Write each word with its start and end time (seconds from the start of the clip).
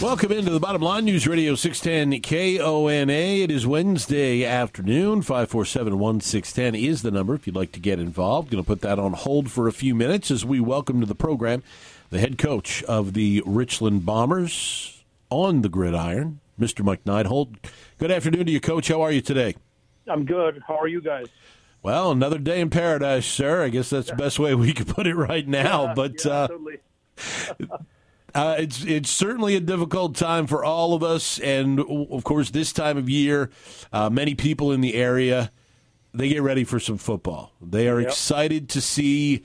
Welcome 0.00 0.32
into 0.32 0.50
the 0.50 0.60
Bottom 0.60 0.80
Line 0.80 1.04
News 1.04 1.26
Radio 1.26 1.54
610 1.54 2.22
KONA. 2.22 3.12
It 3.42 3.50
is 3.50 3.66
Wednesday 3.66 4.46
afternoon. 4.46 5.20
547 5.20 5.98
1610 5.98 6.74
is 6.74 7.02
the 7.02 7.10
number 7.10 7.34
if 7.34 7.46
you'd 7.46 7.54
like 7.54 7.72
to 7.72 7.80
get 7.80 7.98
involved. 7.98 8.50
Going 8.50 8.64
to 8.64 8.66
put 8.66 8.80
that 8.80 8.98
on 8.98 9.12
hold 9.12 9.50
for 9.50 9.68
a 9.68 9.74
few 9.74 9.94
minutes 9.94 10.30
as 10.30 10.42
we 10.42 10.58
welcome 10.58 11.00
to 11.00 11.06
the 11.06 11.14
program 11.14 11.62
the 12.08 12.18
head 12.18 12.38
coach 12.38 12.82
of 12.84 13.12
the 13.12 13.42
Richland 13.44 14.06
Bombers 14.06 15.04
on 15.28 15.60
the 15.60 15.68
gridiron, 15.68 16.40
Mr. 16.58 16.82
Mike 16.82 17.04
Neidhold. 17.04 17.56
Good 17.98 18.10
afternoon 18.10 18.46
to 18.46 18.52
you, 18.52 18.60
Coach. 18.60 18.88
How 18.88 19.02
are 19.02 19.12
you 19.12 19.20
today? 19.20 19.54
I'm 20.08 20.24
good. 20.24 20.62
How 20.66 20.78
are 20.78 20.88
you 20.88 21.02
guys? 21.02 21.26
Well, 21.82 22.10
another 22.10 22.38
day 22.38 22.62
in 22.62 22.70
paradise, 22.70 23.26
sir. 23.26 23.62
I 23.64 23.68
guess 23.68 23.90
that's 23.90 24.08
the 24.08 24.16
best 24.16 24.38
way 24.38 24.54
we 24.54 24.72
could 24.72 24.88
put 24.88 25.06
it 25.06 25.14
right 25.14 25.46
now. 25.46 25.88
Yeah, 25.88 25.94
but 25.94 26.24
yeah, 26.24 26.32
uh, 26.32 26.48
totally. 26.48 26.78
Uh, 28.34 28.56
it's 28.58 28.84
it's 28.84 29.10
certainly 29.10 29.56
a 29.56 29.60
difficult 29.60 30.14
time 30.14 30.46
for 30.46 30.64
all 30.64 30.94
of 30.94 31.02
us, 31.02 31.38
and 31.40 31.80
of 31.80 32.24
course, 32.24 32.50
this 32.50 32.72
time 32.72 32.96
of 32.96 33.08
year, 33.08 33.50
uh, 33.92 34.08
many 34.10 34.34
people 34.34 34.72
in 34.72 34.80
the 34.80 34.94
area 34.94 35.50
they 36.12 36.28
get 36.28 36.42
ready 36.42 36.64
for 36.64 36.80
some 36.80 36.98
football. 36.98 37.52
They 37.62 37.88
are 37.88 38.00
Yep. 38.00 38.08
excited 38.08 38.68
to 38.70 38.80
see 38.80 39.42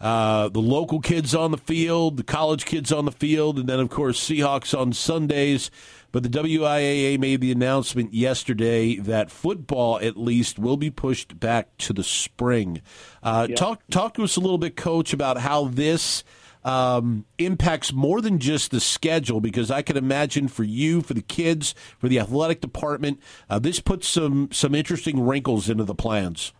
uh, 0.00 0.48
the 0.48 0.60
local 0.62 1.00
kids 1.00 1.34
on 1.34 1.50
the 1.50 1.58
field, 1.58 2.16
the 2.16 2.22
college 2.22 2.64
kids 2.64 2.90
on 2.90 3.04
the 3.04 3.12
field, 3.12 3.58
and 3.58 3.68
then 3.68 3.80
of 3.80 3.90
course 3.90 4.18
Seahawks 4.18 4.78
on 4.78 4.92
Sundays. 4.94 5.70
But 6.12 6.22
the 6.22 6.30
WIAA 6.30 7.18
made 7.18 7.42
the 7.42 7.52
announcement 7.52 8.14
yesterday 8.14 8.96
that 8.96 9.30
football, 9.30 9.98
at 10.00 10.16
least, 10.16 10.58
will 10.58 10.78
be 10.78 10.90
pushed 10.90 11.38
back 11.38 11.76
to 11.78 11.92
the 11.92 12.04
spring. 12.04 12.80
Uh, 13.22 13.46
Yep. 13.50 13.58
Talk 13.58 13.82
talk 13.90 14.14
to 14.14 14.24
us 14.24 14.36
a 14.36 14.40
little 14.40 14.56
bit, 14.58 14.74
Coach, 14.76 15.12
about 15.12 15.36
how 15.38 15.66
this 15.66 16.24
um, 16.66 17.24
impacts 17.38 17.92
more 17.92 18.20
than 18.20 18.40
just 18.40 18.72
the 18.72 18.80
schedule 18.80 19.40
because 19.40 19.70
I 19.70 19.82
can 19.82 19.96
imagine 19.96 20.48
for 20.48 20.64
you, 20.64 21.00
for 21.00 21.14
the 21.14 21.22
kids, 21.22 21.76
for 21.98 22.08
the 22.08 22.18
athletic 22.18 22.60
department, 22.60 23.20
uh, 23.48 23.60
this 23.60 23.78
puts 23.78 24.08
some 24.08 24.50
some 24.50 24.74
interesting 24.74 25.24
wrinkles 25.24 25.70
into 25.70 25.84
the 25.84 25.94
plans. 25.94 26.52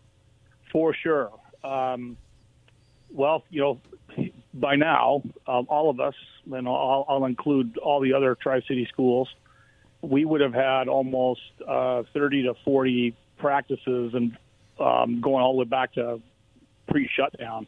For 0.71 0.95
sure. 0.95 1.33
Um, 1.65 2.17
well, 3.11 3.43
you 3.51 3.61
know, 3.61 3.81
by 4.55 4.77
now, 4.77 5.23
um, 5.49 5.67
all 5.69 5.91
of 5.91 5.99
us, 5.99 6.15
and 6.53 6.69
I'll, 6.69 7.05
I'll 7.09 7.25
include 7.25 7.77
all 7.79 8.01
the 8.01 8.12
other 8.12 8.37
Tri 8.37 8.61
City 8.61 8.87
schools, 8.93 9.29
we 10.03 10.25
would 10.25 10.41
have 10.41 10.55
had 10.55 10.87
almost 10.87 11.41
uh, 11.67 12.05
30 12.12 12.45
to 12.45 12.55
40 12.65 13.17
practices 13.39 14.15
and 14.15 14.37
um, 14.79 15.21
going 15.21 15.43
all 15.43 15.55
the 15.55 15.59
way 15.59 15.65
back 15.65 15.95
to 15.95 16.21
pre 16.89 17.09
shutdown. 17.12 17.67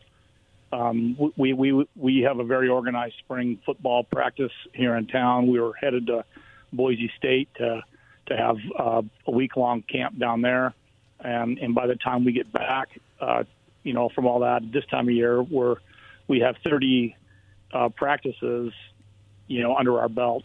Um, 0.72 1.32
we, 1.36 1.52
we 1.52 1.86
we 1.96 2.20
have 2.20 2.40
a 2.40 2.44
very 2.44 2.68
organized 2.68 3.14
spring 3.18 3.58
football 3.64 4.04
practice 4.04 4.52
here 4.74 4.96
in 4.96 5.06
town. 5.06 5.46
We 5.46 5.60
were 5.60 5.72
headed 5.74 6.06
to 6.08 6.24
Boise 6.72 7.10
State 7.16 7.48
to 7.56 7.82
to 8.26 8.36
have 8.36 8.56
uh, 8.78 9.02
a 9.26 9.30
week 9.30 9.56
long 9.56 9.82
camp 9.82 10.18
down 10.18 10.42
there, 10.42 10.74
and 11.20 11.58
and 11.58 11.74
by 11.74 11.86
the 11.86 11.96
time 11.96 12.24
we 12.24 12.32
get 12.32 12.52
back, 12.52 12.88
uh, 13.20 13.44
you 13.82 13.94
know, 13.94 14.10
from 14.10 14.26
all 14.26 14.40
that 14.40 14.70
this 14.70 14.84
time 14.86 15.08
of 15.08 15.14
year, 15.14 15.42
we're 15.42 15.76
we 16.26 16.40
have 16.40 16.56
30 16.62 17.16
uh, 17.72 17.88
practices, 17.88 18.72
you 19.46 19.62
know, 19.62 19.74
under 19.74 19.98
our 19.98 20.10
belt, 20.10 20.44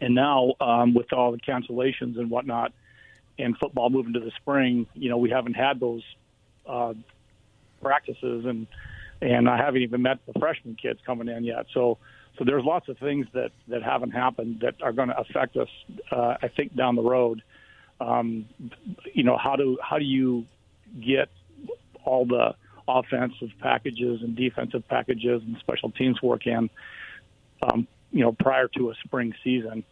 and 0.00 0.14
now 0.14 0.54
um, 0.60 0.94
with 0.94 1.12
all 1.12 1.32
the 1.32 1.38
cancellations 1.38 2.18
and 2.18 2.30
whatnot, 2.30 2.72
and 3.38 3.56
football 3.58 3.90
moving 3.90 4.14
to 4.14 4.20
the 4.20 4.32
spring, 4.40 4.86
you 4.94 5.10
know, 5.10 5.18
we 5.18 5.28
haven't 5.28 5.54
had 5.54 5.78
those 5.78 6.02
uh, 6.66 6.94
practices. 7.82 8.46
And 8.46 8.66
and 9.24 9.48
I 9.48 9.56
haven't 9.56 9.82
even 9.82 10.02
met 10.02 10.18
the 10.26 10.38
freshman 10.38 10.76
kids 10.76 11.00
coming 11.06 11.28
in 11.28 11.44
yet. 11.44 11.66
So 11.72 11.98
so 12.38 12.44
there's 12.44 12.64
lots 12.64 12.88
of 12.88 12.98
things 12.98 13.26
that 13.32 13.52
that 13.68 13.82
haven't 13.82 14.10
happened 14.10 14.60
that 14.60 14.74
are 14.82 14.92
going 14.92 15.08
to 15.08 15.18
affect 15.18 15.56
us. 15.56 15.68
Uh, 16.10 16.36
I 16.42 16.48
think 16.48 16.76
down 16.76 16.96
the 16.96 17.02
road. 17.02 17.42
Um, 18.00 18.46
you 19.12 19.22
know 19.22 19.38
how 19.38 19.56
do 19.56 19.78
how 19.82 19.98
do 19.98 20.04
you 20.04 20.44
get 21.00 21.28
all 22.04 22.26
the 22.26 22.54
offensive 22.86 23.48
packages 23.60 24.20
and 24.22 24.36
defensive 24.36 24.86
packages 24.88 25.42
and 25.42 25.56
special 25.60 25.90
teams 25.90 26.20
work 26.20 26.46
in? 26.46 26.68
Um, 27.62 27.88
you 28.10 28.20
know 28.20 28.32
prior 28.32 28.68
to 28.76 28.90
a 28.90 28.94
spring 29.04 29.32
season. 29.42 29.84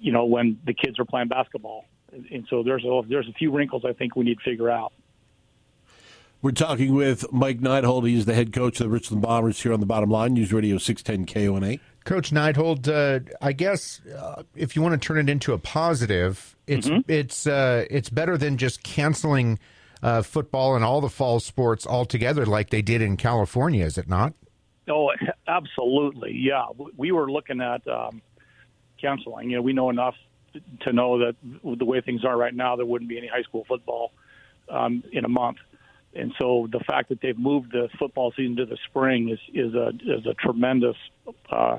You 0.00 0.12
know 0.12 0.26
when 0.26 0.60
the 0.64 0.74
kids 0.74 0.98
are 1.00 1.04
playing 1.04 1.28
basketball, 1.28 1.86
and 2.12 2.46
so 2.50 2.62
there's 2.62 2.84
a 2.84 3.02
there's 3.08 3.28
a 3.28 3.32
few 3.32 3.50
wrinkles 3.50 3.84
I 3.84 3.94
think 3.94 4.14
we 4.14 4.24
need 4.24 4.38
to 4.38 4.44
figure 4.44 4.70
out. 4.70 4.92
We're 6.44 6.50
talking 6.50 6.92
with 6.92 7.32
Mike 7.32 7.60
Neidhold. 7.60 8.06
He's 8.06 8.26
the 8.26 8.34
head 8.34 8.52
coach 8.52 8.78
of 8.78 8.84
the 8.84 8.90
Richland 8.90 9.22
Bombers 9.22 9.62
here 9.62 9.72
on 9.72 9.80
the 9.80 9.86
Bottom 9.86 10.10
Line 10.10 10.34
News 10.34 10.52
Radio 10.52 10.76
610 10.76 11.24
KONA. 11.24 11.78
Coach 12.04 12.32
Neidhold, 12.32 12.86
uh, 12.86 13.20
I 13.40 13.54
guess 13.54 14.02
uh, 14.14 14.42
if 14.54 14.76
you 14.76 14.82
want 14.82 14.92
to 14.92 14.98
turn 14.98 15.16
it 15.16 15.30
into 15.30 15.54
a 15.54 15.58
positive, 15.58 16.54
it's 16.66 16.90
it's 17.08 17.46
uh, 17.46 17.86
it's 17.88 18.10
better 18.10 18.36
than 18.36 18.58
just 18.58 18.82
canceling 18.82 19.58
uh, 20.02 20.20
football 20.20 20.76
and 20.76 20.84
all 20.84 21.00
the 21.00 21.08
fall 21.08 21.40
sports 21.40 21.86
altogether, 21.86 22.44
like 22.44 22.68
they 22.68 22.82
did 22.82 23.00
in 23.00 23.16
California, 23.16 23.82
is 23.82 23.96
it 23.96 24.06
not? 24.06 24.34
Oh, 24.86 25.12
absolutely. 25.48 26.32
Yeah, 26.34 26.66
we 26.94 27.10
were 27.10 27.32
looking 27.32 27.62
at 27.62 27.88
um, 27.88 28.20
canceling. 29.00 29.48
You 29.48 29.56
know, 29.56 29.62
we 29.62 29.72
know 29.72 29.88
enough 29.88 30.16
to 30.82 30.92
know 30.92 31.20
that 31.20 31.36
the 31.64 31.86
way 31.86 32.02
things 32.02 32.22
are 32.22 32.36
right 32.36 32.54
now, 32.54 32.76
there 32.76 32.84
wouldn't 32.84 33.08
be 33.08 33.16
any 33.16 33.28
high 33.28 33.44
school 33.44 33.64
football 33.66 34.12
um, 34.68 35.02
in 35.10 35.24
a 35.24 35.28
month. 35.30 35.56
And 36.14 36.32
so 36.38 36.68
the 36.70 36.80
fact 36.80 37.08
that 37.08 37.20
they've 37.20 37.38
moved 37.38 37.72
the 37.72 37.88
football 37.98 38.32
season 38.36 38.56
to 38.56 38.66
the 38.66 38.78
spring 38.88 39.30
is 39.30 39.38
is 39.52 39.74
a 39.74 39.88
is 39.88 40.26
a 40.26 40.34
tremendous 40.34 40.96
uh, 41.50 41.78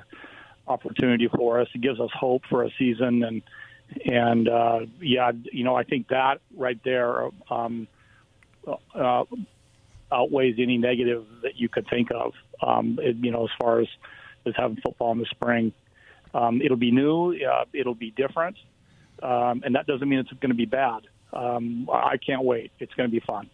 opportunity 0.67 1.27
for 1.27 1.61
us. 1.61 1.67
It 1.73 1.81
gives 1.81 1.99
us 1.99 2.09
hope 2.13 2.43
for 2.49 2.63
a 2.63 2.69
season, 2.77 3.23
and 3.23 3.41
and 4.05 4.49
uh, 4.49 4.79
yeah, 4.99 5.31
you 5.51 5.63
know, 5.63 5.75
I 5.75 5.83
think 5.83 6.09
that 6.09 6.41
right 6.55 6.79
there 6.83 7.29
um, 7.49 7.87
uh, 8.93 9.23
outweighs 10.11 10.55
any 10.59 10.77
negative 10.77 11.25
that 11.43 11.57
you 11.57 11.69
could 11.69 11.87
think 11.89 12.09
of. 12.11 12.33
Um, 12.61 12.99
it, 13.01 13.15
you 13.17 13.31
know, 13.31 13.45
as 13.45 13.51
far 13.59 13.79
as 13.79 13.87
as 14.45 14.53
having 14.57 14.77
football 14.77 15.11
in 15.11 15.19
the 15.19 15.25
spring, 15.25 15.71
um, 16.33 16.61
it'll 16.61 16.77
be 16.77 16.91
new, 16.91 17.33
uh, 17.33 17.65
it'll 17.73 17.95
be 17.95 18.11
different, 18.11 18.57
um, 19.23 19.63
and 19.65 19.75
that 19.75 19.87
doesn't 19.87 20.07
mean 20.07 20.19
it's 20.19 20.31
going 20.33 20.49
to 20.49 20.55
be 20.55 20.65
bad. 20.65 21.07
Um, 21.33 21.89
I 21.91 22.17
can't 22.17 22.43
wait. 22.43 22.71
It's 22.79 22.93
going 22.93 23.09
to 23.09 23.11
be 23.11 23.25
fun. 23.25 23.49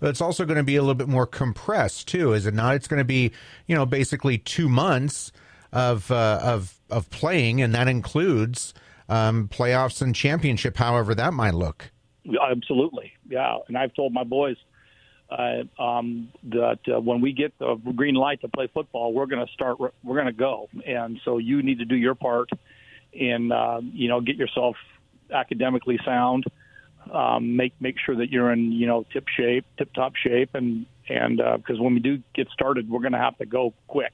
But 0.00 0.10
it's 0.10 0.20
also 0.20 0.44
going 0.44 0.58
to 0.58 0.62
be 0.62 0.76
a 0.76 0.82
little 0.82 0.94
bit 0.94 1.08
more 1.08 1.26
compressed 1.26 2.08
too, 2.08 2.32
is 2.32 2.46
it 2.46 2.54
not? 2.54 2.74
It's 2.74 2.88
going 2.88 2.98
to 2.98 3.04
be, 3.04 3.32
you 3.66 3.74
know, 3.74 3.86
basically 3.86 4.38
two 4.38 4.68
months 4.68 5.32
of 5.72 6.10
uh, 6.10 6.40
of 6.42 6.78
of 6.90 7.10
playing, 7.10 7.60
and 7.60 7.74
that 7.74 7.88
includes 7.88 8.74
um, 9.08 9.48
playoffs 9.48 10.02
and 10.02 10.14
championship, 10.14 10.76
however 10.76 11.14
that 11.14 11.32
might 11.32 11.54
look. 11.54 11.90
Absolutely, 12.50 13.12
yeah. 13.28 13.58
And 13.68 13.76
I've 13.76 13.94
told 13.94 14.12
my 14.12 14.24
boys 14.24 14.56
uh, 15.30 15.62
um, 15.80 16.28
that 16.44 16.78
uh, 16.88 17.00
when 17.00 17.20
we 17.20 17.32
get 17.32 17.56
the 17.58 17.76
green 17.94 18.14
light 18.14 18.40
to 18.42 18.48
play 18.48 18.68
football, 18.72 19.12
we're 19.12 19.26
going 19.26 19.44
to 19.44 19.52
start. 19.52 19.78
We're 19.78 20.14
going 20.14 20.26
to 20.26 20.32
go, 20.32 20.68
and 20.86 21.20
so 21.24 21.38
you 21.38 21.62
need 21.62 21.78
to 21.78 21.84
do 21.84 21.96
your 21.96 22.14
part 22.14 22.50
and 23.18 23.52
uh, 23.52 23.80
you 23.92 24.08
know 24.08 24.20
get 24.20 24.36
yourself 24.36 24.76
academically 25.32 25.98
sound. 26.04 26.44
Um, 27.12 27.56
make 27.56 27.72
make 27.80 27.96
sure 28.04 28.16
that 28.16 28.30
you're 28.30 28.52
in 28.52 28.72
you 28.72 28.86
know 28.86 29.04
tip 29.12 29.26
shape, 29.28 29.64
tip 29.78 29.92
top 29.92 30.16
shape, 30.16 30.54
and 30.54 30.86
and 31.08 31.38
because 31.56 31.78
when 31.80 31.94
we 31.94 32.00
do 32.00 32.22
get 32.34 32.48
started, 32.50 32.90
we're 32.90 33.00
going 33.00 33.12
to 33.12 33.18
have 33.18 33.38
to 33.38 33.46
go 33.46 33.72
quick. 33.86 34.12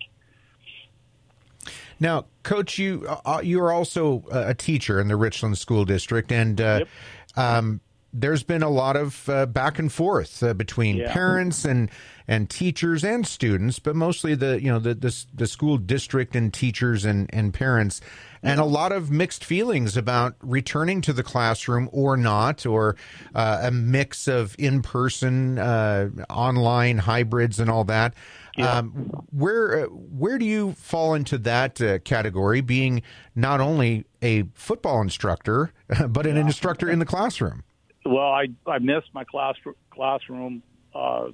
Now, 2.01 2.25
Coach, 2.43 2.79
you 2.79 3.07
uh, 3.25 3.41
you 3.43 3.63
are 3.63 3.73
also 3.73 4.25
a 4.31 4.55
teacher 4.55 5.01
in 5.01 5.09
the 5.09 5.17
Richland 5.17 5.57
School 5.59 5.85
District, 5.85 6.33
and 6.33 6.61
uh, 6.61 6.81
Yep. 6.81 6.89
um, 7.37 7.81
there's 8.13 8.43
been 8.43 8.63
a 8.63 8.69
lot 8.71 8.97
of 8.97 9.29
uh, 9.29 9.47
back 9.47 9.79
and 9.79 9.91
forth 9.93 10.43
uh, 10.43 10.55
between 10.55 10.97
Yeah. 10.97 11.13
parents 11.13 11.65
and 11.65 11.91
and 12.29 12.49
teachers 12.49 13.03
and 13.05 13.27
students, 13.27 13.79
but 13.81 13.97
mostly 13.97 14.35
the 14.35 14.61
you 14.63 14.71
know 14.71 14.79
the 14.79 14.95
the, 14.95 15.25
the 15.35 15.47
school 15.47 15.77
district 15.79 16.37
and 16.37 16.53
teachers 16.53 17.05
and 17.05 17.29
and 17.33 17.53
parents, 17.53 18.01
and 18.43 18.61
a 18.61 18.65
lot 18.65 18.93
of 18.93 19.11
mixed 19.11 19.45
feelings 19.45 19.97
about 19.97 20.37
returning 20.41 21.01
to 21.03 21.13
the 21.13 21.23
classroom 21.23 21.89
or 21.93 22.17
not, 22.17 22.65
or 22.67 22.97
uh, 23.35 23.61
a 23.63 23.71
mix 23.71 24.29
of 24.29 24.55
in 24.59 24.83
person, 24.83 25.59
uh, 25.59 26.09
online 26.31 26.99
hybrids, 26.99 27.59
and 27.59 27.69
all 27.71 27.85
that. 27.85 28.15
Um, 28.59 28.91
where 29.31 29.85
uh, 29.85 29.87
where 29.87 30.39
do 30.39 30.45
you 30.45 30.73
fall 30.75 31.15
into 31.15 31.39
that 31.39 31.81
uh, 31.81 31.99
category? 32.01 32.61
Being 32.61 33.03
not 33.35 33.61
only 33.61 34.05
a 34.21 34.45
football 34.55 35.01
instructor, 35.01 35.73
but 36.09 36.27
an 36.27 36.37
instructor 36.37 36.89
in 36.89 36.99
the 36.99 37.07
classroom. 37.07 37.65
Well, 38.05 38.33
I 38.33 38.49
I 38.67 38.79
miss 38.79 39.05
my 39.13 39.25
class 39.25 39.57
classroom. 39.91 40.63
Uh, 40.95 41.29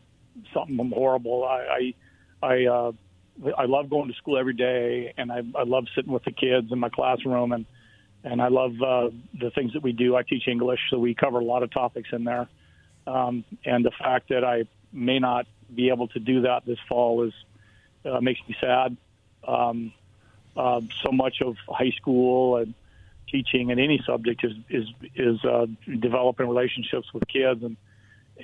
something 0.52 0.90
horrible. 0.94 1.44
I 1.44 1.94
I 2.42 2.46
I, 2.46 2.66
uh, 2.66 2.92
I 3.56 3.64
love 3.64 3.90
going 3.90 4.08
to 4.08 4.14
school 4.14 4.38
every 4.38 4.54
day, 4.54 5.14
and 5.16 5.32
I 5.32 5.42
I 5.54 5.64
love 5.64 5.86
sitting 5.94 6.12
with 6.12 6.24
the 6.24 6.32
kids 6.32 6.70
in 6.70 6.78
my 6.78 6.88
classroom, 6.88 7.52
and 7.52 7.66
and 8.24 8.42
I 8.42 8.48
love 8.48 8.72
uh, 8.82 9.10
the 9.38 9.50
things 9.50 9.72
that 9.74 9.82
we 9.82 9.92
do. 9.92 10.16
I 10.16 10.22
teach 10.22 10.48
English, 10.48 10.80
so 10.90 10.98
we 10.98 11.14
cover 11.14 11.38
a 11.38 11.44
lot 11.44 11.62
of 11.62 11.70
topics 11.70 12.10
in 12.12 12.24
there. 12.24 12.48
Um, 13.06 13.44
and 13.64 13.84
the 13.84 13.92
fact 13.92 14.28
that 14.28 14.44
I 14.44 14.64
may 14.92 15.18
not 15.18 15.46
be 15.74 15.88
able 15.88 16.08
to 16.08 16.18
do 16.18 16.42
that 16.42 16.66
this 16.66 16.78
fall 16.88 17.24
is 17.24 17.32
uh, 18.04 18.20
makes 18.20 18.40
me 18.48 18.56
sad. 18.60 18.96
Um, 19.46 19.92
uh, 20.56 20.80
so 21.02 21.12
much 21.12 21.40
of 21.40 21.56
high 21.68 21.92
school 21.96 22.56
and 22.56 22.74
teaching 23.30 23.70
in 23.70 23.78
any 23.78 24.00
subject 24.06 24.44
is 24.44 24.52
is 24.68 24.86
is 25.14 25.44
uh, 25.44 25.66
developing 26.00 26.48
relationships 26.48 27.12
with 27.12 27.26
kids 27.28 27.62
and 27.62 27.76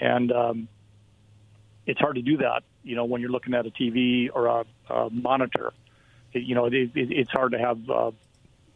and 0.01 0.33
um, 0.33 0.69
it's 1.87 2.01
hard 2.01 2.17
to 2.17 2.23
do 2.23 2.39
that 2.39 2.63
you 2.83 2.97
know 2.97 3.05
when 3.05 3.21
you're 3.21 3.31
looking 3.31 3.55
at 3.55 3.67
a 3.67 3.71
TV 3.71 4.29
or 4.33 4.47
a, 4.47 4.65
a 4.91 5.11
monitor. 5.11 5.73
It, 6.33 6.43
you 6.43 6.55
know 6.55 6.67
it, 6.67 6.75
it, 6.75 6.91
it's 6.95 7.31
hard 7.31 7.53
to 7.53 7.59
have 7.59 7.89
a 7.89 8.13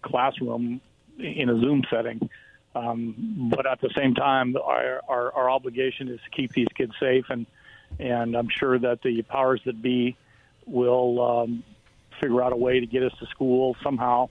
classroom 0.02 0.80
in 1.18 1.48
a 1.48 1.60
Zoom 1.60 1.82
setting. 1.90 2.28
Um, 2.74 3.48
but 3.50 3.66
at 3.66 3.80
the 3.80 3.90
same 3.96 4.14
time 4.14 4.56
our, 4.56 5.00
our 5.08 5.32
our 5.32 5.50
obligation 5.50 6.08
is 6.08 6.20
to 6.20 6.30
keep 6.30 6.52
these 6.52 6.68
kids 6.76 6.92
safe 7.00 7.26
and 7.30 7.46
and 7.98 8.36
I'm 8.36 8.48
sure 8.48 8.78
that 8.78 9.02
the 9.02 9.22
powers 9.22 9.60
that 9.64 9.80
be 9.80 10.16
will 10.66 11.42
um, 11.42 11.64
figure 12.20 12.42
out 12.42 12.52
a 12.52 12.56
way 12.56 12.80
to 12.80 12.86
get 12.86 13.02
us 13.02 13.12
to 13.20 13.26
school 13.26 13.76
somehow. 13.82 14.28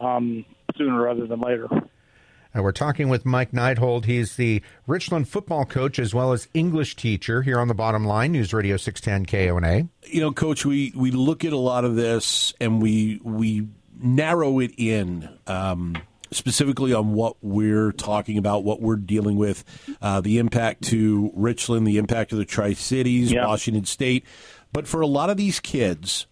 Um, 0.00 0.44
sooner 0.76 1.02
rather 1.02 1.26
than 1.26 1.40
later. 1.40 1.66
Uh, 1.72 2.62
we're 2.62 2.72
talking 2.72 3.08
with 3.08 3.26
Mike 3.26 3.52
Neidhold. 3.52 4.04
He's 4.06 4.36
the 4.36 4.62
Richland 4.86 5.28
football 5.28 5.64
coach 5.64 5.98
as 5.98 6.14
well 6.14 6.32
as 6.32 6.48
English 6.54 6.96
teacher 6.96 7.42
here 7.42 7.58
on 7.58 7.68
the 7.68 7.74
bottom 7.74 8.04
line, 8.04 8.32
News 8.32 8.54
Radio 8.54 8.76
610 8.76 9.26
KONA. 9.26 9.88
You 10.06 10.20
know, 10.20 10.32
Coach, 10.32 10.64
we, 10.64 10.92
we 10.96 11.10
look 11.10 11.44
at 11.44 11.52
a 11.52 11.58
lot 11.58 11.84
of 11.84 11.96
this 11.96 12.54
and 12.60 12.80
we 12.80 13.20
we 13.22 13.68
narrow 14.00 14.58
it 14.60 14.72
in 14.78 15.28
um, 15.46 15.96
specifically 16.30 16.92
on 16.94 17.12
what 17.14 17.36
we're 17.42 17.92
talking 17.92 18.38
about, 18.38 18.64
what 18.64 18.80
we're 18.80 18.96
dealing 18.96 19.36
with, 19.36 19.64
uh, 20.00 20.20
the 20.20 20.38
impact 20.38 20.82
to 20.84 21.30
Richland, 21.34 21.86
the 21.86 21.98
impact 21.98 22.32
of 22.32 22.38
the 22.38 22.44
Tri 22.44 22.72
Cities, 22.74 23.32
Yeah. 23.32 23.46
Washington 23.46 23.84
State. 23.84 24.24
But 24.72 24.86
for 24.86 25.00
a 25.00 25.06
lot 25.06 25.30
of 25.30 25.36
these 25.36 25.60
kids, 25.60 26.26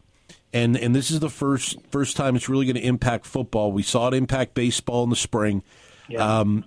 and 0.55 0.77
and 0.77 0.95
this 0.95 1.11
is 1.11 1.21
the 1.21 1.29
first 1.29 1.77
first 1.91 2.17
time 2.17 2.37
it's 2.37 2.49
really 2.49 2.65
going 2.65 2.77
to 2.77 2.87
impact 2.87 3.27
football. 3.27 3.73
We 3.73 3.83
saw 3.83 4.09
it 4.09 4.15
impact 4.15 4.55
baseball 4.55 5.03
in 5.03 5.11
the 5.11 5.17
spring, 5.17 5.63
um, 6.39 6.65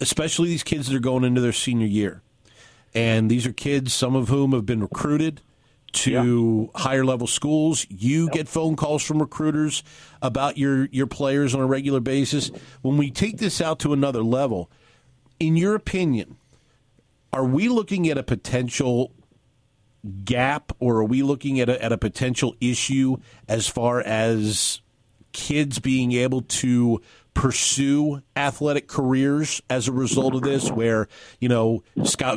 especially 0.00 0.48
these 0.48 0.64
kids 0.64 0.88
that 0.88 0.96
are 0.96 1.00
going 1.00 1.24
into 1.24 1.40
their 1.40 1.52
senior 1.52 1.86
year. 1.86 2.20
And 2.92 3.30
these 3.30 3.46
are 3.46 3.52
kids, 3.52 3.94
some 3.94 4.14
of 4.14 4.28
whom 4.28 4.52
have 4.52 4.66
been 4.66 4.80
recruited 4.80 5.40
to 5.92 6.70
higher 6.74 7.04
level 7.04 7.26
schools. 7.28 7.86
You 7.88 8.28
get 8.30 8.48
phone 8.48 8.74
calls 8.74 9.02
from 9.04 9.20
recruiters 9.20 9.84
about 10.20 10.58
your 10.58 10.86
your 10.86 11.06
players 11.06 11.54
on 11.54 11.60
a 11.60 11.66
regular 11.66 12.00
basis. 12.00 12.50
When 12.82 12.96
we 12.96 13.10
take 13.10 13.38
this 13.38 13.60
out 13.60 13.78
to 13.80 13.92
another 13.92 14.22
level, 14.24 14.70
in 15.38 15.56
your 15.56 15.76
opinion, 15.76 16.36
are 17.32 17.44
we 17.44 17.68
looking 17.68 18.08
at 18.08 18.18
a 18.18 18.24
potential 18.24 19.12
gap 20.24 20.72
or 20.78 20.98
are 20.98 21.04
we 21.04 21.22
looking 21.22 21.60
at 21.60 21.68
a, 21.68 21.82
at 21.82 21.92
a 21.92 21.98
potential 21.98 22.54
issue 22.60 23.16
as 23.48 23.68
far 23.68 24.00
as 24.00 24.80
kids 25.32 25.78
being 25.78 26.12
able 26.12 26.42
to 26.42 27.00
pursue 27.34 28.22
athletic 28.36 28.86
careers 28.86 29.60
as 29.68 29.88
a 29.88 29.92
result 29.92 30.36
of 30.36 30.42
this 30.42 30.70
where 30.70 31.08
you 31.40 31.48
know 31.48 31.82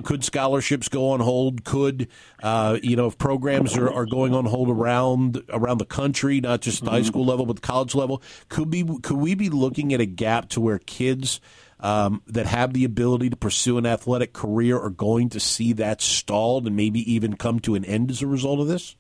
could 0.03 0.23
scholarships 0.23 0.89
go 0.89 1.09
on 1.09 1.19
hold? 1.19 1.63
Could 1.63 2.07
uh, 2.41 2.79
you 2.81 2.95
know 2.95 3.05
if 3.05 3.17
programs 3.17 3.77
are, 3.77 3.91
are 3.91 4.07
going 4.07 4.33
on 4.33 4.45
hold 4.45 4.69
around 4.69 5.43
around 5.49 5.77
the 5.77 5.85
country 5.85 6.41
not 6.41 6.61
just 6.61 6.83
the 6.83 6.89
high 6.89 7.03
school 7.03 7.25
level 7.25 7.45
but 7.45 7.57
the 7.57 7.61
college 7.61 7.93
level 7.93 8.21
could 8.49 8.69
be 8.71 8.83
could 9.03 9.17
we 9.17 9.35
be 9.35 9.49
looking 9.49 9.93
at 9.93 10.01
a 10.01 10.05
gap 10.05 10.49
to 10.49 10.59
where 10.59 10.79
kids 10.79 11.39
um, 11.79 12.21
that 12.27 12.45
have 12.47 12.74
the 12.74 12.83
ability 12.83 13.29
to 13.29 13.35
pursue 13.35 13.77
an 13.77 13.85
athletic 13.85 14.33
career 14.33 14.77
are 14.79 14.89
going 14.89 15.29
to 15.29 15.39
see 15.39 15.74
that 15.74 16.01
stalled 16.01 16.65
and 16.65 16.75
maybe 16.75 17.12
even 17.12 17.35
come 17.35 17.59
to 17.62 17.75
an 17.75 17.85
end 17.85 18.09
as 18.09 18.21
a 18.21 18.27
result 18.27 18.59
of 18.59 18.68
this? 18.68 18.95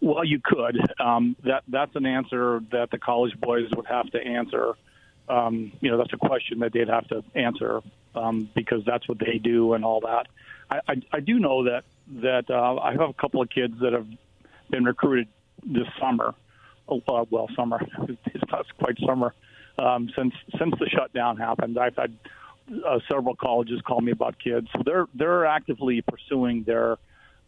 Well, 0.00 0.24
you 0.24 0.40
could. 0.42 0.78
Um, 1.00 1.36
that 1.44 1.64
that's 1.66 1.94
an 1.96 2.06
answer 2.06 2.60
that 2.70 2.90
the 2.90 2.98
college 2.98 3.38
boys 3.40 3.68
would 3.74 3.86
have 3.86 4.08
to 4.10 4.18
answer. 4.18 4.74
Um, 5.28 5.72
you 5.80 5.90
know, 5.90 5.98
that's 5.98 6.12
a 6.12 6.16
question 6.16 6.60
that 6.60 6.72
they'd 6.72 6.88
have 6.88 7.08
to 7.08 7.24
answer 7.34 7.82
um, 8.14 8.48
because 8.54 8.84
that's 8.86 9.08
what 9.08 9.18
they 9.18 9.38
do 9.38 9.74
and 9.74 9.84
all 9.84 10.00
that. 10.00 10.28
I, 10.70 10.80
I, 10.88 10.94
I 11.12 11.20
do 11.20 11.38
know 11.38 11.64
that 11.64 11.84
that 12.22 12.50
uh, 12.50 12.76
I 12.76 12.92
have 12.92 13.00
a 13.00 13.12
couple 13.12 13.42
of 13.42 13.50
kids 13.50 13.74
that 13.80 13.92
have 13.92 14.06
been 14.70 14.84
recruited 14.84 15.28
this 15.64 15.86
summer. 16.00 16.34
Oh, 16.88 17.02
Uh, 17.06 17.24
well, 17.30 17.48
summer. 17.54 17.80
It's 18.26 18.44
not 18.50 18.66
quite 18.78 18.98
summer. 19.04 19.34
Um, 19.78 20.10
since 20.16 20.34
since 20.58 20.74
the 20.78 20.88
shutdown 20.88 21.36
happened, 21.36 21.78
I've 21.78 21.96
had 21.96 22.16
uh, 22.86 22.98
several 23.08 23.36
colleges 23.36 23.80
call 23.86 24.00
me 24.00 24.12
about 24.12 24.36
kids. 24.42 24.68
So 24.72 24.82
they're 24.84 25.06
they're 25.14 25.46
actively 25.46 26.02
pursuing 26.02 26.64
their 26.64 26.96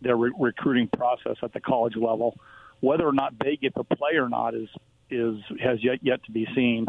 their 0.00 0.16
re- 0.16 0.32
recruiting 0.38 0.88
process 0.88 1.36
at 1.42 1.52
the 1.52 1.60
college 1.60 1.96
level. 1.96 2.36
Whether 2.80 3.06
or 3.06 3.12
not 3.12 3.34
they 3.38 3.56
get 3.56 3.74
to 3.74 3.84
play 3.84 4.16
or 4.16 4.28
not 4.28 4.54
is 4.54 4.68
is 5.10 5.36
has 5.62 5.82
yet 5.82 5.98
yet 6.02 6.22
to 6.24 6.32
be 6.32 6.46
seen. 6.54 6.86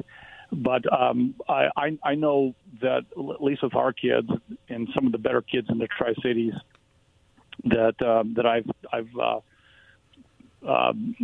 But 0.51 0.83
um, 0.91 1.35
I, 1.47 1.67
I 1.75 1.97
I 2.03 2.15
know 2.15 2.55
that 2.81 3.05
at 3.17 3.41
least 3.41 3.63
with 3.63 3.75
our 3.75 3.93
kids 3.93 4.29
and 4.69 4.87
some 4.93 5.05
of 5.05 5.11
the 5.11 5.17
better 5.17 5.41
kids 5.41 5.67
in 5.69 5.77
the 5.77 5.87
Tri 5.87 6.13
Cities 6.21 6.53
that 7.65 8.01
um, 8.01 8.33
that 8.35 8.45
I've 8.45 8.69
I've 8.91 9.09
uh, 9.19 9.39
um, 10.67 11.15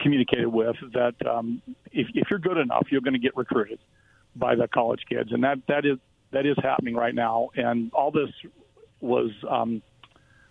communicated 0.00 0.48
with 0.48 0.76
that 0.92 1.14
um, 1.26 1.62
if, 1.92 2.08
if 2.14 2.28
you're 2.30 2.38
good 2.38 2.58
enough, 2.58 2.86
you're 2.90 3.00
going 3.00 3.14
to 3.14 3.20
get 3.20 3.36
recruited 3.36 3.78
by 4.34 4.54
the 4.54 4.68
college 4.68 5.00
kids, 5.08 5.32
and 5.32 5.44
that 5.44 5.58
that 5.68 5.84
is 5.84 5.98
that 6.32 6.46
is 6.46 6.56
happening 6.62 6.94
right 6.94 7.14
now. 7.14 7.50
And 7.56 7.92
all 7.92 8.10
this 8.10 8.30
was 9.00 9.30
um, 9.48 9.82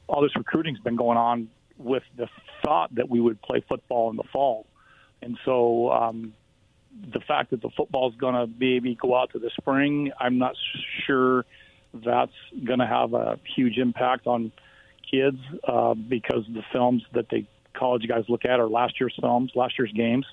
all 0.08 0.22
this 0.22 0.36
recruiting's 0.36 0.80
been 0.80 0.96
going 0.96 1.18
on 1.18 1.50
with 1.78 2.04
the 2.18 2.28
thought 2.64 2.94
that 2.96 3.10
we 3.10 3.20
would 3.20 3.42
play 3.42 3.64
football 3.68 4.10
in 4.10 4.16
the 4.16 4.24
fall, 4.32 4.66
and 5.22 5.38
so 5.46 5.92
um, 5.92 6.34
the 7.14 7.20
fact 7.20 7.52
that 7.52 7.62
the 7.62 7.70
football 7.76 8.10
is 8.10 8.16
going 8.16 8.36
to 8.36 8.52
maybe 8.60 8.96
go 8.96 9.16
out 9.16 9.32
to 9.34 9.40
the 9.40 9.52
spring, 9.60 10.12
I'm 10.20 10.38
not 10.38 10.56
sure 11.06 11.46
that's 11.94 12.32
going 12.66 12.80
to 12.80 12.88
have 12.88 13.14
a 13.14 13.40
huge 13.56 13.78
impact 13.78 14.28
on 14.28 14.52
kids 15.10 15.38
uh, 15.68 15.94
because 15.94 16.46
the 16.54 16.64
films 16.72 17.04
that 17.14 17.30
the 17.30 17.46
college 17.76 18.08
guys 18.08 18.24
look 18.28 18.46
at 18.46 18.60
are 18.60 18.68
last 18.68 19.00
year's 19.00 19.16
films, 19.20 19.52
last 19.56 19.78
year's 19.78 19.92
games 19.92 20.26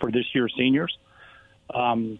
for 0.00 0.10
this 0.10 0.24
year's 0.34 0.54
seniors. 0.56 0.96
Um, 1.72 2.18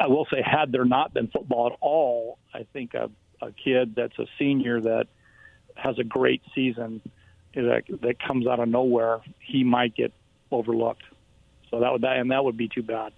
I 0.00 0.06
will 0.06 0.26
say, 0.32 0.42
had 0.42 0.72
there 0.72 0.84
not 0.84 1.12
been 1.12 1.28
football 1.28 1.66
at 1.68 1.78
all, 1.80 2.38
I 2.54 2.66
think 2.72 2.94
a, 2.94 3.10
a 3.42 3.52
kid 3.52 3.94
that's 3.94 4.18
a 4.18 4.26
senior 4.38 4.80
that 4.80 5.06
has 5.74 5.98
a 5.98 6.04
great 6.04 6.42
season 6.54 7.00
that, 7.54 7.82
that 8.02 8.16
comes 8.26 8.46
out 8.46 8.60
of 8.60 8.68
nowhere, 8.68 9.20
he 9.38 9.64
might 9.64 9.94
get 9.94 10.12
overlooked. 10.50 11.02
So 11.70 11.80
that 11.80 11.92
would 11.92 12.02
that 12.02 12.16
and 12.16 12.30
that 12.30 12.44
would 12.44 12.56
be 12.56 12.68
too 12.68 12.82
bad. 12.82 13.12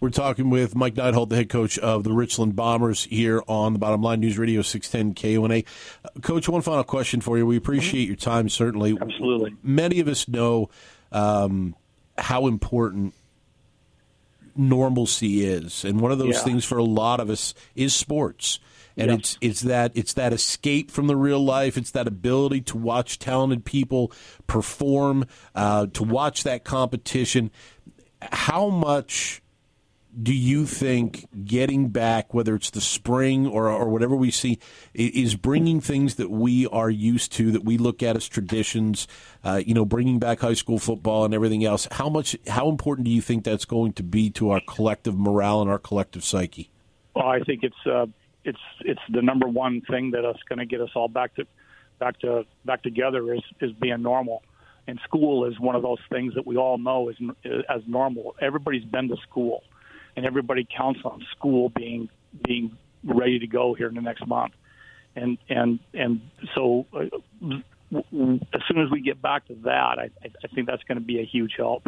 We're 0.00 0.10
talking 0.10 0.48
with 0.48 0.76
Mike 0.76 0.94
Neidhold, 0.94 1.28
the 1.28 1.36
head 1.36 1.48
coach 1.48 1.76
of 1.78 2.04
the 2.04 2.12
Richland 2.12 2.54
Bombers, 2.54 3.04
here 3.04 3.42
on 3.48 3.72
the 3.72 3.80
Bottom 3.80 4.00
Line 4.00 4.20
News 4.20 4.38
Radio 4.38 4.62
610 4.62 5.14
KONA. 5.14 5.62
Uh, 6.04 6.20
Coach, 6.20 6.48
one 6.48 6.62
final 6.62 6.84
question 6.84 7.20
for 7.20 7.36
you. 7.36 7.44
We 7.44 7.56
appreciate 7.56 8.06
your 8.06 8.16
time, 8.16 8.48
certainly. 8.48 8.96
Absolutely. 9.00 9.56
Many 9.62 9.98
of 9.98 10.06
us 10.06 10.28
know 10.28 10.70
um, 11.10 11.74
how 12.16 12.46
important 12.46 13.12
normalcy 14.54 15.44
is, 15.44 15.84
and 15.84 16.00
one 16.00 16.12
of 16.12 16.18
those 16.18 16.34
Yeah. 16.36 16.42
things 16.44 16.64
for 16.64 16.78
a 16.78 16.84
lot 16.84 17.18
of 17.18 17.28
us 17.28 17.52
is 17.74 17.94
sports. 17.94 18.60
And 18.96 19.12
it's 19.12 19.38
it's 19.40 19.60
that 19.60 19.92
it's 19.94 20.12
that 20.14 20.32
escape 20.32 20.90
from 20.90 21.06
the 21.06 21.14
real 21.14 21.38
life. 21.44 21.76
It's 21.76 21.92
that 21.92 22.08
ability 22.08 22.62
to 22.62 22.76
watch 22.76 23.20
talented 23.20 23.64
people 23.64 24.10
perform, 24.48 25.24
uh, 25.54 25.86
to 25.92 26.02
watch 26.02 26.42
that 26.42 26.64
competition. 26.64 27.52
How 28.20 28.68
much 28.70 29.40
do 30.20 30.32
you 30.34 30.66
think 30.66 31.28
getting 31.44 31.88
back, 31.88 32.32
whether 32.32 32.54
it's 32.54 32.70
the 32.70 32.80
spring 32.80 33.46
or, 33.46 33.68
or 33.68 33.88
whatever 33.88 34.16
we 34.16 34.30
see, 34.30 34.58
is 34.94 35.34
bringing 35.36 35.80
things 35.80 36.16
that 36.16 36.30
we 36.30 36.66
are 36.68 36.90
used 36.90 37.32
to, 37.32 37.52
that 37.52 37.64
we 37.64 37.78
look 37.78 38.02
at 38.02 38.16
as 38.16 38.26
traditions, 38.26 39.06
uh, 39.44 39.60
you 39.64 39.74
know, 39.74 39.84
bringing 39.84 40.18
back 40.18 40.40
high 40.40 40.54
school 40.54 40.78
football 40.78 41.24
and 41.24 41.34
everything 41.34 41.64
else? 41.64 41.86
How 41.92 42.08
much, 42.08 42.36
how 42.46 42.68
important 42.68 43.04
do 43.04 43.10
you 43.10 43.20
think 43.20 43.44
that's 43.44 43.64
going 43.64 43.92
to 43.94 44.02
be 44.02 44.30
to 44.30 44.50
our 44.50 44.60
collective 44.60 45.16
morale 45.16 45.60
and 45.60 45.70
our 45.70 45.78
collective 45.78 46.24
psyche? 46.24 46.70
Well, 47.14 47.26
I 47.26 47.40
think 47.40 47.62
it's 47.62 47.86
uh, 47.86 48.06
it's 48.44 48.58
it's 48.80 49.00
the 49.10 49.22
number 49.22 49.46
one 49.46 49.82
thing 49.82 50.12
that 50.12 50.28
is 50.28 50.36
going 50.48 50.58
to 50.58 50.66
get 50.66 50.80
us 50.80 50.90
all 50.94 51.08
back 51.08 51.34
to 51.34 51.46
back 51.98 52.18
to 52.20 52.44
back 52.64 52.82
together 52.82 53.34
is 53.34 53.42
is 53.60 53.72
being 53.72 54.02
normal. 54.02 54.42
And 54.86 54.98
school 55.04 55.44
is 55.44 55.60
one 55.60 55.76
of 55.76 55.82
those 55.82 55.98
things 56.08 56.34
that 56.34 56.46
we 56.46 56.56
all 56.56 56.78
know 56.78 57.10
is 57.10 57.16
as 57.68 57.82
normal. 57.86 58.34
Everybody's 58.40 58.86
been 58.86 59.08
to 59.08 59.16
school 59.28 59.62
and 60.18 60.26
everybody 60.26 60.66
counts 60.76 60.98
on 61.04 61.24
school 61.30 61.68
being 61.68 62.08
being 62.44 62.76
ready 63.04 63.38
to 63.38 63.46
go 63.46 63.72
here 63.74 63.86
in 63.86 63.94
the 63.94 64.00
next 64.00 64.26
month. 64.26 64.52
And 65.14 65.38
and 65.48 65.78
and 65.94 66.20
so 66.56 66.86
uh, 66.92 67.04
as 67.92 68.62
soon 68.66 68.82
as 68.82 68.90
we 68.90 69.00
get 69.00 69.22
back 69.22 69.46
to 69.46 69.54
that, 69.62 69.98
I, 70.00 70.10
I 70.24 70.48
think 70.52 70.66
that's 70.66 70.82
going 70.82 70.98
to 70.98 71.04
be 71.04 71.20
a 71.20 71.24
huge 71.24 71.54
help. 71.56 71.86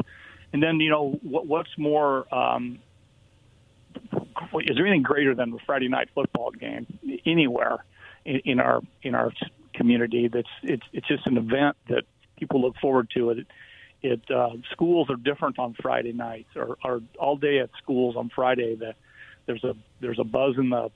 And 0.52 0.62
then 0.62 0.78
you 0.78 0.90
know 0.90 1.18
what, 1.22 1.48
what's 1.48 1.76
more. 1.76 2.32
Um, 2.32 2.78
is 3.96 4.76
there 4.76 4.86
anything 4.86 5.02
greater 5.02 5.34
than 5.34 5.50
the 5.50 5.58
Friday 5.66 5.88
night 5.88 6.08
football 6.14 6.52
game 6.52 6.86
anywhere 7.26 7.84
in, 8.24 8.40
in 8.44 8.60
our 8.60 8.80
in 9.02 9.16
our 9.16 9.32
community? 9.74 10.28
That's 10.28 10.48
it's 10.62 10.86
it's 10.92 11.08
just 11.08 11.26
an 11.26 11.36
event 11.36 11.76
that 11.88 12.04
people 12.38 12.60
look 12.60 12.76
forward 12.80 13.10
to. 13.16 13.30
It 13.30 13.46
it 14.02 14.22
uh, 14.30 14.50
schools 14.72 15.10
are 15.10 15.16
different 15.16 15.58
on 15.58 15.74
Friday 15.74 16.12
nights 16.12 16.50
or, 16.56 16.78
or 16.84 17.02
all 17.18 17.36
day 17.36 17.58
at 17.58 17.70
schools 17.82 18.16
on 18.16 18.30
Friday. 18.34 18.76
That 18.76 18.96
there's 19.46 19.64
a 19.64 19.74
there's 20.00 20.18
a 20.18 20.24
buzz 20.24 20.56
in 20.56 20.70
the 20.70 20.90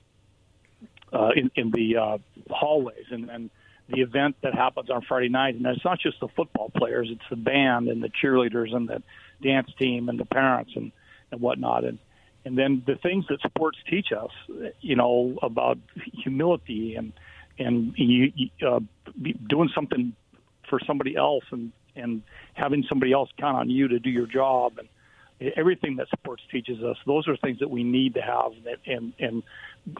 uh, 1.13 1.29
in, 1.35 1.51
in 1.55 1.71
the 1.71 1.97
uh, 1.97 2.17
hallways 2.49 3.05
and, 3.11 3.29
and 3.29 3.49
the 3.87 4.01
event 4.01 4.35
that 4.41 4.55
happens 4.55 4.89
on 4.89 5.03
Friday 5.03 5.29
night. 5.29 5.55
And 5.55 5.65
it's 5.67 5.85
not 5.85 5.99
just 5.99 6.19
the 6.19 6.27
football 6.29 6.71
players; 6.75 7.09
it's 7.11 7.29
the 7.29 7.35
band 7.35 7.87
and 7.87 8.03
the 8.03 8.09
cheerleaders 8.09 8.73
and 8.73 8.89
the 8.89 9.03
dance 9.41 9.69
team 9.77 10.09
and 10.09 10.19
the 10.19 10.25
parents 10.25 10.71
and 10.75 10.91
and 11.31 11.41
whatnot. 11.41 11.83
And 11.83 11.99
and 12.43 12.57
then 12.57 12.83
the 12.85 12.95
things 12.95 13.25
that 13.29 13.41
sports 13.41 13.77
teach 13.89 14.11
us, 14.11 14.31
you 14.81 14.95
know, 14.95 15.37
about 15.41 15.77
humility 16.23 16.95
and 16.95 17.13
and 17.57 17.93
you, 17.97 18.31
uh, 18.67 18.79
doing 19.47 19.69
something 19.73 20.13
for 20.69 20.79
somebody 20.85 21.15
else 21.15 21.43
and 21.51 21.71
and 21.95 22.21
having 22.53 22.83
somebody 22.87 23.11
else 23.13 23.29
count 23.37 23.57
on 23.57 23.69
you 23.69 23.87
to 23.87 23.99
do 23.99 24.09
your 24.09 24.27
job 24.27 24.77
and 24.77 24.87
everything 25.55 25.97
that 25.97 26.07
sports 26.09 26.43
teaches 26.51 26.81
us. 26.83 26.97
Those 27.05 27.27
are 27.27 27.35
things 27.37 27.59
that 27.59 27.69
we 27.69 27.83
need 27.83 28.13
to 28.15 28.21
have, 28.21 28.53
and 28.85 29.13
and 29.19 29.43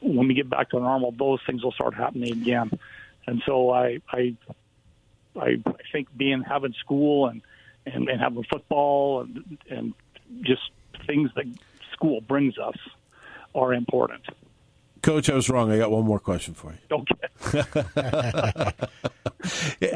when 0.02 0.28
we 0.28 0.34
get 0.34 0.50
back 0.50 0.70
to 0.72 0.80
normal, 0.80 1.12
those 1.12 1.40
things 1.46 1.64
will 1.64 1.74
start 1.74 1.94
happening 1.94 2.32
again. 2.32 2.72
And 3.28 3.42
so 3.46 3.72
I 3.72 4.00
I 4.12 4.36
I, 5.40 5.62
think 5.92 6.08
being 6.16 6.42
having 6.42 6.74
school 6.74 7.28
and 7.28 7.42
and, 7.86 8.10
and 8.10 8.20
having 8.20 8.44
football 8.44 9.22
and 9.22 9.58
and 9.70 9.94
just 10.42 10.72
things 11.06 11.30
that 11.36 11.46
school 11.94 12.22
brings 12.22 12.58
us 12.58 12.78
are 13.54 13.74
important. 13.74 14.24
Coach, 15.02 15.30
I 15.30 15.36
was 15.36 15.50
wrong. 15.50 15.72
I 15.72 15.78
got 15.78 15.92
one 15.92 16.04
more 16.06 16.20
question 16.20 16.56
for 16.56 16.74
you. 16.74 16.80
Okay. 16.92 18.72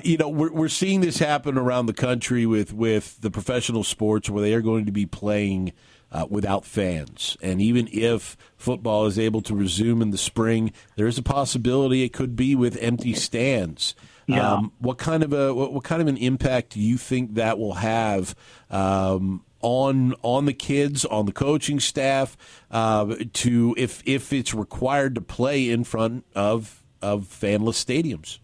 you 0.04 0.18
know, 0.18 0.30
we're, 0.30 0.52
we're 0.52 0.68
seeing 0.70 1.02
this 1.02 1.20
happen 1.20 1.58
around 1.58 1.86
the 1.86 1.94
country 1.94 2.46
with, 2.46 2.74
with 2.74 3.20
the 3.22 3.32
professional 3.32 3.84
sports 3.84 4.30
where 4.30 4.42
they 4.42 4.54
are 4.54 4.62
going 4.62 4.86
to 4.86 4.92
be 4.92 5.06
playing 5.06 5.74
uh, 6.12 6.26
without 6.30 6.66
fans. 6.66 7.38
And 7.42 7.62
even 7.62 7.88
if 7.92 8.36
football 8.58 9.06
is 9.06 9.20
able 9.20 9.42
to 9.44 9.56
resume 9.56 10.02
in 10.02 10.12
the 10.12 10.18
spring, 10.18 10.72
there 10.96 11.08
is 11.08 11.18
a 11.18 11.24
possibility 11.24 12.04
it 12.04 12.14
could 12.14 12.36
be 12.36 12.56
with 12.56 12.78
empty 12.82 13.14
stands. 13.14 13.96
Yeah. 14.28 14.54
Um, 14.54 14.72
what 14.78 15.00
kind 15.00 15.24
of 15.24 15.34
a 15.34 15.54
what, 15.54 15.74
what, 15.74 15.84
kind 15.84 16.02
of 16.04 16.08
an 16.08 16.18
impact 16.18 16.74
do 16.74 16.80
you 16.80 16.98
think 16.98 17.34
that 17.34 17.58
will 17.58 17.74
have 17.74 18.36
um, 18.70 19.44
on 19.62 20.14
on 20.22 20.46
the 20.46 20.54
kids, 20.54 21.04
on 21.04 21.26
the 21.26 21.32
coaching 21.32 21.80
staff, 21.80 22.38
uh, 22.70 23.16
to 23.34 23.74
if 23.76 24.04
if 24.06 24.32
it's 24.32 24.54
required 24.54 25.16
to 25.16 25.22
play 25.22 25.72
in 25.72 25.84
front 25.84 26.26
of 26.36 26.84
of 27.02 27.24
fanless 27.24 27.84
stadiums? 27.84 28.38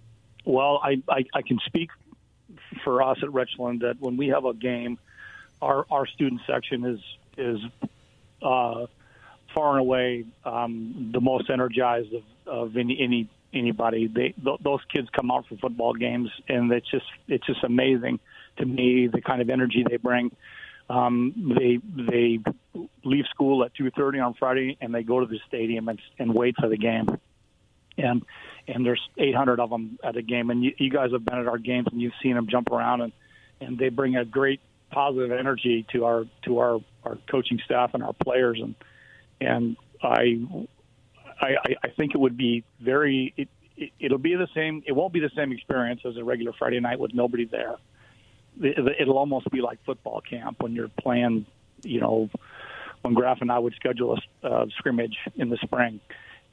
Well, 0.46 0.80
I, 0.84 1.02
I, 1.10 1.25
I 1.34 1.42
can 1.42 1.60
speak 1.66 1.90
for 2.84 3.02
us 3.02 3.18
at 3.22 3.34
Richland 3.34 3.82
that 3.82 4.00
when 4.00 4.16
we 4.16 4.28
have 4.28 4.46
a 4.46 4.54
game, 4.54 5.00
our 5.62 5.86
our 5.90 6.06
student 6.08 6.42
section 6.48 6.86
is 6.86 7.00
is 7.38 7.60
uh, 8.42 8.86
far 9.54 9.72
and 9.72 9.80
away 9.80 10.25
um, 10.44 11.10
the 11.14 11.22
most 11.22 11.50
energized 11.50 12.14
of, 12.14 12.24
of 12.46 12.78
any 12.78 12.98
any 13.02 13.30
anybody. 13.54 14.08
They 14.08 14.34
th- 14.44 14.60
those 14.62 14.82
kids 14.94 15.08
come 15.16 15.32
out 15.32 15.48
for 15.48 15.56
football 15.58 15.94
games, 15.94 16.30
and 16.48 16.72
it's 16.72 16.90
just 16.90 17.06
it's 17.28 17.46
just 17.46 17.64
amazing 17.64 18.20
to 18.58 18.66
me 18.66 19.08
the 19.08 19.22
kind 19.22 19.42
of 19.42 19.50
energy 19.50 19.84
they 19.90 19.98
bring. 19.98 20.32
Um, 20.90 21.56
they 21.58 21.80
they 21.96 22.40
leave 23.04 23.25
school 23.32 23.64
at 23.64 23.74
two 23.74 23.90
thirty 23.92 24.20
on 24.20 24.36
Friday, 24.36 24.78
and 24.82 24.94
they 24.94 25.04
go 25.04 25.20
to 25.20 25.25
the 25.25 25.40
stadium 25.48 25.90
and, 25.90 26.00
and 26.20 26.34
wait 26.34 26.56
for 26.60 26.70
the 26.70 26.78
game. 26.78 27.08
And 27.98 28.24
and 28.67 28.86
there's 28.86 29.01
800 29.17 29.60
of 29.60 29.69
them 29.69 30.00
at 30.03 30.15
a 30.17 30.22
game, 30.22 30.50
and 30.50 30.63
you, 30.63 30.74
you 30.77 30.89
guys 30.89 31.12
have 31.12 31.25
been 31.25 31.38
at 31.38 31.48
our 31.48 31.57
games 31.57 31.88
and 31.91 32.01
you've 32.01 32.13
seen 32.22 32.36
them 32.36 32.48
jump 32.50 32.72
around, 32.72 33.01
and 33.01 33.13
and 33.62 33.77
they 33.77 33.89
bring 33.89 34.15
a 34.15 34.25
great 34.25 34.60
positive 34.91 35.31
energy 35.31 35.86
to 35.91 36.05
our 36.05 36.25
to 36.43 36.60
our 36.60 36.79
our 37.03 37.17
coaching 37.29 37.60
staff 37.63 37.91
and 37.93 38.03
our 38.03 38.13
players, 38.13 38.60
and 38.62 38.75
and 39.39 39.77
I 40.01 40.39
I, 41.39 41.55
I 41.84 41.89
think 41.89 42.15
it 42.15 42.17
would 42.17 42.38
be 42.38 42.63
very 42.79 43.34
it, 43.38 43.50
it, 43.77 43.91
it'll 44.00 44.17
be 44.17 44.36
the 44.36 44.48
same. 44.55 44.84
It 44.86 44.93
won't 44.93 45.13
be 45.13 45.19
the 45.19 45.31
same 45.36 45.51
experience 45.51 46.01
as 46.05 46.17
a 46.17 46.24
regular 46.24 46.53
Friday 46.53 46.79
night 46.79 47.00
with 47.00 47.13
nobody 47.13 47.45
there 47.45 47.77
it'll 48.62 49.17
almost 49.17 49.50
be 49.51 49.62
like 49.62 49.84
football 49.86 50.22
camp 50.22 50.62
when 50.62 50.74
you're 50.74 50.89
playing. 50.89 51.45
You 51.84 52.01
know, 52.01 52.29
when 53.01 53.13
Graf 53.13 53.39
and 53.41 53.51
I 53.51 53.60
would 53.60 53.74
schedule 53.75 54.17
a 54.43 54.48
uh, 54.48 54.65
scrimmage 54.77 55.17
in 55.36 55.50
the 55.50 55.57
spring 55.57 56.00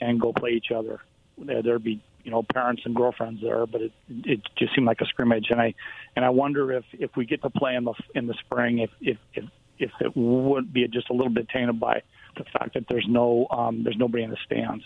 and 0.01 0.21
go 0.21 0.33
play 0.33 0.51
each 0.51 0.71
other, 0.75 1.01
there'd 1.47 1.85
be 1.85 2.03
you 2.25 2.31
know 2.31 2.43
parents 2.43 2.83
and 2.85 2.95
girlfriends 2.95 3.41
there, 3.43 3.67
but 3.67 3.83
it 3.83 3.93
it 4.09 4.41
just 4.57 4.75
seemed 4.75 4.87
like 4.87 5.01
a 5.01 5.07
scrimmage. 5.07 5.47
And 5.51 5.61
I 5.61 5.75
and 6.17 6.25
I 6.25 6.31
wonder 6.31 6.73
if 6.73 6.85
if 6.93 7.11
we 7.17 7.27
get 7.27 7.43
to 7.43 7.51
play 7.51 7.75
in 7.75 7.85
the 7.85 7.95
in 8.15 8.27
the 8.27 8.35
spring, 8.35 8.79
if 8.79 8.91
if 9.01 9.19
if, 9.35 9.45
if 9.79 9.91
it 10.01 10.17
would 10.17 10.73
be 10.73 10.87
just 10.89 11.11
a 11.11 11.13
little 11.13 11.33
bit 11.33 11.49
tainted 11.49 11.81
by 11.81 12.03
the 12.37 12.45
fact 12.45 12.75
that 12.75 12.85
there's 12.89 13.07
no 13.09 13.47
um, 13.51 13.85
there's 13.85 13.97
nobody 13.97 14.25
in 14.25 14.31
the 14.31 14.39
stands. 14.45 14.85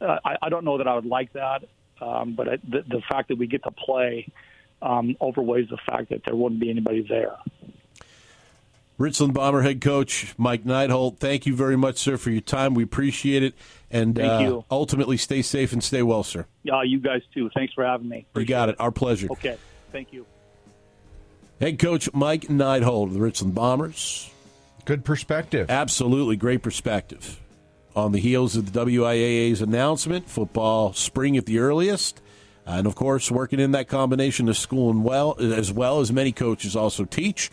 Uh, 0.00 0.18
I, 0.24 0.36
I 0.42 0.48
don't 0.48 0.64
know 0.64 0.78
that 0.78 0.88
I 0.88 0.94
would 0.94 1.06
like 1.06 1.32
that, 1.34 1.64
um, 2.00 2.34
but 2.34 2.48
I, 2.48 2.56
the, 2.56 2.82
the 2.88 3.02
fact 3.08 3.28
that 3.28 3.38
we 3.38 3.46
get 3.46 3.62
to 3.64 3.70
play 3.70 4.32
um, 4.82 5.16
overweighs 5.20 5.68
the 5.70 5.78
fact 5.88 6.10
that 6.10 6.22
there 6.24 6.34
wouldn't 6.34 6.60
be 6.60 6.70
anybody 6.70 7.06
there. 7.08 7.36
Richland 8.96 9.34
Bomber 9.34 9.62
head 9.62 9.80
coach 9.80 10.34
Mike 10.38 10.64
Neidhold, 10.64 11.18
thank 11.18 11.46
you 11.46 11.56
very 11.56 11.76
much, 11.76 11.98
sir, 11.98 12.16
for 12.16 12.30
your 12.30 12.40
time. 12.40 12.74
We 12.74 12.84
appreciate 12.84 13.42
it, 13.42 13.54
and 13.90 14.18
uh, 14.18 14.62
ultimately 14.70 15.16
stay 15.16 15.42
safe 15.42 15.72
and 15.72 15.82
stay 15.82 16.02
well, 16.02 16.22
sir. 16.22 16.46
Yeah, 16.62 16.82
you 16.82 17.00
guys 17.00 17.22
too. 17.32 17.50
Thanks 17.54 17.74
for 17.74 17.84
having 17.84 18.08
me. 18.08 18.26
Appreciate 18.30 18.48
you 18.48 18.48
got 18.48 18.68
it. 18.68 18.76
Our 18.78 18.92
pleasure. 18.92 19.28
Okay, 19.32 19.56
thank 19.90 20.12
you. 20.12 20.26
Head 21.60 21.78
coach 21.78 22.08
Mike 22.12 22.42
Neidhold 22.42 23.08
of 23.08 23.14
the 23.14 23.20
Richland 23.20 23.54
Bombers. 23.54 24.30
Good 24.84 25.04
perspective. 25.04 25.70
Absolutely 25.70 26.36
great 26.36 26.62
perspective. 26.62 27.40
On 27.96 28.12
the 28.12 28.18
heels 28.18 28.56
of 28.56 28.72
the 28.72 28.84
WIAA's 28.84 29.62
announcement, 29.62 30.28
football 30.28 30.92
spring 30.92 31.36
at 31.36 31.46
the 31.46 31.58
earliest. 31.58 32.20
And 32.66 32.86
of 32.86 32.94
course, 32.94 33.30
working 33.30 33.60
in 33.60 33.72
that 33.72 33.88
combination 33.88 34.48
of 34.48 34.56
school 34.56 34.90
and 34.90 35.04
well, 35.04 35.36
as 35.38 35.72
well 35.72 36.00
as 36.00 36.12
many 36.12 36.32
coaches 36.32 36.74
also 36.74 37.04
teach. 37.04 37.50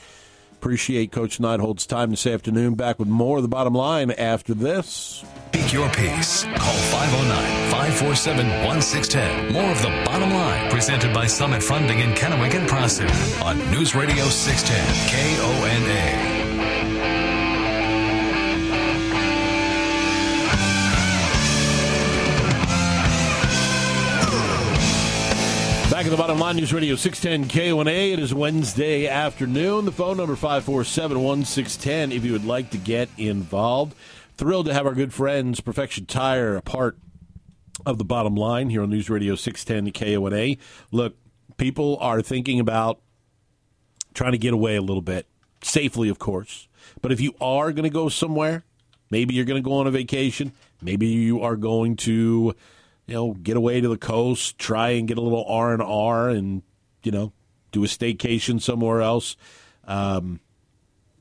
Appreciate 0.61 1.11
Coach 1.11 1.39
Neidhold's 1.39 1.87
time 1.87 2.11
this 2.11 2.27
afternoon. 2.27 2.75
Back 2.75 2.99
with 2.99 3.07
more 3.07 3.37
of 3.37 3.41
the 3.41 3.49
bottom 3.49 3.73
line 3.73 4.11
after 4.11 4.53
this. 4.53 5.25
Speak 5.47 5.73
your 5.73 5.89
piece. 5.89 6.43
Call 6.43 6.77
509 6.93 7.71
547 7.71 8.47
1610. 8.67 9.53
More 9.53 9.71
of 9.71 9.81
the 9.81 9.89
bottom 10.05 10.29
line 10.29 10.69
presented 10.69 11.15
by 11.15 11.25
Summit 11.25 11.63
Funding 11.63 12.01
in 12.01 12.11
Kennewick 12.11 12.53
and 12.53 12.69
Prosser 12.69 13.07
on 13.43 13.57
News 13.71 13.95
Radio 13.95 14.23
610 14.25 15.39
KONA. 15.39 16.40
The 26.11 26.17
bottom 26.17 26.39
line, 26.39 26.57
News 26.57 26.73
Radio 26.73 26.95
610 26.95 27.47
KONA. 27.47 27.89
It 27.89 28.19
is 28.19 28.33
Wednesday 28.33 29.07
afternoon. 29.07 29.85
The 29.85 29.93
phone 29.93 30.17
number 30.17 30.35
547 30.35 31.23
1610 31.23 32.11
if 32.11 32.25
you 32.25 32.33
would 32.33 32.43
like 32.43 32.69
to 32.71 32.77
get 32.77 33.07
involved. 33.17 33.95
Thrilled 34.35 34.65
to 34.65 34.73
have 34.73 34.85
our 34.85 34.93
good 34.93 35.13
friends, 35.13 35.61
Perfection 35.61 36.05
Tire, 36.05 36.57
a 36.57 36.61
part 36.61 36.97
of 37.85 37.97
the 37.97 38.03
bottom 38.03 38.35
line 38.35 38.69
here 38.69 38.83
on 38.83 38.89
News 38.89 39.09
Radio 39.09 39.35
610 39.35 39.93
KONA. 39.93 40.57
Look, 40.91 41.15
people 41.55 41.97
are 42.01 42.21
thinking 42.21 42.59
about 42.59 42.99
trying 44.13 44.33
to 44.33 44.37
get 44.37 44.53
away 44.53 44.75
a 44.75 44.81
little 44.81 45.01
bit, 45.01 45.27
safely, 45.63 46.09
of 46.09 46.19
course. 46.19 46.67
But 47.01 47.13
if 47.13 47.21
you 47.21 47.35
are 47.39 47.71
going 47.71 47.83
to 47.83 47.89
go 47.89 48.09
somewhere, 48.09 48.65
Maybe 49.11 49.35
you're 49.35 49.45
going 49.45 49.61
to 49.61 49.69
go 49.69 49.75
on 49.75 49.85
a 49.87 49.91
vacation. 49.91 50.53
Maybe 50.81 51.07
you 51.07 51.41
are 51.41 51.57
going 51.57 51.97
to, 51.97 52.55
you 53.11 53.17
know, 53.17 53.33
get 53.33 53.57
away 53.57 53.81
to 53.81 53.89
the 53.89 53.97
coast, 53.97 54.57
try 54.57 54.91
and 54.91 55.05
get 55.05 55.17
a 55.17 55.21
little 55.21 55.43
R 55.45 55.73
and 55.73 55.81
R, 55.81 56.29
and 56.29 56.61
you 57.03 57.11
know, 57.11 57.33
do 57.73 57.83
a 57.83 57.87
staycation 57.87 58.61
somewhere 58.61 59.01
else. 59.01 59.35
Um, 59.83 60.39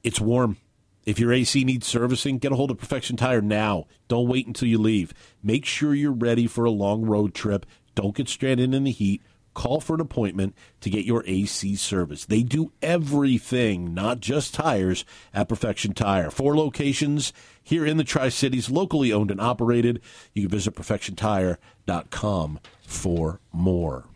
it's 0.05 0.21
warm. 0.21 0.57
If 1.05 1.19
your 1.19 1.33
AC 1.33 1.65
needs 1.65 1.89
servicing, 1.89 2.39
get 2.39 2.53
a 2.53 2.55
hold 2.55 2.71
of 2.71 2.79
Perfection 2.79 3.17
Tire 3.17 3.43
now. 3.43 3.87
Don't 4.07 4.29
wait 4.29 4.47
until 4.47 4.69
you 4.69 4.79
leave. 4.79 5.13
Make 5.43 5.65
sure 5.65 5.93
you're 5.93 6.13
ready 6.13 6.47
for 6.47 6.65
a 6.65 6.71
long 6.71 7.03
road 7.03 7.35
trip. 7.35 7.67
Don't 7.97 8.15
get 8.15 8.29
stranded 8.29 8.73
in 8.73 8.85
the 8.85 8.93
heat. 8.93 9.21
Call 9.61 9.83
for 9.83 9.93
an 9.93 10.01
appointment 10.01 10.55
to 10.81 10.89
get 10.89 11.05
your 11.05 11.23
AC 11.27 11.77
service. 11.77 12.25
They 12.25 12.43
do 12.43 12.73
everything, 12.81 13.93
not 13.93 14.21
just 14.21 14.55
tires, 14.55 15.05
at 15.35 15.51
Perfection 15.51 15.93
Tire. 15.93 16.31
Four 16.31 16.57
locations 16.57 17.35
here 17.63 17.85
in 17.85 17.99
the 17.99 18.05
Tri 18.05 18.31
Cities, 18.31 18.71
locally 18.71 19.13
owned 19.13 19.31
and 19.31 19.39
operated. 19.39 20.01
You 20.33 20.45
can 20.45 20.51
visit 20.51 20.75
perfectiontire.com 20.75 22.61
for 22.87 23.41
more. 23.53 24.07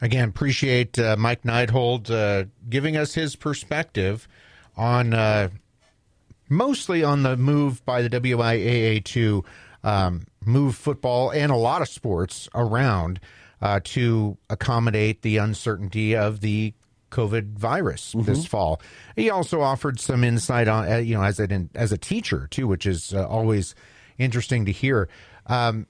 Again, 0.00 0.30
appreciate 0.30 0.98
uh, 0.98 1.14
Mike 1.16 1.42
Neidhold 1.42 2.10
uh, 2.10 2.48
giving 2.68 2.96
us 2.96 3.14
his 3.14 3.36
perspective 3.36 4.26
on 4.76 5.14
uh, 5.14 5.50
mostly 6.48 7.04
on 7.04 7.22
the 7.22 7.36
move 7.36 7.84
by 7.84 8.02
the 8.02 8.10
WIAA 8.10 9.04
to 9.04 9.44
um, 9.84 10.26
move 10.44 10.74
football 10.74 11.30
and 11.30 11.52
a 11.52 11.56
lot 11.56 11.80
of 11.80 11.88
sports 11.88 12.48
around 12.56 13.20
uh, 13.60 13.80
to 13.84 14.36
accommodate 14.50 15.22
the 15.22 15.36
uncertainty 15.38 16.16
of 16.16 16.40
the 16.40 16.74
COVID 17.10 17.52
virus 17.54 18.14
mm-hmm. 18.14 18.24
this 18.24 18.46
fall. 18.46 18.80
He 19.16 19.30
also 19.30 19.60
offered 19.60 19.98
some 20.00 20.24
insight 20.24 20.68
on, 20.68 20.90
uh, 20.90 20.96
you 20.96 21.14
know, 21.14 21.22
as 21.22 21.40
a 21.40 21.68
as 21.74 21.92
a 21.92 21.98
teacher 21.98 22.46
too, 22.50 22.66
which 22.66 22.86
is 22.86 23.14
uh, 23.14 23.26
always 23.26 23.74
interesting 24.18 24.64
to 24.66 24.72
hear. 24.72 25.08
Um, 25.46 25.86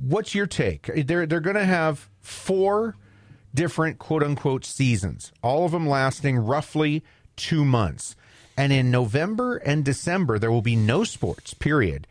what's 0.00 0.34
your 0.34 0.46
take? 0.46 0.90
They're 0.94 1.26
they're 1.26 1.40
going 1.40 1.56
to 1.56 1.64
have 1.64 2.08
four 2.20 2.96
different 3.54 3.98
quote 3.98 4.22
unquote 4.22 4.64
seasons, 4.64 5.32
all 5.42 5.64
of 5.64 5.72
them 5.72 5.86
lasting 5.86 6.38
roughly 6.38 7.02
two 7.36 7.64
months. 7.64 8.16
And 8.56 8.72
in 8.72 8.90
November 8.90 9.56
and 9.56 9.84
December, 9.84 10.38
there 10.38 10.52
will 10.52 10.62
be 10.62 10.76
no 10.76 11.04
sports, 11.04 11.54
period. 11.54 12.06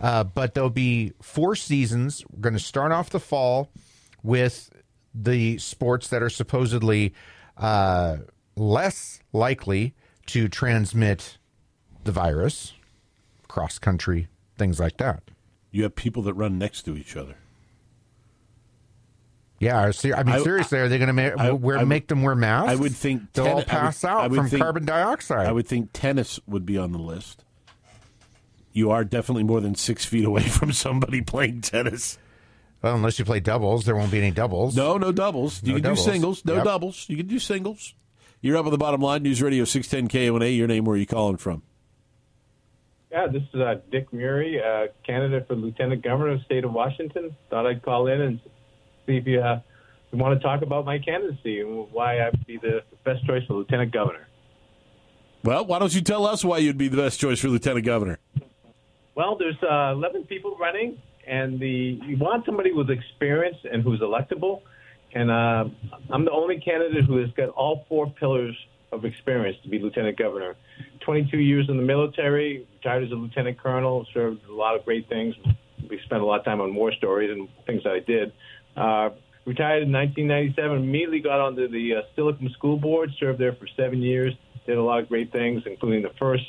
Uh, 0.00 0.24
but 0.24 0.54
there'll 0.54 0.70
be 0.70 1.12
four 1.22 1.54
seasons. 1.54 2.24
We're 2.30 2.40
going 2.40 2.54
to 2.54 2.58
start 2.58 2.92
off 2.92 3.10
the 3.10 3.20
fall 3.20 3.70
with 4.22 4.70
the 5.14 5.58
sports 5.58 6.08
that 6.08 6.22
are 6.22 6.30
supposedly 6.30 7.14
uh, 7.56 8.16
less 8.56 9.20
likely 9.32 9.94
to 10.26 10.48
transmit 10.48 11.38
the 12.02 12.12
virus, 12.12 12.72
cross 13.48 13.78
country, 13.78 14.28
things 14.58 14.80
like 14.80 14.96
that. 14.98 15.22
You 15.70 15.84
have 15.84 15.94
people 15.94 16.22
that 16.24 16.34
run 16.34 16.58
next 16.58 16.82
to 16.82 16.96
each 16.96 17.16
other. 17.16 17.36
Yeah, 19.60 19.90
I 20.14 20.22
mean, 20.24 20.42
seriously, 20.42 20.78
are 20.78 20.88
they 20.88 20.98
going 20.98 21.16
to 21.16 21.54
wear, 21.54 21.86
make 21.86 22.08
them 22.08 22.22
wear 22.22 22.34
masks? 22.34 22.70
I 22.70 22.74
would 22.74 22.94
think 22.94 23.32
they'll 23.32 23.46
all 23.46 23.62
pass 23.62 24.02
would, 24.02 24.10
out 24.10 24.34
from 24.34 24.48
think, 24.48 24.60
carbon 24.60 24.84
dioxide. 24.84 25.46
I 25.46 25.52
would 25.52 25.66
think 25.66 25.90
tennis 25.92 26.38
would 26.46 26.66
be 26.66 26.76
on 26.76 26.92
the 26.92 26.98
list. 26.98 27.44
You 28.74 28.90
are 28.90 29.04
definitely 29.04 29.44
more 29.44 29.60
than 29.60 29.76
six 29.76 30.04
feet 30.04 30.24
away 30.24 30.42
from 30.48 30.72
somebody 30.72 31.22
playing 31.22 31.62
tennis. 31.62 32.18
Well, 32.82 32.96
unless 32.96 33.18
you 33.18 33.24
play 33.24 33.40
doubles, 33.40 33.86
there 33.86 33.96
won't 33.96 34.10
be 34.10 34.18
any 34.18 34.32
doubles. 34.32 34.76
No, 34.76 34.98
no 34.98 35.10
doubles. 35.10 35.62
You 35.62 35.70
no 35.70 35.74
can 35.76 35.82
doubles. 35.84 36.04
do 36.04 36.12
singles. 36.12 36.44
No 36.44 36.54
yep. 36.56 36.64
doubles. 36.64 37.08
You 37.08 37.16
can 37.16 37.26
do 37.26 37.38
singles. 37.38 37.94
You're 38.42 38.58
up 38.58 38.66
on 38.66 38.72
the 38.72 38.78
bottom 38.78 39.00
line. 39.00 39.22
News 39.22 39.40
Radio 39.40 39.64
610 39.64 40.08
KONA. 40.08 40.46
Your 40.46 40.66
name, 40.66 40.84
where 40.84 40.96
are 40.96 40.98
you 40.98 41.06
calling 41.06 41.38
from? 41.38 41.62
Yeah, 43.10 43.28
this 43.28 43.42
is 43.54 43.60
uh, 43.60 43.76
Dick 43.92 44.12
Muri, 44.12 44.60
uh, 44.60 44.88
candidate 45.06 45.46
for 45.46 45.54
Lieutenant 45.54 46.02
Governor 46.02 46.32
of 46.32 46.40
the 46.40 46.44
state 46.44 46.64
of 46.64 46.72
Washington. 46.72 47.34
Thought 47.48 47.66
I'd 47.66 47.82
call 47.82 48.08
in 48.08 48.20
and 48.20 48.40
see 49.06 49.18
if 49.18 49.26
you, 49.26 49.40
uh, 49.40 49.60
you 50.10 50.18
want 50.18 50.38
to 50.38 50.44
talk 50.44 50.62
about 50.62 50.84
my 50.84 50.98
candidacy 50.98 51.60
and 51.60 51.90
why 51.92 52.20
I'd 52.26 52.44
be 52.44 52.56
the 52.56 52.82
best 53.04 53.24
choice 53.24 53.44
for 53.46 53.54
lieutenant 53.54 53.92
governor. 53.92 54.26
Well, 55.44 55.64
why 55.64 55.78
don't 55.78 55.94
you 55.94 56.00
tell 56.00 56.26
us 56.26 56.44
why 56.44 56.58
you'd 56.58 56.76
be 56.76 56.88
the 56.88 56.96
best 56.96 57.20
choice 57.20 57.38
for 57.38 57.48
lieutenant 57.48 57.86
governor? 57.86 58.18
Well, 59.14 59.36
there's 59.36 59.56
uh, 59.62 59.92
11 59.92 60.24
people 60.24 60.56
running, 60.58 60.98
and 61.26 61.60
the 61.60 62.00
you 62.06 62.16
want 62.16 62.44
somebody 62.44 62.72
with 62.72 62.90
experience 62.90 63.56
and 63.70 63.82
who's 63.82 64.00
electable. 64.00 64.62
And 65.14 65.30
uh, 65.30 65.66
I'm 66.10 66.24
the 66.24 66.32
only 66.32 66.58
candidate 66.58 67.04
who 67.04 67.18
has 67.18 67.30
got 67.32 67.50
all 67.50 67.84
four 67.88 68.10
pillars 68.10 68.56
of 68.90 69.04
experience 69.04 69.56
to 69.62 69.68
be 69.68 69.78
lieutenant 69.78 70.18
governor. 70.18 70.56
22 71.00 71.38
years 71.38 71.66
in 71.68 71.76
the 71.76 71.82
military, 71.82 72.66
retired 72.78 73.04
as 73.04 73.12
a 73.12 73.14
lieutenant 73.14 73.58
colonel, 73.58 74.06
served 74.12 74.44
a 74.48 74.52
lot 74.52 74.76
of 74.76 74.84
great 74.84 75.08
things. 75.08 75.34
We 75.88 76.00
spent 76.04 76.22
a 76.22 76.24
lot 76.24 76.40
of 76.40 76.44
time 76.44 76.60
on 76.60 76.74
war 76.74 76.92
stories 76.92 77.30
and 77.30 77.48
things 77.66 77.84
that 77.84 77.92
I 77.92 78.00
did. 78.00 78.32
Uh, 78.76 79.10
retired 79.44 79.84
in 79.84 79.92
1997, 79.92 80.78
immediately 80.78 81.20
got 81.20 81.40
onto 81.40 81.68
the 81.68 81.96
uh, 81.96 82.02
Steilacoom 82.16 82.52
School 82.54 82.76
Board, 82.76 83.10
served 83.20 83.38
there 83.38 83.52
for 83.52 83.68
seven 83.76 84.02
years, 84.02 84.34
did 84.66 84.78
a 84.78 84.82
lot 84.82 85.00
of 85.00 85.08
great 85.08 85.30
things, 85.30 85.62
including 85.66 86.02
the 86.02 86.12
first 86.18 86.44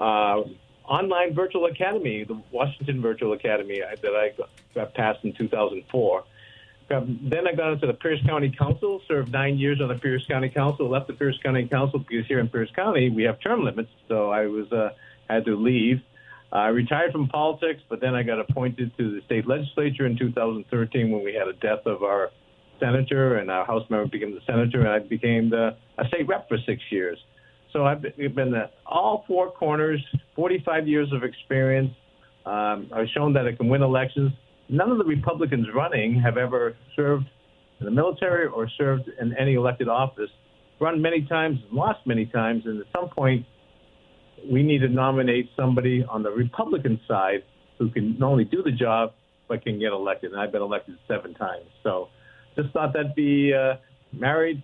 uh, 0.00 0.42
online 0.90 1.32
virtual 1.32 1.66
academy, 1.66 2.24
the 2.24 2.38
Washington 2.50 3.00
Virtual 3.00 3.32
Academy 3.32 3.80
uh, 3.80 3.94
that 4.02 4.14
I 4.14 4.32
got 4.74 4.92
passed 4.94 5.24
in 5.24 5.32
2004. 5.32 6.24
Um, 6.90 7.20
then 7.22 7.46
I 7.46 7.52
got 7.52 7.72
into 7.72 7.86
the 7.86 7.94
Pierce 7.94 8.20
County 8.26 8.50
Council, 8.50 9.00
served 9.06 9.30
nine 9.30 9.56
years 9.56 9.80
on 9.80 9.88
the 9.88 9.94
Pierce 9.94 10.26
County 10.26 10.48
Council, 10.48 10.88
left 10.88 11.06
the 11.06 11.12
Pierce 11.12 11.38
County 11.40 11.66
Council 11.68 12.00
because 12.00 12.26
here 12.26 12.40
in 12.40 12.48
Pierce 12.48 12.70
County 12.74 13.08
we 13.08 13.22
have 13.22 13.40
term 13.40 13.64
limits, 13.64 13.90
so 14.08 14.30
I 14.30 14.46
was 14.46 14.70
uh, 14.72 14.90
had 15.28 15.44
to 15.44 15.54
leave. 15.54 16.02
I 16.52 16.66
retired 16.66 17.12
from 17.12 17.28
politics, 17.28 17.80
but 17.88 18.00
then 18.00 18.16
I 18.16 18.24
got 18.24 18.40
appointed 18.40 18.96
to 18.98 19.14
the 19.14 19.24
state 19.26 19.46
legislature 19.46 20.04
in 20.04 20.18
2013 20.18 21.12
when 21.12 21.22
we 21.22 21.32
had 21.32 21.46
a 21.46 21.52
death 21.52 21.86
of 21.86 22.02
our 22.02 22.32
senator, 22.80 23.36
and 23.36 23.48
our 23.52 23.64
House 23.64 23.88
member 23.88 24.08
became 24.08 24.34
the 24.34 24.40
senator, 24.44 24.80
and 24.80 24.88
I 24.88 24.98
became 24.98 25.50
the 25.50 25.76
a 25.96 26.08
state 26.08 26.26
rep 26.26 26.48
for 26.48 26.58
six 26.58 26.82
years. 26.90 27.18
So 27.72 27.84
I've 27.86 28.02
been 28.02 28.54
at 28.54 28.72
all 28.86 29.24
four 29.26 29.50
corners, 29.50 30.04
45 30.34 30.88
years 30.88 31.08
of 31.12 31.22
experience. 31.22 31.92
Um, 32.46 32.90
I've 32.92 33.08
shown 33.14 33.32
that 33.34 33.46
I 33.46 33.52
can 33.52 33.68
win 33.68 33.82
elections. 33.82 34.32
None 34.68 34.90
of 34.90 34.98
the 34.98 35.04
Republicans 35.04 35.66
running 35.74 36.20
have 36.20 36.36
ever 36.36 36.76
served 36.96 37.26
in 37.78 37.86
the 37.86 37.92
military 37.92 38.46
or 38.46 38.68
served 38.76 39.08
in 39.20 39.36
any 39.36 39.54
elected 39.54 39.88
office. 39.88 40.30
Run 40.80 41.00
many 41.02 41.26
times, 41.26 41.58
lost 41.70 42.06
many 42.06 42.26
times, 42.26 42.62
and 42.64 42.80
at 42.80 42.86
some 42.94 43.08
point 43.10 43.44
we 44.50 44.62
need 44.62 44.78
to 44.78 44.88
nominate 44.88 45.50
somebody 45.56 46.04
on 46.08 46.22
the 46.22 46.30
Republican 46.30 46.98
side 47.06 47.42
who 47.78 47.90
can 47.90 48.18
not 48.18 48.28
only 48.28 48.44
do 48.44 48.62
the 48.62 48.72
job 48.72 49.12
but 49.48 49.62
can 49.62 49.78
get 49.78 49.92
elected. 49.92 50.32
And 50.32 50.40
I've 50.40 50.52
been 50.52 50.62
elected 50.62 50.96
seven 51.06 51.34
times, 51.34 51.66
so 51.82 52.08
just 52.56 52.70
thought 52.72 52.92
that'd 52.94 53.14
be 53.14 53.52
uh, 53.52 53.74
married, 54.12 54.62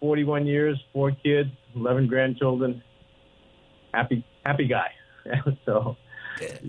41 0.00 0.46
years, 0.46 0.78
four 0.92 1.12
kids, 1.12 1.50
11 1.74 2.06
grandchildren, 2.06 2.82
happy 3.92 4.24
happy 4.44 4.66
guy. 4.66 4.92
so, 5.64 5.96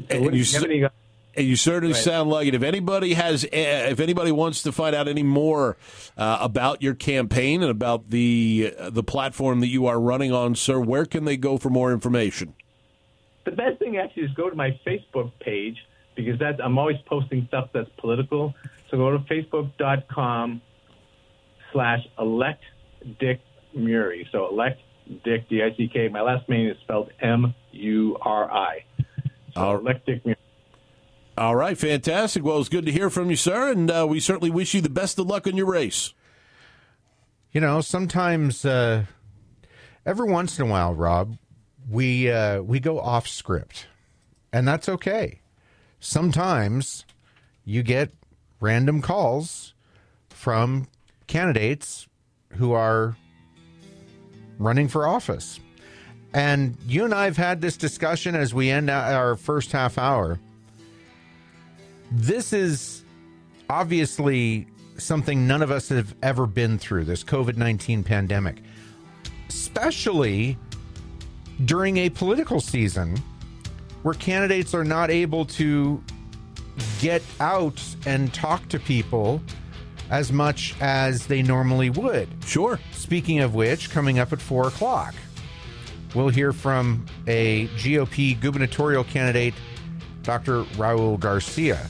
and 0.09 0.35
you, 0.35 0.89
and 1.35 1.47
you 1.47 1.55
certainly 1.55 1.93
right. 1.93 2.03
sound 2.03 2.29
like 2.29 2.47
it. 2.47 2.55
If 2.55 2.63
anybody 2.63 3.13
has, 3.13 3.45
eh, 3.45 3.89
if 3.89 3.99
anybody 3.99 4.31
wants 4.31 4.63
to 4.63 4.71
find 4.71 4.95
out 4.95 5.07
any 5.07 5.23
more 5.23 5.77
uh, 6.17 6.37
about 6.41 6.81
your 6.81 6.93
campaign 6.93 7.61
and 7.61 7.71
about 7.71 8.09
the 8.09 8.73
uh, 8.77 8.89
the 8.89 9.03
platform 9.03 9.61
that 9.61 9.67
you 9.67 9.85
are 9.87 9.99
running 9.99 10.31
on, 10.31 10.55
sir, 10.55 10.79
where 10.79 11.05
can 11.05 11.25
they 11.25 11.37
go 11.37 11.57
for 11.57 11.69
more 11.69 11.91
information? 11.93 12.53
The 13.45 13.51
best 13.51 13.79
thing 13.79 13.97
actually 13.97 14.23
is 14.23 14.31
go 14.33 14.49
to 14.49 14.55
my 14.55 14.79
Facebook 14.85 15.31
page 15.39 15.77
because 16.15 16.39
that 16.39 16.63
I'm 16.63 16.77
always 16.77 16.97
posting 17.05 17.45
stuff 17.47 17.69
that's 17.73 17.89
political. 17.97 18.53
So 18.89 18.97
go 18.97 19.11
to 19.11 19.19
facebook.com 19.19 20.61
slash 21.71 21.99
elect 22.19 22.63
Dick 23.19 23.39
Muri. 23.73 24.27
So 24.31 24.49
elect 24.49 24.81
Dick 25.23 25.49
D 25.49 25.61
I 25.61 25.75
C 25.75 25.89
K. 25.91 26.07
My 26.07 26.21
last 26.21 26.47
name 26.49 26.69
is 26.69 26.77
spelled 26.81 27.11
M 27.21 27.53
U 27.71 28.17
R 28.21 28.51
I. 28.51 28.85
So 29.53 29.77
elect 29.77 30.05
Dick 30.05 30.25
Muri. 30.25 30.37
All 31.37 31.55
right, 31.55 31.77
fantastic. 31.77 32.43
Well, 32.43 32.59
it's 32.59 32.69
good 32.69 32.85
to 32.85 32.91
hear 32.91 33.09
from 33.09 33.29
you, 33.29 33.35
sir, 33.35 33.71
and 33.71 33.89
uh, 33.89 34.05
we 34.07 34.19
certainly 34.19 34.51
wish 34.51 34.73
you 34.73 34.81
the 34.81 34.89
best 34.89 35.17
of 35.17 35.27
luck 35.27 35.47
in 35.47 35.57
your 35.57 35.65
race. 35.65 36.13
You 37.51 37.61
know, 37.61 37.81
sometimes, 37.81 38.63
uh, 38.63 39.05
every 40.05 40.29
once 40.29 40.59
in 40.59 40.67
a 40.67 40.69
while, 40.69 40.93
Rob, 40.93 41.37
we 41.89 42.29
uh, 42.29 42.61
we 42.61 42.79
go 42.79 42.99
off 42.99 43.27
script, 43.27 43.87
and 44.53 44.67
that's 44.67 44.87
okay. 44.87 45.41
Sometimes 45.99 47.05
you 47.65 47.83
get 47.83 48.11
random 48.59 49.01
calls 49.01 49.73
from 50.29 50.87
candidates 51.27 52.07
who 52.53 52.71
are 52.71 53.15
running 54.63 54.87
for 54.87 55.07
office. 55.07 55.59
And 56.33 56.77
you 56.87 57.03
and 57.03 57.13
I 57.13 57.25
have 57.25 57.37
had 57.37 57.61
this 57.61 57.75
discussion 57.75 58.35
as 58.35 58.53
we 58.53 58.69
end 58.69 58.89
our 58.89 59.35
first 59.35 59.71
half 59.71 59.97
hour 59.97 60.39
this 62.11 62.51
is 62.51 63.03
obviously 63.69 64.67
something 64.97 65.47
none 65.47 65.61
of 65.61 65.71
us 65.71 65.89
have 65.89 66.13
ever 66.21 66.45
been 66.45 66.77
through 66.77 67.05
this 67.05 67.23
COVID 67.23 67.55
19 67.55 68.03
pandemic, 68.03 68.61
especially 69.47 70.57
during 71.65 71.97
a 71.97 72.09
political 72.09 72.59
season 72.59 73.17
where 74.03 74.13
candidates 74.15 74.73
are 74.73 74.83
not 74.83 75.09
able 75.09 75.45
to 75.45 76.03
get 76.99 77.21
out 77.39 77.81
and 78.05 78.33
talk 78.33 78.67
to 78.69 78.79
people 78.79 79.41
as 80.11 80.31
much 80.31 80.75
as 80.81 81.25
they 81.25 81.41
normally 81.41 81.89
would. 81.89 82.27
Sure. 82.45 82.79
Speaking 82.91 83.39
of 83.39 83.55
which, 83.55 83.89
coming 83.89 84.19
up 84.19 84.31
at 84.33 84.41
4 84.41 84.67
o'clock, 84.67 85.15
we'll 86.13 86.29
hear 86.29 86.51
from 86.51 87.05
a 87.27 87.67
GOP 87.69 88.39
gubernatorial 88.39 89.05
candidate, 89.05 89.55
Dr. 90.21 90.63
Raul 90.75 91.19
Garcia. 91.19 91.87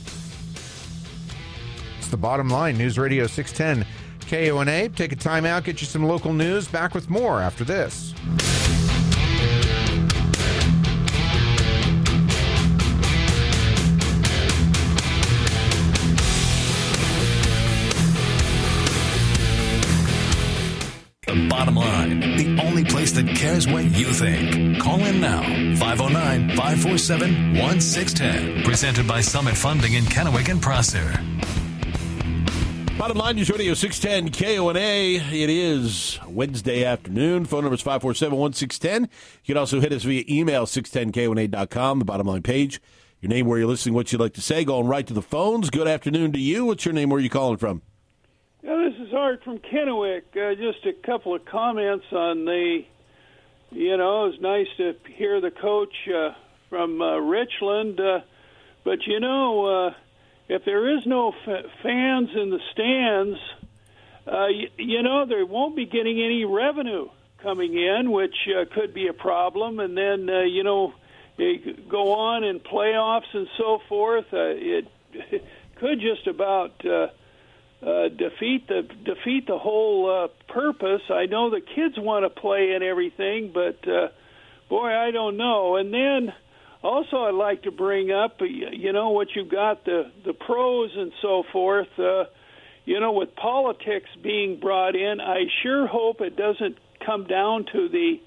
It's 1.98 2.08
the 2.08 2.18
bottom 2.18 2.48
line. 2.48 2.78
News 2.78 2.98
Radio 2.98 3.26
610 3.26 3.88
KONA. 4.30 4.90
Take 4.90 5.12
a 5.12 5.16
time 5.16 5.46
out, 5.46 5.64
get 5.64 5.82
you 5.82 5.88
some 5.88 6.04
local 6.04 6.32
news. 6.32 6.68
Back 6.68 6.94
with 6.94 7.10
more 7.10 7.42
after 7.42 7.64
this. 7.64 8.14
Place 23.12 23.24
that 23.24 23.36
cares 23.36 23.68
what 23.68 23.84
you 23.86 24.14
think. 24.14 24.82
Call 24.82 25.00
in 25.06 25.22
now, 25.22 25.42
509 25.78 26.50
547 26.56 27.58
1610. 27.58 28.64
Presented 28.64 29.08
by 29.08 29.22
Summit 29.22 29.56
Funding 29.56 29.94
in 29.94 30.04
Kennewick 30.06 30.50
and 30.50 30.62
Prosser. 30.62 31.20
Bottom 32.98 33.18
line 33.18 33.36
News 33.36 33.50
Radio 33.50 33.74
610 33.74 34.32
KONA. 34.32 34.80
It 34.80 35.50
is 35.50 36.20
Wednesday 36.28 36.84
afternoon. 36.84 37.46
Phone 37.46 37.64
number 37.64 37.76
is 37.76 37.82
547 37.82 38.38
1610. 38.38 39.10
You 39.44 39.54
can 39.54 39.58
also 39.58 39.80
hit 39.80 39.92
us 39.92 40.04
via 40.04 40.24
email 40.30 40.66
610KONA.com, 40.66 42.00
the 42.00 42.06
bottom 42.06 42.28
line 42.28 42.44
page. 42.44 42.80
Your 43.20 43.30
name, 43.30 43.48
where 43.48 43.60
you're 43.60 43.68
listening, 43.68 43.96
what 43.96 44.12
you'd 44.12 44.22
like 44.22 44.34
to 44.34 44.42
say, 44.42 44.64
going 44.66 44.88
right 44.88 45.06
to 45.06 45.14
the 45.14 45.22
phones. 45.22 45.70
Good 45.70 45.88
afternoon 45.88 46.32
to 46.34 46.40
you. 46.40 46.66
What's 46.66 46.86
your 46.86 46.94
name? 46.94 47.10
Where 47.10 47.18
are 47.18 47.22
you 47.22 47.30
calling 47.30 47.58
from? 47.58 47.82
Yeah, 48.64 48.90
this 48.90 49.08
is 49.08 49.14
Art 49.14 49.44
from 49.44 49.58
Kennewick. 49.60 50.24
Uh, 50.36 50.56
just 50.56 50.86
a 50.86 50.94
couple 51.06 51.36
of 51.36 51.46
comments 51.46 52.06
on 52.12 52.46
the, 52.46 52.84
you 53.72 53.98
know, 53.98 54.26
it 54.26 54.32
was 54.32 54.42
nice 54.42 54.68
to 54.78 54.96
hear 55.14 55.42
the 55.42 55.52
coach 55.52 55.94
uh, 56.14 56.32
from 56.70 57.02
uh, 57.02 57.18
Richland, 57.18 58.00
uh, 58.00 58.20
but 58.84 59.06
you 59.08 59.20
know, 59.20 59.66
uh, 59.66 59.94
if 60.50 60.66
there 60.66 60.98
is 60.98 61.06
no 61.06 61.30
f- 61.32 61.66
fans 61.82 62.30
in 62.36 62.50
the 62.50 62.60
stands, 62.74 63.40
uh, 64.28 64.48
you, 64.48 64.68
you 64.78 65.04
know, 65.04 65.26
they 65.26 65.44
won't 65.44 65.76
be 65.76 65.86
getting 65.86 66.22
any 66.22 66.46
revenue 66.46 67.10
coming 67.42 67.74
in, 67.76 68.12
which 68.12 68.36
uh, 68.48 68.66
could 68.74 68.94
be 68.94 69.08
a 69.08 69.14
problem. 69.14 69.80
And 69.80 69.98
then, 69.98 70.30
uh, 70.30 70.42
you 70.42 70.64
know, 70.64 70.94
they 71.38 71.58
go 71.90 72.14
on 72.14 72.44
in 72.44 72.60
playoffs 72.60 73.34
and 73.34 73.48
so 73.58 73.80
forth. 73.88 74.26
Uh, 74.34 74.54
it, 74.54 74.88
it 75.14 75.46
could 75.78 76.00
just 76.00 76.28
about. 76.28 76.86
Uh, 76.86 77.08
uh, 77.82 78.10
defeat 78.10 78.68
the 78.68 78.84
defeat 79.04 79.48
the 79.48 79.58
whole 79.58 80.26
uh, 80.26 80.54
purpose. 80.54 81.02
I 81.10 81.26
know 81.26 81.50
the 81.50 81.62
kids 81.62 81.96
want 81.98 82.26
to 82.26 82.30
play 82.30 82.74
and 82.74 82.84
everything, 82.84 83.52
but 83.54 83.88
uh, 83.88 84.10
boy, 84.70 84.96
I 84.96 85.12
don't 85.12 85.38
know. 85.38 85.78
And 85.78 85.94
then 85.94 86.34
also, 86.84 87.24
I'd 87.24 87.34
like 87.34 87.64
to 87.64 87.72
bring 87.72 88.12
up, 88.12 88.42
you 88.42 88.92
know, 88.92 89.10
what 89.10 89.36
you've 89.36 89.50
got 89.50 89.86
the 89.86 90.12
the 90.26 90.34
pros 90.34 90.92
and 90.96 91.12
so 91.22 91.44
forth. 91.52 91.88
Uh, 91.98 92.26
you 92.86 93.00
know, 93.00 93.12
with 93.12 93.36
politics 93.36 94.10
being 94.22 94.60
brought 94.60 94.96
in, 94.96 95.22
I 95.22 95.46
sure 95.62 95.86
hope 95.86 96.22
it 96.22 96.36
doesn't 96.36 96.78
come 97.06 97.26
down 97.26 97.66
to 97.72 97.90
the 97.90 98.20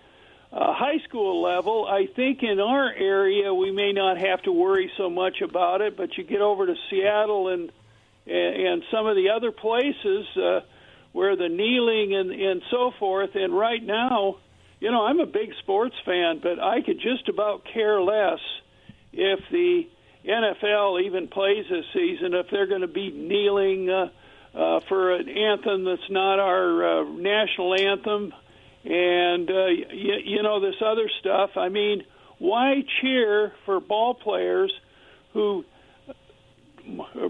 uh, 0.53 0.73
high 0.73 0.99
school 1.09 1.43
level. 1.43 1.87
I 1.87 2.07
think 2.07 2.43
in 2.43 2.61
our 2.61 2.93
area 2.93 3.53
we 3.53 3.73
may 3.73 3.93
not 3.93 4.19
have 4.19 4.43
to 4.43 4.53
worry 4.53 4.91
so 4.97 5.11
much 5.11 5.41
about 5.41 5.81
it, 5.81 5.97
but 5.97 6.17
you 6.17 6.23
get 6.23 6.41
over 6.41 6.67
to 6.67 6.75
Seattle 6.89 7.49
and 7.49 7.73
and, 8.27 8.67
and 8.67 8.83
some 8.91 9.07
of 9.07 9.17
the 9.17 9.31
other 9.31 9.53
places 9.53 10.27
uh, 10.37 10.61
where 11.13 11.37
the 11.37 11.49
kneeling 11.49 12.15
and, 12.15 12.31
and 12.31 12.63
so 12.71 12.93
forth. 12.99 13.31
And 13.35 13.57
right 13.57 13.83
now, 13.83 14.39
you 14.81 14.91
know, 14.91 15.05
I'm 15.07 15.21
a 15.21 15.27
big 15.27 15.51
sports 15.61 15.95
fan, 16.05 16.41
but 16.43 16.59
I 16.59 16.83
could 16.83 17.01
just 17.01 17.29
about 17.29 17.65
care 17.73 18.01
less 18.01 18.41
if 19.13 19.41
the 19.51 19.89
NFL 20.27 21.03
even 21.05 21.29
plays 21.29 21.67
this 21.71 21.85
season 21.93 22.35
if 22.35 22.47
they're 22.51 22.67
going 22.67 22.81
to 22.81 22.89
be 22.89 23.11
kneeling 23.11 23.91
uh, 23.91 24.09
uh, 24.55 24.81
for 24.89 25.15
an 25.15 25.29
anthem 25.29 25.85
that's 25.85 26.11
not 26.11 26.39
our 26.39 27.01
uh, 27.01 27.05
national 27.13 27.75
anthem, 27.75 28.33
and 28.85 29.51
uh, 29.51 29.67
you, 29.67 30.15
you 30.25 30.43
know 30.43 30.61
this 30.61 30.77
other 30.85 31.11
stuff. 31.21 31.57
I 31.57 31.69
mean, 31.69 32.05
why 32.39 32.85
cheer 33.01 33.53
for 33.65 33.81
ball 33.81 34.15
players 34.15 34.73
who 35.33 35.65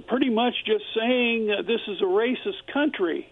pretty 0.08 0.30
much 0.30 0.54
just 0.66 0.84
saying 0.96 1.50
uh, 1.50 1.62
this 1.62 1.80
is 1.88 2.00
a 2.00 2.04
racist 2.04 2.72
country. 2.72 3.26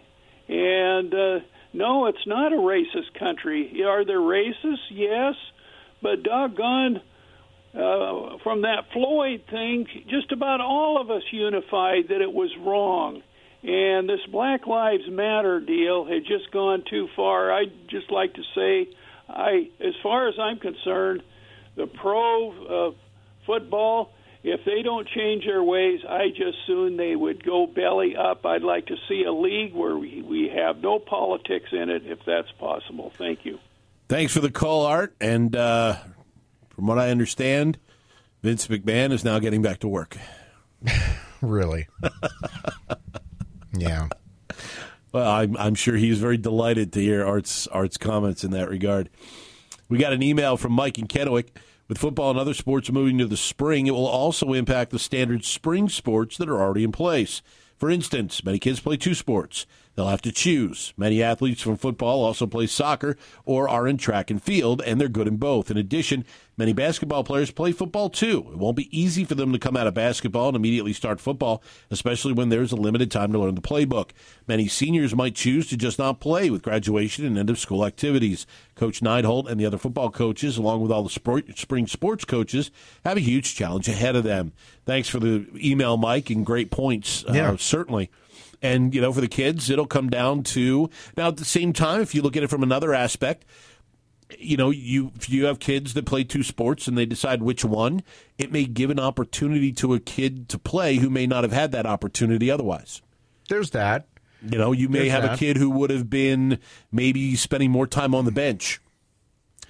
And 0.48 1.12
uh, 1.12 1.38
no, 1.72 2.06
it's 2.06 2.26
not 2.26 2.52
a 2.52 2.56
racist 2.56 3.18
country. 3.18 3.82
Are 3.86 4.04
there 4.04 4.18
racists? 4.18 4.90
Yes. 4.90 5.34
But 6.02 6.22
doggone, 6.22 7.00
uh, 7.74 8.38
from 8.42 8.62
that 8.62 8.84
Floyd 8.92 9.42
thing, 9.50 9.86
just 10.08 10.32
about 10.32 10.60
all 10.60 11.00
of 11.00 11.10
us 11.10 11.22
unified 11.30 12.08
that 12.08 12.20
it 12.20 12.32
was 12.32 12.50
wrong. 12.60 13.22
And 13.62 14.08
this 14.08 14.20
Black 14.30 14.66
Lives 14.66 15.04
Matter 15.08 15.60
deal 15.60 16.04
had 16.04 16.24
just 16.26 16.50
gone 16.52 16.82
too 16.90 17.06
far. 17.14 17.52
I'd 17.52 17.88
just 17.88 18.10
like 18.10 18.34
to 18.34 18.42
say, 18.54 18.88
I, 19.28 19.70
as 19.80 19.94
far 20.02 20.28
as 20.28 20.34
I'm 20.38 20.58
concerned, 20.58 21.22
the 21.76 21.86
pro 21.86 22.88
uh, 22.88 22.94
football 23.46 24.10
if 24.44 24.64
they 24.64 24.82
don't 24.82 25.06
change 25.08 25.44
their 25.44 25.62
ways, 25.62 26.00
I 26.08 26.28
just 26.28 26.58
soon 26.66 26.96
they 26.96 27.14
would 27.14 27.44
go 27.44 27.66
belly 27.66 28.16
up. 28.16 28.44
I'd 28.44 28.62
like 28.62 28.86
to 28.86 28.96
see 29.08 29.24
a 29.24 29.32
league 29.32 29.74
where 29.74 29.96
we, 29.96 30.22
we 30.22 30.50
have 30.54 30.78
no 30.78 30.98
politics 30.98 31.68
in 31.72 31.90
it, 31.90 32.02
if 32.06 32.18
that's 32.26 32.50
possible. 32.58 33.12
Thank 33.16 33.44
you. 33.44 33.58
Thanks 34.08 34.32
for 34.32 34.40
the 34.40 34.50
call, 34.50 34.84
Art. 34.84 35.14
And 35.20 35.54
uh, 35.54 35.96
from 36.70 36.86
what 36.86 36.98
I 36.98 37.10
understand, 37.10 37.78
Vince 38.42 38.66
McMahon 38.66 39.12
is 39.12 39.24
now 39.24 39.38
getting 39.38 39.62
back 39.62 39.78
to 39.80 39.88
work. 39.88 40.18
really? 41.40 41.86
yeah. 43.72 44.08
Well, 45.12 45.30
I'm, 45.30 45.56
I'm 45.56 45.74
sure 45.76 45.94
he's 45.94 46.18
very 46.18 46.36
delighted 46.36 46.92
to 46.94 47.00
hear 47.00 47.24
Art's 47.24 47.68
Art's 47.68 47.96
comments 47.96 48.42
in 48.42 48.50
that 48.52 48.68
regard. 48.68 49.08
We 49.88 49.98
got 49.98 50.12
an 50.12 50.22
email 50.22 50.56
from 50.56 50.72
Mike 50.72 50.98
in 50.98 51.06
Kennewick. 51.06 51.48
With 51.92 52.00
football 52.00 52.30
and 52.30 52.38
other 52.38 52.54
sports 52.54 52.90
moving 52.90 53.18
to 53.18 53.26
the 53.26 53.36
spring, 53.36 53.86
it 53.86 53.90
will 53.90 54.06
also 54.06 54.54
impact 54.54 54.92
the 54.92 54.98
standard 54.98 55.44
spring 55.44 55.90
sports 55.90 56.38
that 56.38 56.48
are 56.48 56.58
already 56.58 56.84
in 56.84 56.90
place. 56.90 57.42
For 57.76 57.90
instance, 57.90 58.42
many 58.42 58.58
kids 58.58 58.80
play 58.80 58.96
two 58.96 59.12
sports. 59.12 59.66
They'll 59.94 60.08
have 60.08 60.22
to 60.22 60.32
choose. 60.32 60.94
Many 60.96 61.22
athletes 61.22 61.60
from 61.60 61.76
football 61.76 62.24
also 62.24 62.46
play 62.46 62.66
soccer 62.66 63.16
or 63.44 63.68
are 63.68 63.86
in 63.86 63.98
track 63.98 64.30
and 64.30 64.42
field, 64.42 64.80
and 64.82 65.00
they're 65.00 65.08
good 65.08 65.28
in 65.28 65.36
both. 65.36 65.70
In 65.70 65.76
addition, 65.76 66.24
many 66.56 66.72
basketball 66.72 67.24
players 67.24 67.50
play 67.50 67.72
football 67.72 68.08
too. 68.08 68.46
It 68.52 68.58
won't 68.58 68.76
be 68.76 68.98
easy 68.98 69.24
for 69.24 69.34
them 69.34 69.52
to 69.52 69.58
come 69.58 69.76
out 69.76 69.86
of 69.86 69.92
basketball 69.92 70.48
and 70.48 70.56
immediately 70.56 70.94
start 70.94 71.20
football, 71.20 71.62
especially 71.90 72.32
when 72.32 72.48
there's 72.48 72.72
a 72.72 72.76
limited 72.76 73.10
time 73.10 73.32
to 73.32 73.38
learn 73.38 73.54
the 73.54 73.60
playbook. 73.60 74.10
Many 74.48 74.66
seniors 74.66 75.14
might 75.14 75.34
choose 75.34 75.68
to 75.68 75.76
just 75.76 75.98
not 75.98 76.20
play 76.20 76.48
with 76.48 76.62
graduation 76.62 77.26
and 77.26 77.36
end 77.36 77.50
of 77.50 77.58
school 77.58 77.84
activities. 77.84 78.46
Coach 78.74 79.00
Neidhold 79.00 79.46
and 79.46 79.60
the 79.60 79.66
other 79.66 79.78
football 79.78 80.10
coaches, 80.10 80.56
along 80.56 80.80
with 80.80 80.90
all 80.90 81.02
the 81.02 81.10
sport, 81.10 81.58
spring 81.58 81.86
sports 81.86 82.24
coaches, 82.24 82.70
have 83.04 83.18
a 83.18 83.20
huge 83.20 83.54
challenge 83.54 83.88
ahead 83.88 84.16
of 84.16 84.24
them. 84.24 84.52
Thanks 84.86 85.08
for 85.10 85.20
the 85.20 85.46
email, 85.54 85.98
Mike, 85.98 86.30
and 86.30 86.46
great 86.46 86.70
points. 86.70 87.24
Uh, 87.28 87.32
yeah. 87.34 87.50
Uh, 87.52 87.56
certainly. 87.58 88.10
And, 88.62 88.94
you 88.94 89.00
know, 89.00 89.12
for 89.12 89.20
the 89.20 89.28
kids, 89.28 89.68
it'll 89.70 89.86
come 89.86 90.08
down 90.08 90.44
to 90.44 90.88
now 91.16 91.28
at 91.28 91.36
the 91.36 91.44
same 91.44 91.72
time, 91.72 92.00
if 92.00 92.14
you 92.14 92.22
look 92.22 92.36
at 92.36 92.44
it 92.44 92.48
from 92.48 92.62
another 92.62 92.94
aspect, 92.94 93.44
you 94.38 94.56
know, 94.56 94.70
you 94.70 95.12
if 95.16 95.28
you 95.28 95.46
have 95.46 95.58
kids 95.58 95.94
that 95.94 96.06
play 96.06 96.24
two 96.24 96.42
sports 96.42 96.86
and 96.88 96.96
they 96.96 97.04
decide 97.04 97.42
which 97.42 97.64
one, 97.64 98.02
it 98.38 98.52
may 98.52 98.64
give 98.64 98.90
an 98.90 99.00
opportunity 99.00 99.72
to 99.72 99.94
a 99.94 100.00
kid 100.00 100.48
to 100.50 100.58
play 100.58 100.96
who 100.96 101.10
may 101.10 101.26
not 101.26 101.44
have 101.44 101.52
had 101.52 101.72
that 101.72 101.86
opportunity 101.86 102.50
otherwise. 102.50 103.02
There's 103.48 103.70
that. 103.70 104.06
You 104.42 104.58
know, 104.58 104.72
you 104.72 104.88
may 104.88 105.00
There's 105.00 105.12
have 105.12 105.22
that. 105.22 105.34
a 105.34 105.36
kid 105.36 105.56
who 105.56 105.70
would 105.70 105.90
have 105.90 106.10
been 106.10 106.58
maybe 106.90 107.36
spending 107.36 107.70
more 107.70 107.86
time 107.86 108.14
on 108.14 108.24
the 108.24 108.32
bench 108.32 108.80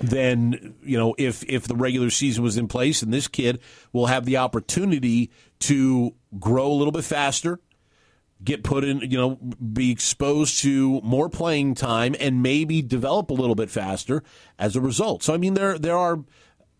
than 0.01 0.75
you 0.83 0.99
know 0.99 1.15
if 1.19 1.45
if 1.45 1.69
the 1.69 1.77
regular 1.77 2.11
season 2.11 2.43
was 2.43 2.57
in 2.57 2.67
place 2.69 3.03
and 3.03 3.13
this 3.13 3.29
kid 3.29 3.61
will 3.93 4.07
have 4.07 4.25
the 4.25 4.37
opportunity 4.37 5.31
to 5.61 6.15
grow 6.41 6.67
a 6.67 6.73
little 6.73 6.93
bit 6.93 7.05
faster 7.05 7.61
get 8.45 8.65
put 8.65 8.85
in, 8.85 9.01
you 9.01 9.19
know, 9.19 9.37
be 9.37 9.91
exposed 9.91 10.61
to 10.61 11.01
more 11.03 11.29
playing 11.29 11.75
time 11.75 12.15
and 12.19 12.43
maybe 12.43 12.83
develop 12.83 13.31
a 13.31 13.35
little 13.35 13.55
bit 13.55 13.71
faster 13.71 14.23
as 14.59 14.77
a 14.77 14.81
result. 14.81 15.23
So 15.23 15.35
I 15.35 15.37
mean 15.37 15.55
there 15.55 15.79
there 15.79 15.97
are 15.97 16.25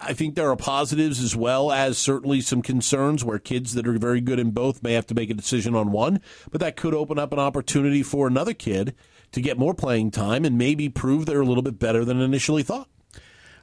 I 0.05 0.14
think 0.14 0.35
there 0.35 0.51
are 0.51 0.57
positives 0.57 1.22
as 1.22 1.37
well 1.37 1.70
as 1.70 1.96
certainly 1.96 2.40
some 2.40 2.61
concerns 2.61 3.25
where 3.25 3.38
kids 3.38 3.75
that 3.75 3.87
are 3.87 3.98
very 3.98 4.20
good 4.20 4.40
in 4.40 4.51
both 4.51 4.83
may 4.83 4.94
have 4.94 5.07
to 5.07 5.14
make 5.14 5.31
a 5.31 5.35
decision 5.35 5.77
on 5.77 5.92
one, 5.92 6.20
but 6.51 6.61
that 6.61 6.77
could 6.77 6.94
open 6.94 7.18
up 7.18 7.33
an 7.33 7.38
opportunity 7.38 8.03
for 8.03 8.27
another 8.27 8.53
kid 8.53 8.94
to 9.31 9.40
get 9.40 9.59
more 9.59 9.75
playing 9.75 10.11
time 10.11 10.44
and 10.44 10.59
maybe 10.59 10.88
prove 10.88 11.27
they're 11.27 11.40
a 11.40 11.46
little 11.46 11.62
bit 11.62 11.79
better 11.79 12.05
than 12.05 12.20
initially 12.20 12.64
thought. 12.64 12.88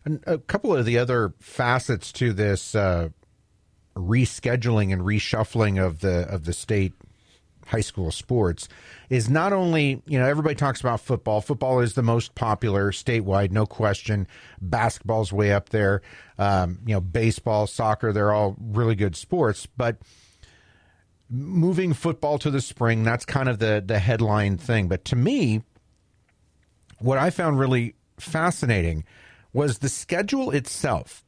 And 0.05 0.23
a 0.25 0.37
couple 0.37 0.73
of 0.73 0.85
the 0.85 0.97
other 0.97 1.33
facets 1.39 2.11
to 2.13 2.31
this 2.31 2.73
uh, 2.73 3.09
rescheduling 3.95 4.93
and 4.93 5.01
reshuffling 5.01 5.83
of 5.83 5.99
the 5.99 6.25
of 6.29 6.45
the 6.45 6.53
state 6.53 6.93
high 7.69 7.81
school 7.81 8.09
sports 8.09 8.67
is 9.09 9.29
not 9.29 9.53
only 9.53 10.01
you 10.05 10.19
know 10.19 10.25
everybody 10.25 10.55
talks 10.55 10.79
about 10.79 10.99
football. 10.99 11.39
Football 11.39 11.79
is 11.79 11.93
the 11.93 12.01
most 12.01 12.35
popular 12.35 12.91
statewide, 12.91 13.51
no 13.51 13.65
question. 13.65 14.27
Basketball's 14.59 15.31
way 15.31 15.53
up 15.53 15.69
there. 15.69 16.01
Um, 16.37 16.79
you 16.85 16.93
know, 16.93 17.01
baseball, 17.01 17.67
soccer, 17.67 18.11
they're 18.11 18.33
all 18.33 18.55
really 18.59 18.95
good 18.95 19.15
sports, 19.15 19.65
but 19.65 19.97
moving 21.29 21.93
football 21.93 22.39
to 22.39 22.49
the 22.49 22.59
spring 22.59 23.03
that's 23.03 23.23
kind 23.23 23.47
of 23.47 23.59
the 23.59 23.83
the 23.85 23.99
headline 23.99 24.57
thing 24.57 24.87
but 24.87 25.05
to 25.05 25.15
me 25.15 25.61
what 26.97 27.19
i 27.19 27.29
found 27.29 27.59
really 27.59 27.93
fascinating 28.17 29.03
was 29.53 29.77
the 29.77 29.89
schedule 29.89 30.49
itself 30.49 31.23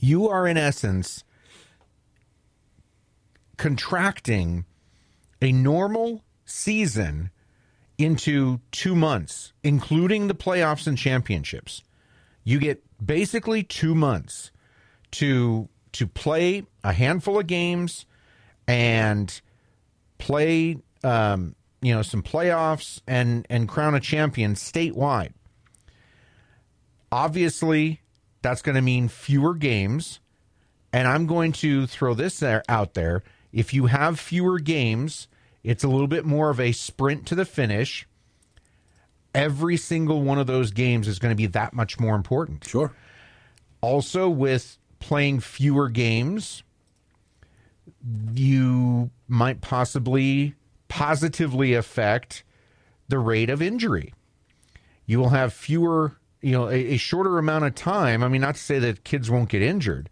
you 0.00 0.28
are 0.28 0.46
in 0.46 0.58
essence 0.58 1.24
contracting 3.56 4.66
a 5.44 5.52
normal 5.52 6.22
season 6.44 7.30
into 7.96 8.60
2 8.72 8.94
months 8.94 9.52
including 9.62 10.26
the 10.28 10.34
playoffs 10.34 10.86
and 10.86 10.98
championships 10.98 11.82
you 12.42 12.58
get 12.58 12.82
basically 13.04 13.62
2 13.62 13.94
months 13.94 14.50
to 15.10 15.68
to 15.92 16.08
play 16.08 16.64
a 16.82 16.92
handful 16.92 17.38
of 17.38 17.46
games 17.46 18.04
and 18.66 19.40
play 20.18 20.78
um, 21.02 21.54
you 21.80 21.94
know 21.94 22.02
some 22.02 22.22
playoffs 22.22 23.00
and 23.06 23.46
and 23.48 23.68
crown 23.68 23.94
a 23.94 24.00
champion 24.00 24.54
statewide. 24.54 25.32
Obviously, 27.12 28.00
that's 28.42 28.60
going 28.60 28.74
to 28.74 28.82
mean 28.82 29.08
fewer 29.08 29.54
games, 29.54 30.18
and 30.92 31.06
I'm 31.06 31.26
going 31.26 31.52
to 31.52 31.86
throw 31.86 32.14
this 32.14 32.40
there, 32.40 32.64
out 32.68 32.94
there. 32.94 33.22
If 33.52 33.72
you 33.72 33.86
have 33.86 34.18
fewer 34.18 34.58
games, 34.58 35.28
it's 35.64 35.82
a 35.82 35.88
little 35.88 36.06
bit 36.06 36.26
more 36.26 36.50
of 36.50 36.60
a 36.60 36.72
sprint 36.72 37.26
to 37.26 37.34
the 37.34 37.46
finish. 37.46 38.06
Every 39.34 39.78
single 39.78 40.22
one 40.22 40.38
of 40.38 40.46
those 40.46 40.70
games 40.70 41.08
is 41.08 41.18
going 41.18 41.32
to 41.32 41.36
be 41.36 41.46
that 41.46 41.72
much 41.72 41.98
more 41.98 42.14
important. 42.14 42.64
Sure. 42.64 42.92
Also, 43.80 44.28
with 44.28 44.78
playing 45.00 45.40
fewer 45.40 45.88
games, 45.88 46.62
you 48.34 49.10
might 49.26 49.60
possibly 49.60 50.54
positively 50.88 51.74
affect 51.74 52.44
the 53.08 53.18
rate 53.18 53.50
of 53.50 53.60
injury. 53.60 54.14
You 55.06 55.18
will 55.18 55.30
have 55.30 55.52
fewer, 55.52 56.16
you 56.40 56.52
know, 56.52 56.68
a, 56.68 56.92
a, 56.92 56.96
shorter 56.96 57.38
amount 57.38 57.64
of 57.64 57.74
time. 57.74 58.22
I 58.22 58.28
mean, 58.28 58.40
not 58.40 58.54
to 58.54 58.60
say 58.60 58.78
that 58.78 59.04
kids 59.04 59.30
won't 59.30 59.48
get 59.48 59.60
injured, 59.60 60.08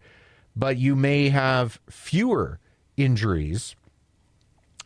but 0.55 0.77
you 0.77 0.95
may 0.95 1.29
have 1.29 1.79
fewer 1.89 2.59
injuries 2.97 3.75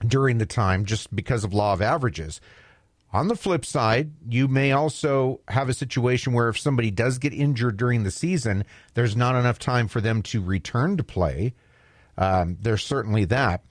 during 0.06 0.38
the 0.38 0.46
time 0.46 0.86
just 0.86 1.16
because 1.16 1.44
of 1.44 1.54
law 1.54 1.74
of 1.74 1.82
averages. 1.82 2.42
On 3.14 3.30
the 3.30 3.36
flip 3.36 3.66
side, 3.66 4.12
you 4.28 4.48
may 4.48 4.74
also 4.74 5.40
have 5.48 5.70
a 5.70 5.74
situation 5.74 6.34
where 6.34 6.50
if 6.50 6.60
somebody 6.60 6.92
does 6.92 7.18
get 7.18 7.34
injured 7.34 7.78
during 7.78 8.04
the 8.04 8.12
season, 8.12 8.66
there's 8.96 9.16
not 9.16 9.36
enough 9.36 9.60
time 9.60 9.88
for 9.88 10.02
them 10.02 10.22
to 10.24 10.42
return 10.42 10.98
to 10.98 11.04
play 11.04 11.54
um, 12.18 12.58
there's 12.62 12.84
certainly 12.84 13.26
that. 13.26 13.64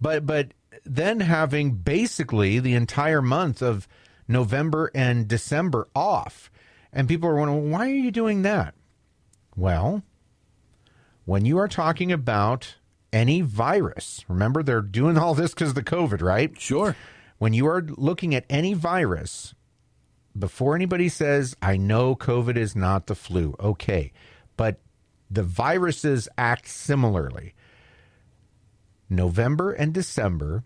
But 0.00 0.24
but 0.26 0.54
then 0.84 1.20
having 1.20 1.72
basically 1.74 2.58
the 2.58 2.74
entire 2.74 3.22
month 3.22 3.62
of 3.62 3.88
November 4.28 4.90
and 4.94 5.28
December 5.28 5.88
off, 5.94 6.50
and 6.92 7.08
people 7.08 7.28
are 7.28 7.36
wondering 7.36 7.70
why 7.70 7.90
are 7.90 7.94
you 7.94 8.10
doing 8.10 8.42
that? 8.42 8.74
Well, 9.56 10.02
when 11.24 11.44
you 11.44 11.58
are 11.58 11.68
talking 11.68 12.12
about 12.12 12.76
any 13.12 13.40
virus, 13.40 14.24
remember 14.28 14.62
they're 14.62 14.80
doing 14.80 15.18
all 15.18 15.34
this 15.34 15.52
because 15.52 15.70
of 15.70 15.74
the 15.74 15.82
COVID, 15.82 16.22
right? 16.22 16.58
Sure. 16.60 16.96
When 17.38 17.52
you 17.52 17.66
are 17.66 17.82
looking 17.82 18.34
at 18.34 18.46
any 18.48 18.74
virus, 18.74 19.54
before 20.38 20.74
anybody 20.74 21.08
says, 21.08 21.56
I 21.60 21.76
know 21.76 22.16
COVID 22.16 22.56
is 22.56 22.74
not 22.74 23.06
the 23.06 23.14
flu, 23.14 23.54
okay, 23.60 24.12
but 24.56 24.78
the 25.30 25.42
viruses 25.42 26.28
act 26.38 26.68
similarly. 26.68 27.54
November 29.10 29.72
and 29.72 29.92
December 29.92 30.64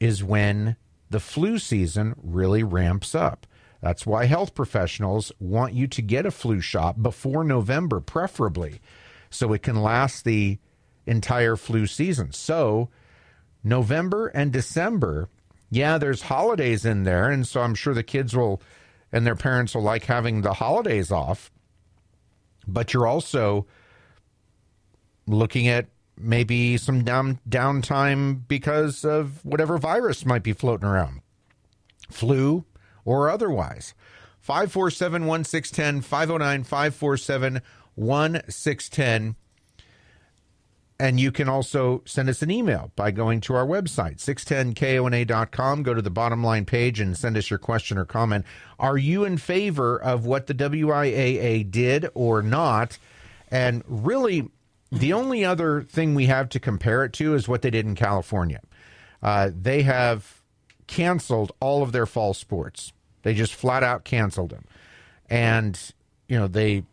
is 0.00 0.24
when 0.24 0.76
the 1.10 1.20
flu 1.20 1.58
season 1.58 2.14
really 2.22 2.62
ramps 2.62 3.14
up. 3.14 3.46
That's 3.80 4.06
why 4.06 4.24
health 4.24 4.54
professionals 4.54 5.30
want 5.38 5.74
you 5.74 5.86
to 5.88 6.02
get 6.02 6.26
a 6.26 6.30
flu 6.30 6.60
shot 6.60 7.02
before 7.02 7.44
November, 7.44 8.00
preferably, 8.00 8.80
so 9.30 9.52
it 9.52 9.62
can 9.62 9.82
last 9.82 10.24
the 10.24 10.58
entire 11.06 11.56
flu 11.56 11.86
season. 11.86 12.32
So, 12.32 12.88
November 13.62 14.28
and 14.28 14.52
December, 14.52 15.28
yeah, 15.70 15.98
there's 15.98 16.22
holidays 16.22 16.84
in 16.84 17.04
there. 17.04 17.30
And 17.30 17.46
so 17.46 17.62
I'm 17.62 17.74
sure 17.74 17.94
the 17.94 18.02
kids 18.02 18.36
will 18.36 18.62
and 19.12 19.26
their 19.26 19.36
parents 19.36 19.74
will 19.74 19.82
like 19.82 20.04
having 20.04 20.42
the 20.42 20.54
holidays 20.54 21.10
off. 21.10 21.50
But 22.66 22.92
you're 22.92 23.06
also 23.06 23.66
looking 25.26 25.68
at 25.68 25.86
maybe 26.18 26.76
some 26.76 27.04
down 27.04 27.38
downtime 27.48 28.46
because 28.46 29.04
of 29.04 29.44
whatever 29.44 29.78
virus 29.78 30.24
might 30.26 30.42
be 30.42 30.52
floating 30.52 30.88
around, 30.88 31.20
flu 32.10 32.64
or 33.04 33.30
otherwise. 33.30 33.94
547 34.40 35.26
1610, 35.26 36.02
509 36.02 36.64
547 36.64 37.62
1610. 37.94 39.36
And 40.98 41.18
you 41.18 41.32
can 41.32 41.48
also 41.48 42.02
send 42.06 42.28
us 42.28 42.40
an 42.40 42.52
email 42.52 42.92
by 42.94 43.10
going 43.10 43.40
to 43.42 43.54
our 43.54 43.66
website, 43.66 44.18
610kona.com. 44.18 45.82
Go 45.82 45.92
to 45.92 46.00
the 46.00 46.10
bottom 46.10 46.44
line 46.44 46.64
page 46.64 47.00
and 47.00 47.16
send 47.16 47.36
us 47.36 47.50
your 47.50 47.58
question 47.58 47.98
or 47.98 48.04
comment. 48.04 48.44
Are 48.78 48.96
you 48.96 49.24
in 49.24 49.36
favor 49.36 50.00
of 50.00 50.24
what 50.24 50.46
the 50.46 50.54
WIAA 50.54 51.68
did 51.68 52.08
or 52.14 52.42
not? 52.42 52.98
And 53.50 53.82
really, 53.88 54.48
the 54.92 55.12
only 55.12 55.44
other 55.44 55.82
thing 55.82 56.14
we 56.14 56.26
have 56.26 56.48
to 56.50 56.60
compare 56.60 57.04
it 57.04 57.12
to 57.14 57.34
is 57.34 57.48
what 57.48 57.62
they 57.62 57.70
did 57.70 57.86
in 57.86 57.96
California. 57.96 58.60
Uh, 59.22 59.50
they 59.52 59.82
have 59.82 60.42
canceled 60.86 61.52
all 61.60 61.82
of 61.82 61.92
their 61.92 62.06
fall 62.06 62.34
sports. 62.34 62.92
They 63.22 63.34
just 63.34 63.54
flat 63.54 63.82
out 63.82 64.04
canceled 64.04 64.50
them, 64.50 64.64
and 65.28 65.80
you 66.28 66.38
know 66.38 66.46
they 66.46 66.84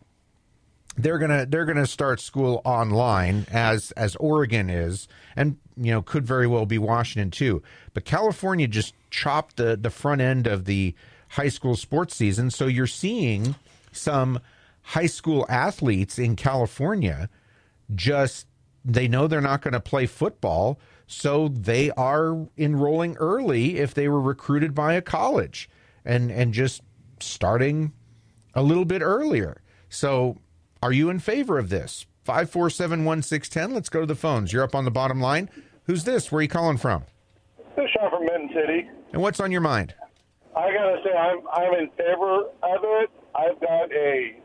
they're 0.96 1.18
gonna 1.18 1.46
they're 1.46 1.64
gonna 1.64 1.86
start 1.86 2.20
school 2.20 2.60
online 2.64 3.46
as 3.50 3.92
as 3.92 4.16
Oregon 4.16 4.68
is, 4.68 5.08
and 5.36 5.56
you 5.76 5.90
know 5.90 6.02
could 6.02 6.26
very 6.26 6.46
well 6.46 6.66
be 6.66 6.78
Washington 6.78 7.30
too. 7.30 7.62
But 7.94 8.04
California 8.04 8.68
just 8.68 8.94
chopped 9.10 9.56
the 9.56 9.76
the 9.76 9.90
front 9.90 10.20
end 10.20 10.46
of 10.46 10.64
the 10.64 10.94
high 11.30 11.48
school 11.48 11.76
sports 11.76 12.14
season, 12.16 12.50
so 12.50 12.66
you're 12.66 12.86
seeing 12.86 13.54
some 13.90 14.40
high 14.82 15.06
school 15.06 15.46
athletes 15.48 16.18
in 16.18 16.36
California 16.36 17.30
just 17.94 18.46
they 18.84 19.08
know 19.08 19.26
they're 19.26 19.40
not 19.40 19.62
going 19.62 19.72
to 19.72 19.80
play 19.80 20.06
football, 20.06 20.78
so 21.06 21.48
they 21.48 21.90
are 21.92 22.48
enrolling 22.58 23.16
early 23.18 23.78
if 23.78 23.94
they 23.94 24.08
were 24.08 24.20
recruited 24.20 24.74
by 24.74 24.94
a 24.94 25.02
college 25.02 25.70
and 26.04 26.30
and 26.30 26.52
just 26.52 26.82
starting 27.20 27.92
a 28.54 28.62
little 28.62 28.84
bit 28.84 29.02
earlier. 29.02 29.62
So, 29.88 30.38
are 30.82 30.92
you 30.92 31.08
in 31.10 31.18
favor 31.20 31.58
of 31.58 31.68
this? 31.68 32.06
5471610. 32.26 33.72
Let's 33.72 33.88
go 33.88 34.00
to 34.00 34.06
the 34.06 34.14
phones. 34.14 34.52
You're 34.52 34.64
up 34.64 34.74
on 34.74 34.84
the 34.84 34.90
bottom 34.90 35.20
line. 35.20 35.48
Who's 35.84 36.04
this? 36.04 36.30
Where 36.30 36.40
are 36.40 36.42
you 36.42 36.48
calling 36.48 36.76
from? 36.76 37.04
This 37.76 37.84
is 37.84 37.90
Sean 37.92 38.10
from 38.10 38.26
Benton 38.26 38.50
City. 38.54 38.88
And 39.12 39.22
what's 39.22 39.40
on 39.40 39.50
your 39.50 39.60
mind? 39.60 39.94
I 40.56 40.72
got 40.72 40.90
to 40.90 40.98
say, 41.04 41.16
I'm, 41.16 41.40
I'm 41.52 41.74
in 41.74 41.88
favor 41.90 42.44
of 42.62 42.80
it. 42.82 43.10
I've 43.34 43.60
got 43.60 43.90
a 43.92 44.36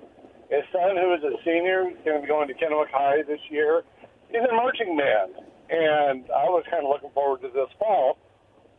his 0.50 0.64
son, 0.72 0.96
who 0.96 1.14
is 1.14 1.24
a 1.24 1.36
senior, 1.44 1.92
is 1.92 1.98
going 2.06 2.18
to 2.18 2.22
be 2.22 2.28
going 2.28 2.48
to 2.48 2.54
Kennewick 2.54 2.90
High 2.92 3.22
this 3.28 3.42
year. 3.50 3.84
He's 4.30 4.48
a 4.50 4.56
marching 4.56 4.96
band, 4.96 5.44
and 5.70 6.24
I 6.32 6.48
was 6.48 6.64
kind 6.72 6.86
of 6.86 6.90
looking 6.90 7.12
forward 7.12 7.42
to 7.42 7.50
this 7.50 7.68
fall, 7.78 8.18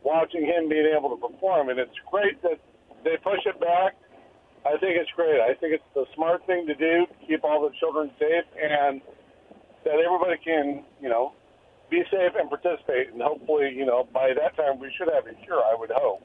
watching 0.01 0.45
him 0.45 0.67
being 0.67 0.89
able 0.97 1.13
to 1.13 1.21
perform. 1.21 1.69
And 1.69 1.77
it's 1.77 1.93
great 2.09 2.41
that 2.41 2.57
they 3.03 3.17
push 3.21 3.45
it 3.45 3.59
back. 3.61 3.93
I 4.65 4.77
think 4.77 4.97
it's 4.99 5.11
great. 5.15 5.39
I 5.39 5.53
think 5.55 5.73
it's 5.73 5.89
the 5.95 6.05
smart 6.15 6.45
thing 6.45 6.67
to 6.67 6.75
do 6.75 7.05
to 7.05 7.27
keep 7.27 7.43
all 7.43 7.61
the 7.61 7.73
children 7.79 8.11
safe, 8.19 8.45
and 8.61 9.01
that 9.85 9.95
everybody 9.95 10.37
can, 10.43 10.83
you 11.01 11.09
know, 11.09 11.33
be 11.89 12.03
safe 12.11 12.33
and 12.37 12.49
participate. 12.49 13.13
And 13.13 13.21
hopefully, 13.21 13.73
you 13.75 13.85
know, 13.85 14.07
by 14.13 14.33
that 14.33 14.55
time 14.55 14.79
we 14.79 14.91
should 14.97 15.09
have 15.13 15.25
a 15.27 15.33
cure. 15.45 15.61
I 15.61 15.75
would 15.77 15.91
hope. 15.93 16.21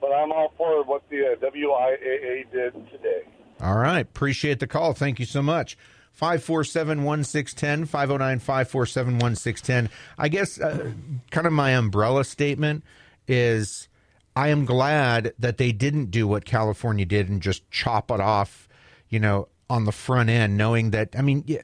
But 0.00 0.12
I'm 0.12 0.32
all 0.32 0.52
for 0.56 0.82
what 0.84 1.02
the 1.10 1.32
uh, 1.32 1.36
WIAA 1.36 2.50
did 2.50 2.72
today. 2.90 3.22
All 3.60 3.76
right. 3.76 4.00
Appreciate 4.00 4.60
the 4.60 4.66
call. 4.66 4.94
Thank 4.94 5.18
you 5.18 5.26
so 5.26 5.42
much. 5.42 5.76
547 6.12 7.04
1610, 7.04 7.86
509 7.86 8.38
547 8.38 9.18
1610. 9.18 9.90
I 10.18 10.28
guess 10.28 10.60
uh, 10.60 10.92
kind 11.30 11.46
of 11.46 11.52
my 11.52 11.70
umbrella 11.70 12.24
statement 12.24 12.84
is 13.28 13.88
I 14.36 14.48
am 14.48 14.64
glad 14.64 15.34
that 15.38 15.58
they 15.58 15.72
didn't 15.72 16.10
do 16.10 16.26
what 16.26 16.44
California 16.44 17.04
did 17.04 17.28
and 17.28 17.42
just 17.42 17.68
chop 17.70 18.10
it 18.10 18.20
off, 18.20 18.68
you 19.08 19.20
know, 19.20 19.48
on 19.68 19.84
the 19.84 19.92
front 19.92 20.30
end, 20.30 20.56
knowing 20.56 20.90
that 20.90 21.14
I 21.16 21.22
mean. 21.22 21.44
Yeah, 21.46 21.62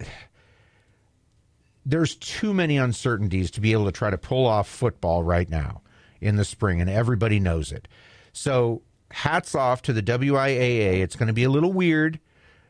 there's 1.86 2.16
too 2.16 2.52
many 2.52 2.76
uncertainties 2.76 3.52
to 3.52 3.60
be 3.60 3.72
able 3.72 3.84
to 3.84 3.92
try 3.92 4.10
to 4.10 4.18
pull 4.18 4.44
off 4.44 4.68
football 4.68 5.22
right 5.22 5.48
now 5.48 5.82
in 6.20 6.34
the 6.34 6.44
spring, 6.44 6.80
and 6.80 6.90
everybody 6.90 7.38
knows 7.38 7.70
it. 7.70 7.86
So, 8.32 8.82
hats 9.12 9.54
off 9.54 9.82
to 9.82 9.92
the 9.92 10.02
WIAA. 10.02 11.00
It's 11.00 11.14
going 11.14 11.28
to 11.28 11.32
be 11.32 11.44
a 11.44 11.50
little 11.50 11.72
weird, 11.72 12.18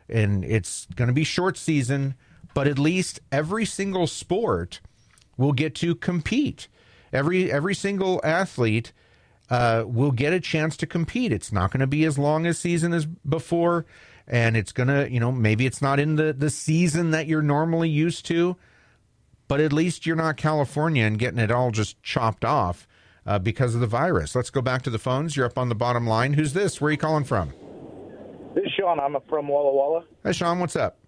and 0.08 0.44
it's 0.44 0.86
going 0.94 1.08
to 1.08 1.14
be 1.14 1.24
short 1.24 1.56
season, 1.56 2.14
but 2.52 2.68
at 2.68 2.78
least 2.78 3.20
every 3.32 3.64
single 3.64 4.06
sport 4.06 4.80
will 5.38 5.52
get 5.52 5.74
to 5.76 5.94
compete. 5.94 6.68
Every 7.12 7.50
every 7.50 7.74
single 7.74 8.20
athlete 8.22 8.92
uh, 9.50 9.84
will 9.86 10.12
get 10.12 10.32
a 10.32 10.40
chance 10.40 10.76
to 10.78 10.86
compete. 10.86 11.32
It's 11.32 11.52
not 11.52 11.70
going 11.70 11.80
to 11.80 11.86
be 11.86 12.04
as 12.04 12.18
long 12.18 12.46
a 12.46 12.54
season 12.54 12.92
as 12.92 13.06
before, 13.06 13.86
and 14.26 14.56
it's 14.56 14.72
going 14.72 14.88
to, 14.88 15.10
you 15.10 15.20
know, 15.20 15.32
maybe 15.32 15.66
it's 15.66 15.82
not 15.82 16.00
in 16.00 16.16
the 16.16 16.32
the 16.32 16.50
season 16.50 17.10
that 17.12 17.26
you're 17.26 17.42
normally 17.42 17.88
used 17.88 18.26
to 18.26 18.56
but 19.48 19.60
at 19.60 19.72
least 19.72 20.06
you're 20.06 20.16
not 20.16 20.36
California 20.36 21.04
and 21.04 21.18
getting 21.18 21.38
it 21.38 21.50
all 21.50 21.70
just 21.70 22.02
chopped 22.02 22.44
off 22.44 22.86
uh, 23.26 23.38
because 23.38 23.74
of 23.74 23.80
the 23.80 23.86
virus. 23.86 24.34
Let's 24.34 24.50
go 24.50 24.60
back 24.60 24.82
to 24.82 24.90
the 24.90 24.98
phones. 24.98 25.36
You're 25.36 25.46
up 25.46 25.58
on 25.58 25.68
the 25.68 25.74
bottom 25.74 26.06
line. 26.06 26.32
Who's 26.32 26.52
this? 26.52 26.80
Where 26.80 26.88
are 26.88 26.92
you 26.92 26.98
calling 26.98 27.24
from? 27.24 27.52
This 28.54 28.64
is 28.64 28.72
Sean. 28.78 28.98
I'm 28.98 29.16
from 29.28 29.48
Walla 29.48 29.72
Walla. 29.72 30.04
Hey, 30.24 30.32
Sean, 30.32 30.58
what's 30.58 30.76
up? 30.76 30.98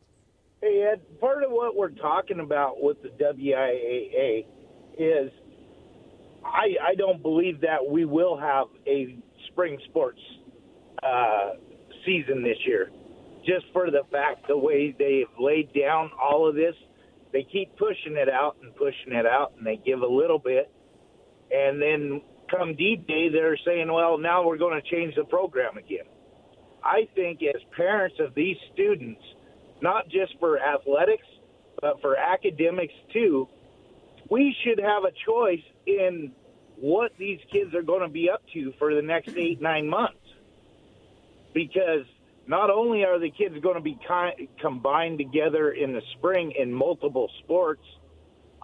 Hey, 0.61 0.89
Ed. 0.93 1.01
Part 1.21 1.43
of 1.43 1.51
what 1.51 1.77
we're 1.77 1.91
talking 1.91 2.41
about 2.41 2.83
with 2.83 2.99
the 3.03 3.09
WIAA 3.09 4.45
is 4.99 5.31
I, 6.49 6.91
I 6.91 6.95
don't 6.95 7.23
believe 7.23 7.61
that 7.63 7.87
we 7.89 8.05
will 8.05 8.37
have 8.37 8.67
a 8.87 9.17
spring 9.51 9.79
sports 9.91 10.21
uh, 11.03 11.51
season 12.05 12.43
this 12.43 12.59
year, 12.67 12.91
just 13.47 13.67
for 13.73 13.91
the 13.91 14.03
fact 14.11 14.49
the 14.49 14.59
way 14.59 14.95
they've 14.99 15.27
laid 15.39 15.73
down 15.73 16.11
all 16.21 16.49
of 16.49 16.55
this 16.55 16.75
they 17.33 17.47
keep 17.51 17.77
pushing 17.77 18.17
it 18.17 18.29
out 18.29 18.57
and 18.63 18.75
pushing 18.75 19.13
it 19.13 19.27
out, 19.27 19.53
and 19.57 19.67
they 19.67 19.77
give 19.77 20.01
a 20.01 20.07
little 20.07 20.39
bit, 20.39 20.71
and 21.51 21.81
then 21.81 22.23
come 22.51 22.75
deep 22.75 23.07
day, 23.07 23.29
they're 23.29 23.59
saying, 23.65 23.93
"Well, 23.93 24.19
now 24.19 24.47
we're 24.47 24.57
going 24.57 24.81
to 24.81 24.91
change 24.91 25.15
the 25.15 25.25
program 25.25 25.77
again." 25.77 26.07
I 26.83 27.09
think 27.15 27.43
as 27.43 27.61
parents 27.77 28.17
of 28.19 28.35
these 28.35 28.57
students, 28.73 29.21
not 29.83 30.09
just 30.09 30.39
for 30.39 30.59
athletics, 30.59 31.27
but 31.81 32.01
for 32.01 32.17
academics 32.17 32.95
too, 33.13 33.49
we 34.31 34.55
should 34.65 34.79
have 34.79 35.05
a 35.05 35.13
choice 35.27 35.65
in 35.87 36.33
what 36.77 37.13
these 37.19 37.41
kids 37.53 37.75
are 37.75 37.83
going 37.83 38.03
to 38.03 38.09
be 38.09 38.31
up 38.31 38.43
to 38.55 38.73
for 38.79 38.95
the 38.95 39.03
next 39.03 39.31
mm-hmm. 39.31 39.41
eight, 39.41 39.61
nine 39.61 39.89
months. 39.89 40.17
Because 41.55 42.05
not 42.47 42.71
only 42.71 43.05
are 43.05 43.19
the 43.19 43.31
kids 43.31 43.57
going 43.63 43.77
to 43.77 43.83
be 43.83 43.99
ki- 44.07 44.49
combined 44.61 45.19
together 45.19 45.73
in 45.73 45.93
the 45.93 46.03
spring 46.17 46.53
in 46.59 46.73
multiple 46.73 47.31
sports, 47.43 47.83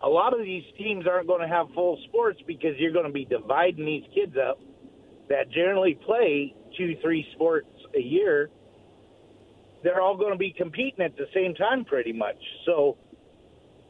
a 0.03 0.09
lot 0.09 0.38
of 0.38 0.44
these 0.44 0.64
teams 0.77 1.07
aren't 1.07 1.27
going 1.27 1.40
to 1.40 1.48
have 1.48 1.66
full 1.74 1.98
sports 2.09 2.38
because 2.46 2.72
you're 2.79 2.92
going 2.92 3.07
to 3.07 3.12
be 3.12 3.24
dividing 3.24 3.87
these 3.87 4.05
kids 4.14 4.37
up 4.37 4.61
that 5.29 5.50
generally 5.50 5.98
play 6.07 6.55
two, 6.77 6.96
three 7.03 7.27
sports 7.35 7.68
a 7.96 8.00
year. 8.00 8.50
They're 9.83 10.00
all 10.00 10.16
going 10.16 10.33
to 10.33 10.38
be 10.38 10.55
competing 10.57 11.05
at 11.05 11.16
the 11.16 11.27
same 11.35 11.55
time 11.55 11.85
pretty 11.85 12.12
much. 12.12 12.37
So 12.66 12.96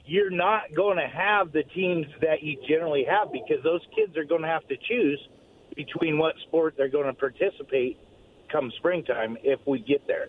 you're 0.05 0.31
not 0.31 0.63
going 0.75 0.99
to 0.99 1.07
have 1.07 1.53
the 1.53 1.63
teams 1.63 2.07
that 2.21 2.43
you 2.43 2.59
generally 2.69 3.05
have 3.09 3.33
because 3.33 3.63
those 3.63 3.81
kids 3.95 4.17
are 4.17 4.25
going 4.25 4.43
to 4.43 4.49
have 4.49 4.67
to 4.69 4.77
choose 4.77 5.21
between 5.77 6.19
what 6.19 6.35
sport 6.47 6.75
they're 6.77 6.89
going 6.89 7.07
to 7.07 7.15
participate 7.15 7.99
come 8.51 8.71
springtime 8.77 9.37
if 9.43 9.61
we 9.67 9.81
get 9.81 10.07
there. 10.07 10.29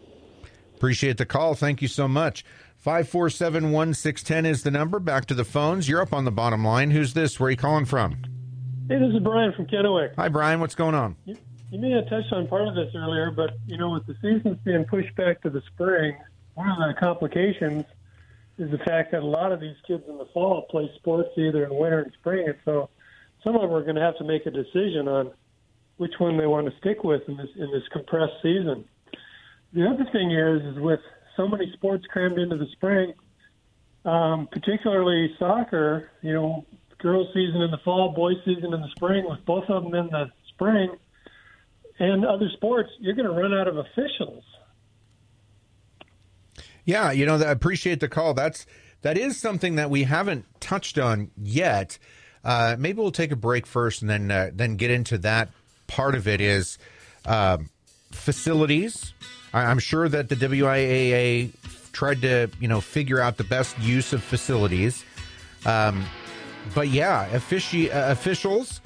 Appreciate 0.75 1.17
the 1.17 1.25
call. 1.25 1.55
Thank 1.55 1.81
you 1.81 1.87
so 1.87 2.07
much. 2.07 2.43
547 2.77 3.71
1610 3.71 4.45
is 4.45 4.63
the 4.63 4.71
number. 4.71 4.99
Back 4.99 5.25
to 5.25 5.33
the 5.33 5.43
phones. 5.43 5.87
You're 5.89 6.01
up 6.01 6.13
on 6.13 6.25
the 6.25 6.31
bottom 6.31 6.63
line. 6.63 6.91
Who's 6.91 7.13
this? 7.13 7.39
Where 7.39 7.47
are 7.47 7.51
you 7.51 7.57
calling 7.57 7.85
from? 7.85 8.17
Hey, 8.87 8.99
this 8.99 9.13
is 9.13 9.19
Brian 9.23 9.53
from 9.53 9.65
Kennewick. 9.65 10.15
Hi, 10.15 10.29
Brian. 10.29 10.59
What's 10.59 10.75
going 10.75 10.95
on? 10.95 11.15
You, 11.25 11.35
you 11.71 11.79
may 11.79 11.91
have 11.91 12.07
touched 12.09 12.31
on 12.31 12.47
part 12.47 12.67
of 12.67 12.75
this 12.75 12.93
earlier, 12.95 13.31
but, 13.31 13.51
you 13.65 13.77
know, 13.77 13.89
with 13.89 14.05
the 14.05 14.15
seasons 14.21 14.59
being 14.63 14.85
pushed 14.85 15.15
back 15.15 15.41
to 15.41 15.49
the 15.49 15.61
spring, 15.73 16.15
one 16.53 16.69
of 16.69 16.77
the 16.77 16.93
complications 16.99 17.85
is 18.57 18.71
the 18.71 18.77
fact 18.79 19.11
that 19.11 19.21
a 19.21 19.25
lot 19.25 19.51
of 19.51 19.59
these 19.59 19.75
kids 19.85 20.03
in 20.07 20.17
the 20.17 20.27
fall 20.33 20.63
play 20.69 20.89
sports 20.95 21.29
either 21.37 21.65
in 21.65 21.75
winter 21.75 21.99
and 21.99 22.13
spring. 22.19 22.47
And 22.47 22.57
so 22.63 22.89
some 23.43 23.55
of 23.55 23.61
them 23.61 23.71
are 23.71 23.83
going 23.83 23.95
to 23.95 24.01
have 24.01 24.17
to 24.17 24.23
make 24.23 24.45
a 24.45 24.51
decision 24.51 25.07
on 25.07 25.31
which 25.97 26.13
one 26.17 26.37
they 26.37 26.47
want 26.47 26.67
to 26.67 26.77
stick 26.79 27.03
with 27.03 27.21
in 27.27 27.37
this 27.37 27.49
in 27.55 27.71
this 27.71 27.83
compressed 27.91 28.33
season. 28.41 28.85
The 29.73 29.87
other 29.87 30.05
thing 30.11 30.31
is, 30.31 30.75
is 30.75 30.79
with 30.81 30.99
so 31.35 31.47
many 31.47 31.71
sports 31.73 32.05
crammed 32.09 32.39
into 32.39 32.57
the 32.57 32.67
spring, 32.73 33.13
um, 34.05 34.47
particularly 34.51 35.35
soccer. 35.37 36.11
You 36.21 36.33
know, 36.33 36.65
girls' 36.99 37.27
season 37.33 37.61
in 37.61 37.71
the 37.71 37.79
fall, 37.83 38.13
boys' 38.15 38.37
season 38.45 38.73
in 38.73 38.81
the 38.81 38.89
spring. 38.95 39.25
With 39.27 39.45
both 39.45 39.69
of 39.69 39.83
them 39.83 39.93
in 39.95 40.07
the 40.07 40.31
spring, 40.49 40.95
and 41.99 42.25
other 42.25 42.49
sports, 42.53 42.89
you're 42.99 43.15
going 43.15 43.27
to 43.27 43.33
run 43.33 43.53
out 43.53 43.67
of 43.67 43.77
officials. 43.77 44.43
Yeah, 46.85 47.11
you 47.11 47.25
know, 47.25 47.35
I 47.35 47.51
appreciate 47.51 47.99
the 47.99 48.07
call. 48.07 48.33
That's 48.33 48.65
that 49.01 49.17
is 49.17 49.37
something 49.37 49.75
that 49.75 49.89
we 49.89 50.03
haven't 50.03 50.45
touched 50.59 50.97
on 50.97 51.31
yet. 51.37 51.97
Uh, 52.43 52.75
maybe 52.77 53.01
we'll 53.01 53.11
take 53.11 53.31
a 53.31 53.35
break 53.35 53.65
first 53.65 54.01
and 54.01 54.09
then 54.09 54.31
uh, 54.31 54.51
then 54.53 54.77
get 54.77 54.91
into 54.91 55.17
that 55.19 55.49
part 55.87 56.15
of 56.15 56.27
it 56.27 56.41
is 56.41 56.77
uh, 57.25 57.57
facilities. 58.11 59.13
I, 59.53 59.71
am 59.71 59.79
sure 59.79 60.07
that 60.07 60.29
the 60.29 60.35
WIAA 60.35 61.51
tried 61.91 62.21
to 62.21 62.49
you 62.59 62.67
know 62.67 62.81
figure 62.81 63.19
out 63.19 63.37
the 63.37 63.43
best 63.43 63.77
use 63.79 64.13
of 64.13 64.23
facilities. 64.23 65.03
Um, 65.65 66.05
but 66.75 66.89
yeah, 66.89 67.27
offici- 67.31 67.93
uh, 67.93 68.11
officials. 68.11 68.81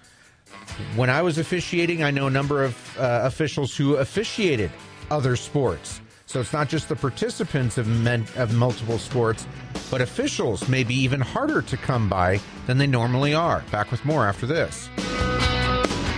When 0.96 1.10
I 1.10 1.22
was 1.22 1.38
officiating, 1.38 2.04
I 2.04 2.12
know 2.12 2.28
a 2.28 2.32
number 2.32 2.64
of 2.64 2.98
uh, 2.98 3.22
officials 3.24 3.76
who 3.76 3.96
officiated 3.96 4.72
other 5.12 5.36
sports. 5.36 6.00
So 6.30 6.40
it's 6.40 6.54
not 6.54 6.70
just 6.70 6.88
the 6.90 6.96
participants 6.96 7.80
of, 7.80 7.88
men- 7.88 8.28
of 8.38 8.54
multiple 8.54 9.00
sports, 9.00 9.48
but 9.90 10.00
officials 10.00 10.70
may 10.70 10.84
be 10.84 10.94
even 10.94 11.20
harder 11.20 11.64
to 11.64 11.76
come 11.76 12.08
by 12.08 12.40
than 12.68 12.78
they 12.78 12.86
normally 12.86 13.34
are. 13.34 13.64
Back 13.72 13.90
with 13.90 14.06
more 14.06 14.28
after 14.28 14.46
this. 14.46 14.92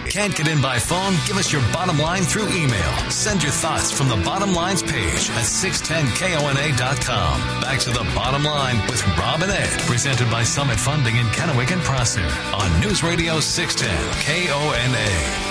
Can't 0.10 0.36
get 0.36 0.50
in 0.50 0.62
by 0.62 0.80
phone? 0.80 1.14
Give 1.28 1.38
us 1.38 1.54
your 1.54 1.62
bottom 1.72 1.98
line 1.98 2.24
through 2.24 2.50
email. 2.50 2.92
Send 3.10 3.42
your 3.42 3.54
thoughts 3.54 3.90
from 3.90 4.10
the 4.10 4.18
bottom 4.18 4.54
lines 4.54 4.84
page 4.84 5.30
at 5.32 5.46
610kona.com. 5.46 7.62
Back 7.62 7.80
to 7.80 7.92
the 7.92 8.04
bottom 8.14 8.44
line 8.44 8.86
with 8.90 9.02
Rob 9.18 9.44
and 9.44 9.52
Ed, 9.54 9.80
presented 9.88 10.30
by 10.30 10.44
Summit 10.44 10.78
Funding 10.78 11.16
in 11.16 11.28
Kennewick 11.28 11.72
and 11.72 11.82
Prosser 11.84 12.28
on 12.54 12.82
News 12.82 13.02
Radio 13.02 13.40
610 13.40 13.96
KONA. 14.26 15.51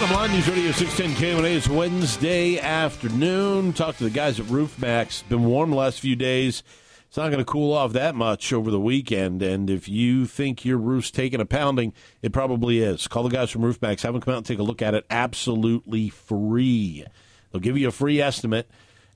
Bottom 0.00 0.16
line, 0.16 0.32
News 0.32 0.48
Radio 0.48 0.72
610 0.72 1.36
KONA. 1.36 1.48
It's 1.48 1.68
Wednesday 1.68 2.58
afternoon. 2.58 3.74
Talk 3.74 3.98
to 3.98 4.04
the 4.04 4.08
guys 4.08 4.40
at 4.40 4.48
Roof 4.48 4.80
Maxx. 4.80 5.20
Been 5.24 5.44
warm 5.44 5.68
the 5.68 5.76
last 5.76 6.00
few 6.00 6.16
days. 6.16 6.62
It's 7.06 7.18
not 7.18 7.26
going 7.26 7.44
to 7.44 7.44
cool 7.44 7.74
off 7.74 7.92
that 7.92 8.14
much 8.14 8.50
over 8.50 8.70
the 8.70 8.80
weekend. 8.80 9.42
And 9.42 9.68
if 9.68 9.90
you 9.90 10.24
think 10.24 10.64
your 10.64 10.78
roof's 10.78 11.10
taking 11.10 11.38
a 11.38 11.44
pounding, 11.44 11.92
it 12.22 12.32
probably 12.32 12.78
is. 12.78 13.08
Call 13.08 13.24
the 13.24 13.28
guys 13.28 13.50
from 13.50 13.60
Roof 13.60 13.82
Maxx. 13.82 14.02
Have 14.02 14.14
them 14.14 14.22
come 14.22 14.32
out 14.32 14.38
and 14.38 14.46
take 14.46 14.58
a 14.58 14.62
look 14.62 14.80
at 14.80 14.94
it 14.94 15.04
absolutely 15.10 16.08
free. 16.08 17.04
They'll 17.52 17.60
give 17.60 17.76
you 17.76 17.88
a 17.88 17.92
free 17.92 18.22
estimate. 18.22 18.70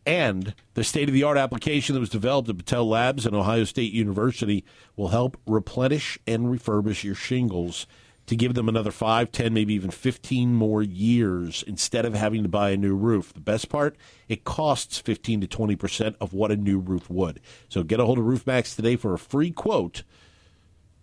And 0.05 0.55
the 0.75 0.85
state 0.85 1.09
of 1.09 1.15
the 1.15 1.23
art 1.23 1.39
application 1.39 1.95
that 1.95 2.01
was 2.01 2.11
developed 2.11 2.51
at 2.51 2.59
Battelle 2.59 2.91
Labs 2.91 3.25
and 3.25 3.35
Ohio 3.35 3.65
State 3.65 3.95
University 3.95 4.67
will 4.97 5.09
help 5.09 5.41
replenish 5.47 6.19
and 6.27 6.45
refurbish 6.45 7.05
your 7.05 7.15
shingles 7.15 7.87
to 8.27 8.37
give 8.37 8.55
them 8.55 8.69
another 8.69 8.91
5, 8.91 9.31
10, 9.31 9.53
maybe 9.53 9.75
even 9.75 9.91
15 9.91 10.55
more 10.55 10.83
years 10.83 11.63
instead 11.67 12.05
of 12.05 12.15
having 12.15 12.43
to 12.43 12.49
buy 12.49 12.71
a 12.71 12.77
new 12.77 12.95
roof. 12.95 13.33
The 13.33 13.41
best 13.41 13.69
part, 13.69 13.97
it 14.29 14.45
costs 14.45 14.99
15 14.99 15.43
to 15.43 15.47
20% 15.47 16.17
of 16.21 16.33
what 16.33 16.51
a 16.51 16.57
new 16.57 16.79
roof 16.79 17.11
would. 17.11 17.41
So 17.69 17.83
get 17.83 18.01
a 18.01 18.07
hold 18.07 18.19
of 18.19 18.25
Roof 18.25 18.47
Maxx 18.47 18.75
today 18.75 18.97
for 18.97 19.13
a 19.13 19.19
free 19.19 19.51
quote. 19.51 20.05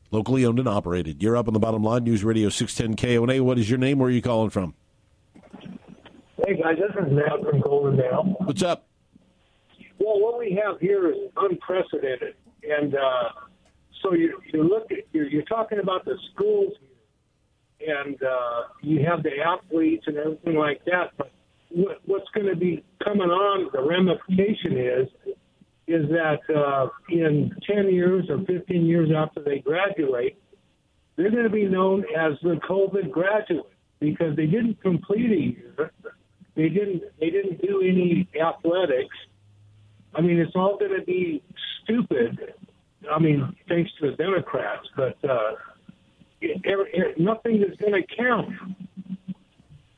Locally 0.10 0.46
owned 0.46 0.60
and 0.60 0.68
operated. 0.68 1.24
You're 1.24 1.38
up 1.38 1.48
on 1.48 1.54
the 1.54 1.60
bottom 1.60 1.84
line. 1.84 2.04
News 2.04 2.24
Radio 2.24 2.50
610 2.50 2.98
KONA. 2.98 3.44
What 3.44 3.58
is 3.58 3.70
your 3.70 3.80
name? 3.80 4.00
Where 4.00 4.10
are 4.10 4.12
you 4.12 4.22
calling 4.22 4.50
from? 4.50 4.74
Hey, 6.46 6.58
guys. 6.62 6.78
This 6.78 7.06
is 7.06 7.14
Matt 7.14 7.40
from 7.50 7.62
Goldendale. 7.62 8.36
What's 8.46 8.62
up? 8.62 8.88
Well, 10.00 10.20
what 10.20 10.38
we 10.38 10.60
have 10.62 10.82
here 10.82 11.10
is 11.10 11.16
unprecedented. 11.38 12.36
And 12.64 12.96
uh, 12.96 13.30
so 14.02 14.14
you, 14.14 14.42
you 14.52 14.64
look 14.64 14.92
at, 14.92 15.06
you're, 15.14 15.28
you're 15.28 15.44
talking 15.44 15.80
about 15.80 16.04
the 16.04 16.18
schools 16.34 16.74
and 17.88 18.22
uh, 18.22 18.64
you 18.82 19.06
have 19.06 19.24
the 19.24 19.32
athletes 19.46 20.04
and 20.08 20.18
everything 20.18 20.56
like 20.56 20.84
that. 20.86 21.12
But 21.18 21.32
what, 21.70 21.98
what's 22.06 22.30
going 22.34 22.48
to 22.48 22.56
be 22.56 22.84
coming 23.04 23.30
on, 23.30 23.70
the 23.74 23.82
ramification 23.82 24.78
is, 24.78 25.08
is 25.88 26.10
that 26.10 26.40
uh, 26.56 26.88
in 27.10 27.52
10 27.68 27.94
years 27.94 28.26
or 28.30 28.40
15 28.46 28.86
years 28.86 29.10
after 29.16 29.42
they 29.44 29.60
graduate, 29.60 30.38
they're 31.16 31.32
going 31.32 31.44
to 31.44 31.50
be 31.50 31.66
known 31.66 32.04
as 32.18 32.34
the 32.42 32.60
COVID 32.70 33.12
graduate 33.12 33.66
because 34.00 34.36
they 34.36 34.46
didn't 34.46 34.82
complete 34.82 35.32
a 35.32 35.42
year. 35.42 35.92
They 36.56 36.70
didn't. 36.70 37.04
They 37.20 37.30
didn't 37.30 37.62
do 37.62 37.82
any 37.82 38.28
athletics. 38.36 39.16
I 40.14 40.22
mean, 40.22 40.38
it's 40.38 40.56
all 40.56 40.78
going 40.78 41.00
to 41.00 41.06
be 41.06 41.42
stupid. 41.84 42.54
I 43.10 43.20
mean, 43.20 43.56
thanks 43.70 43.90
to 44.00 44.12
the 44.12 44.18
Democrats, 44.18 44.88
but 44.96 45.18
uh, 45.28 45.52
nothing 47.18 47.64
is 47.64 47.76
going 47.78 47.94
to 47.94 48.16
count. 48.16 48.50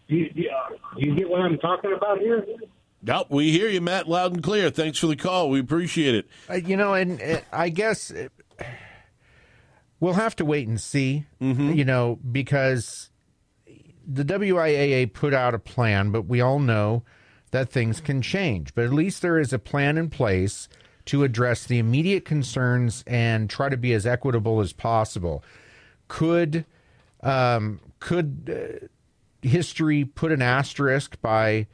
You, 0.07 0.29
you, 0.33 0.49
uh, 0.49 0.75
you 0.97 1.15
get 1.15 1.29
what 1.29 1.41
I'm 1.41 1.57
talking 1.57 1.93
about 1.93 2.19
here? 2.19 2.45
Yep, 3.05 3.27
we 3.29 3.51
hear 3.51 3.67
you, 3.67 3.81
Matt, 3.81 4.07
loud 4.07 4.33
and 4.33 4.43
clear. 4.43 4.69
Thanks 4.69 4.99
for 4.99 5.07
the 5.07 5.15
call. 5.15 5.49
We 5.49 5.59
appreciate 5.59 6.15
it. 6.15 6.27
Uh, 6.49 6.55
you 6.55 6.77
know, 6.77 6.93
and 6.93 7.21
uh, 7.21 7.41
I 7.51 7.69
guess 7.69 8.11
uh, 8.11 8.27
we'll 9.99 10.13
have 10.13 10.35
to 10.37 10.45
wait 10.45 10.67
and 10.67 10.79
see. 10.79 11.25
You 11.75 11.85
know, 11.85 12.19
because 12.31 13.09
the 14.07 14.23
WIAA 14.23 15.11
put 15.13 15.33
out 15.33 15.53
a 15.53 15.59
plan, 15.59 16.11
but 16.11 16.23
we 16.23 16.41
all 16.41 16.59
know 16.59 17.03
that 17.51 17.69
things 17.69 17.99
can 17.99 18.21
change. 18.21 18.73
But 18.73 18.85
at 18.85 18.93
least 18.93 19.21
there 19.21 19.39
is 19.39 19.53
a 19.53 19.59
plan 19.59 19.97
in 19.97 20.09
place 20.09 20.67
to 21.05 21.23
address 21.23 21.65
the 21.65 21.79
immediate 21.79 22.25
concerns 22.25 23.03
and 23.05 23.49
try 23.49 23.69
to 23.69 23.77
be 23.77 23.93
as 23.93 24.05
equitable 24.05 24.61
as 24.61 24.73
possible. 24.73 25.43
Could 26.08 26.66
um, 27.22 27.80
could 27.99 28.82
uh, 28.84 28.88
history 29.47 30.06
put 30.06 30.32
an 30.32 30.41
asterisk 30.41 31.22
by? 31.22 31.68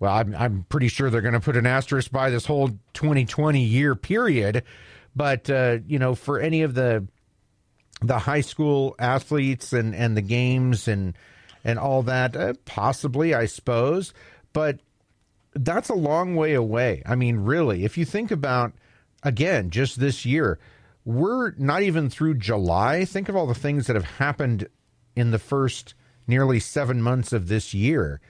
Well, 0.00 0.12
I'm 0.12 0.34
I'm 0.34 0.66
pretty 0.68 0.88
sure 0.88 1.10
they're 1.10 1.20
going 1.20 1.34
to 1.34 1.40
put 1.40 1.56
an 1.56 1.66
asterisk 1.66 2.10
by 2.10 2.30
this 2.30 2.46
whole 2.46 2.68
2020 2.94 3.62
year 3.62 3.94
period. 3.94 4.64
But 5.14 5.50
uh, 5.50 5.78
you 5.86 5.98
know, 5.98 6.14
for 6.14 6.38
any 6.38 6.62
of 6.62 6.74
the 6.74 7.06
the 8.00 8.18
high 8.18 8.40
school 8.40 8.94
athletes 8.98 9.72
and 9.72 9.94
and 9.94 10.16
the 10.16 10.22
games 10.22 10.88
and 10.88 11.14
and 11.64 11.78
all 11.78 12.02
that, 12.04 12.36
uh, 12.36 12.54
possibly, 12.64 13.34
I 13.34 13.46
suppose. 13.46 14.12
But 14.52 14.80
that's 15.54 15.88
a 15.88 15.94
long 15.94 16.34
way 16.34 16.54
away. 16.54 17.02
I 17.06 17.14
mean, 17.14 17.36
really, 17.36 17.84
if 17.84 17.96
you 17.96 18.04
think 18.04 18.30
about 18.30 18.72
again, 19.22 19.70
just 19.70 20.00
this 20.00 20.24
year, 20.24 20.58
we're 21.04 21.52
not 21.56 21.82
even 21.82 22.10
through 22.10 22.34
July. 22.34 23.04
Think 23.04 23.28
of 23.28 23.36
all 23.36 23.46
the 23.46 23.54
things 23.54 23.86
that 23.86 23.96
have 23.96 24.04
happened 24.04 24.68
in 25.16 25.30
the 25.30 25.38
first 25.38 25.94
nearly 26.26 26.60
seven 26.60 27.02
months 27.02 27.32
of 27.32 27.48
this 27.48 27.74
year, 27.74 28.20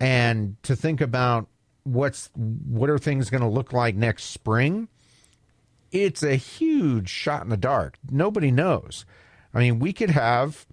and 0.00 0.56
to 0.62 0.74
think 0.74 1.00
about 1.00 1.48
what's 1.84 2.30
what 2.34 2.90
are 2.90 2.98
things 2.98 3.30
going 3.30 3.42
to 3.42 3.48
look 3.48 3.72
like 3.72 3.94
next 3.94 4.24
spring. 4.24 4.88
It's 5.90 6.22
a 6.22 6.36
huge 6.36 7.08
shot 7.08 7.42
in 7.42 7.48
the 7.48 7.56
dark. 7.56 7.98
Nobody 8.10 8.50
knows. 8.50 9.06
I 9.54 9.60
mean, 9.60 9.78
we 9.78 9.92
could 9.94 10.10
have 10.10 10.66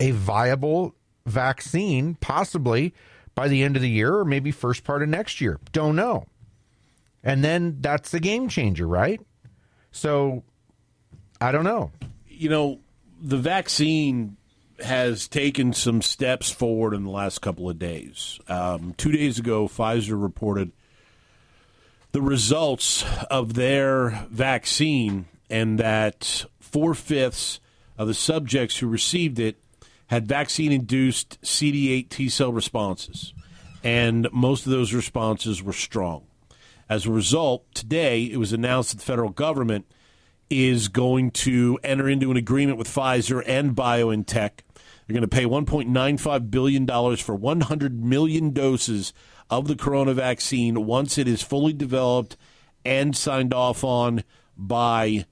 a 0.00 0.10
viable 0.10 0.96
vaccine 1.24 2.16
possibly 2.16 2.94
by 3.34 3.48
the 3.48 3.62
end 3.62 3.76
of 3.76 3.82
the 3.82 3.90
year 3.90 4.16
or 4.16 4.24
maybe 4.24 4.50
first 4.50 4.82
part 4.84 5.02
of 5.02 5.08
next 5.08 5.40
year. 5.40 5.60
Don't 5.70 5.96
know. 5.96 6.26
And 7.22 7.44
then 7.44 7.76
that's 7.80 8.10
the 8.10 8.18
game 8.18 8.48
changer, 8.48 8.86
right? 8.86 9.20
So 9.92 10.42
I 11.40 11.52
don't 11.52 11.64
know. 11.64 11.90
You 12.28 12.48
know, 12.48 12.80
the 13.20 13.36
vaccine 13.36 14.36
has 14.80 15.28
taken 15.28 15.72
some 15.72 16.02
steps 16.02 16.50
forward 16.50 16.94
in 16.94 17.04
the 17.04 17.10
last 17.10 17.40
couple 17.40 17.70
of 17.70 17.78
days. 17.78 18.40
Um, 18.48 18.94
two 18.96 19.12
days 19.12 19.38
ago, 19.38 19.68
Pfizer 19.68 20.20
reported 20.20 20.72
the 22.10 22.22
results 22.22 23.04
of 23.30 23.54
their 23.54 24.26
vaccine 24.30 25.26
and 25.48 25.78
that 25.78 26.44
four 26.60 26.94
fifths 26.94 27.60
of 27.96 28.08
the 28.08 28.14
subjects 28.14 28.78
who 28.78 28.88
received 28.88 29.38
it 29.38 29.56
had 30.08 30.26
vaccine 30.26 30.72
induced 30.72 31.40
CD8 31.42 32.08
T 32.08 32.28
cell 32.28 32.52
responses. 32.52 33.32
And 33.84 34.28
most 34.32 34.66
of 34.66 34.72
those 34.72 34.92
responses 34.92 35.62
were 35.62 35.72
strong. 35.72 36.24
As 36.88 37.06
a 37.06 37.10
result, 37.10 37.64
today 37.74 38.24
it 38.24 38.36
was 38.36 38.52
announced 38.52 38.90
that 38.90 38.98
the 38.98 39.04
federal 39.04 39.30
government 39.30 39.86
is 40.50 40.88
going 40.88 41.30
to 41.30 41.78
enter 41.82 42.08
into 42.08 42.30
an 42.30 42.36
agreement 42.36 42.78
with 42.78 42.88
Pfizer 42.88 43.42
and 43.46 43.74
BioNTech. 43.74 44.60
They're 45.06 45.14
going 45.14 45.22
to 45.22 45.28
pay 45.28 45.44
$1.95 45.44 46.50
billion 46.50 46.86
for 47.16 47.34
100 47.34 48.04
million 48.04 48.50
doses 48.50 49.12
of 49.50 49.68
the 49.68 49.76
corona 49.76 50.14
vaccine 50.14 50.86
once 50.86 51.18
it 51.18 51.26
is 51.26 51.42
fully 51.42 51.72
developed 51.72 52.36
and 52.84 53.16
signed 53.16 53.54
off 53.54 53.84
on 53.84 54.24
by 54.56 55.26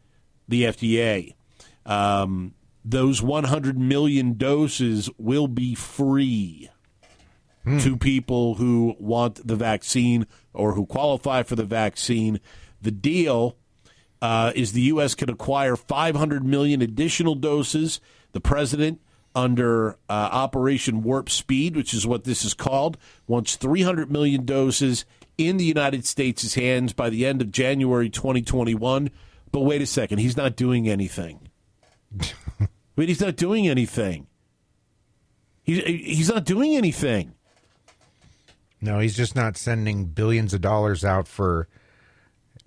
the 0.48 0.64
FDA. 0.64 1.34
Um, 1.86 2.54
those 2.84 3.22
100 3.22 3.78
million 3.78 4.34
doses 4.34 5.10
will 5.18 5.48
be 5.48 5.74
free 5.74 6.70
to 7.80 7.96
people 7.96 8.54
who 8.54 8.96
want 8.98 9.46
the 9.46 9.56
vaccine 9.56 10.26
or 10.52 10.74
who 10.74 10.86
qualify 10.86 11.42
for 11.42 11.56
the 11.56 11.64
vaccine. 11.64 12.40
The 12.80 12.90
deal 12.90 13.56
uh, 14.22 14.52
is 14.54 14.72
the 14.72 14.82
U.S. 14.82 15.14
can 15.14 15.30
acquire 15.30 15.76
500 15.76 16.44
million 16.44 16.82
additional 16.82 17.34
doses. 17.34 18.00
The 18.32 18.40
president, 18.40 19.00
under 19.34 19.92
uh, 20.08 20.28
Operation 20.32 21.02
Warp 21.02 21.30
Speed, 21.30 21.76
which 21.76 21.94
is 21.94 22.06
what 22.06 22.24
this 22.24 22.44
is 22.44 22.54
called, 22.54 22.98
wants 23.26 23.56
300 23.56 24.10
million 24.10 24.44
doses 24.44 25.04
in 25.38 25.56
the 25.56 25.64
United 25.64 26.04
States' 26.04 26.54
hands 26.54 26.92
by 26.92 27.10
the 27.10 27.24
end 27.24 27.40
of 27.40 27.52
January 27.52 28.10
2021. 28.10 29.10
But 29.52 29.60
wait 29.60 29.82
a 29.82 29.86
second, 29.86 30.18
he's 30.18 30.36
not 30.36 30.56
doing 30.56 30.88
anything. 30.88 31.48
Wait, 32.96 33.08
he's 33.08 33.20
not 33.20 33.36
doing 33.36 33.68
anything. 33.68 34.26
He's 35.62 35.82
he's 35.84 36.28
not 36.28 36.44
doing 36.44 36.76
anything. 36.76 37.34
No, 38.80 38.98
he's 38.98 39.16
just 39.16 39.36
not 39.36 39.56
sending 39.56 40.06
billions 40.06 40.54
of 40.54 40.60
dollars 40.60 41.04
out 41.04 41.28
for 41.28 41.68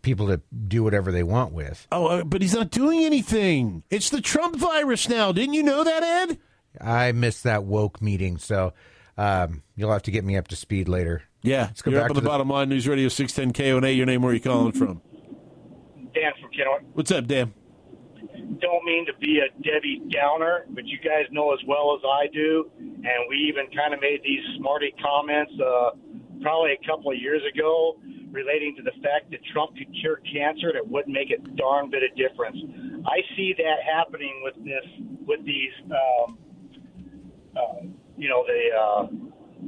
people 0.01 0.27
to 0.27 0.41
do 0.67 0.83
whatever 0.83 1.11
they 1.11 1.23
want 1.23 1.53
with. 1.53 1.87
Oh, 1.91 2.07
uh, 2.07 2.23
but 2.23 2.41
he's 2.41 2.53
not 2.53 2.69
doing 2.71 3.03
anything. 3.03 3.83
It's 3.89 4.09
the 4.09 4.21
Trump 4.21 4.55
virus 4.57 5.09
now. 5.09 5.31
Didn't 5.31 5.53
you 5.53 5.63
know 5.63 5.83
that, 5.83 6.03
Ed? 6.03 6.37
I 6.79 7.11
missed 7.13 7.43
that 7.43 7.63
woke 7.63 8.01
meeting, 8.01 8.37
so 8.37 8.73
um, 9.17 9.63
you'll 9.75 9.91
have 9.91 10.03
to 10.03 10.11
get 10.11 10.23
me 10.23 10.37
up 10.37 10.47
to 10.49 10.55
speed 10.55 10.87
later. 10.87 11.23
Yeah, 11.41 11.63
Let's 11.65 11.81
go 11.81 11.91
you're 11.91 11.99
back 11.99 12.05
up 12.05 12.11
on 12.11 12.15
to 12.15 12.21
the, 12.21 12.25
the- 12.25 12.29
bottom 12.29 12.49
line. 12.49 12.69
News 12.69 12.87
Radio 12.87 13.07
610 13.09 13.53
KONA. 13.53 13.89
Your 13.89 14.05
name, 14.05 14.21
where 14.21 14.31
are 14.31 14.35
you 14.35 14.39
calling 14.41 14.71
from? 14.71 15.01
Dan 16.13 16.31
from 16.41 16.51
Kennewick. 16.51 16.83
What's 16.93 17.11
up, 17.11 17.25
Dan? 17.27 17.53
Don't 18.59 18.85
mean 18.85 19.05
to 19.07 19.13
be 19.19 19.39
a 19.39 19.49
Debbie 19.63 20.01
Downer, 20.09 20.65
but 20.69 20.85
you 20.85 20.97
guys 20.99 21.25
know 21.31 21.53
as 21.53 21.59
well 21.67 21.95
as 21.97 22.03
I 22.05 22.27
do, 22.33 22.69
and 22.79 23.27
we 23.29 23.35
even 23.49 23.65
kind 23.75 23.93
of 23.93 23.99
made 24.01 24.21
these 24.23 24.41
smarty 24.57 24.93
comments 25.03 25.51
uh, 25.59 25.89
probably 26.43 26.75
a 26.75 26.81
couple 26.85 27.09
of 27.09 27.17
years 27.17 27.41
ago 27.47 27.95
relating 28.31 28.75
to 28.75 28.83
the 28.83 28.91
fact 29.01 29.31
that 29.31 29.39
Trump 29.55 29.71
could 29.79 29.87
cure 30.01 30.19
cancer 30.27 30.69
and 30.69 30.77
it 30.77 30.85
wouldn't 30.85 31.15
make 31.15 31.31
a 31.31 31.39
darn 31.55 31.89
bit 31.89 32.03
of 32.03 32.11
difference. 32.19 32.59
I 33.07 33.23
see 33.35 33.55
that 33.57 33.79
happening 33.81 34.43
with 34.43 34.59
this, 34.61 34.85
with 35.25 35.39
these, 35.47 35.73
um, 35.89 36.37
uh, 37.55 37.87
you 38.17 38.27
know, 38.27 38.43
the 38.43 38.61
uh, 38.75 39.03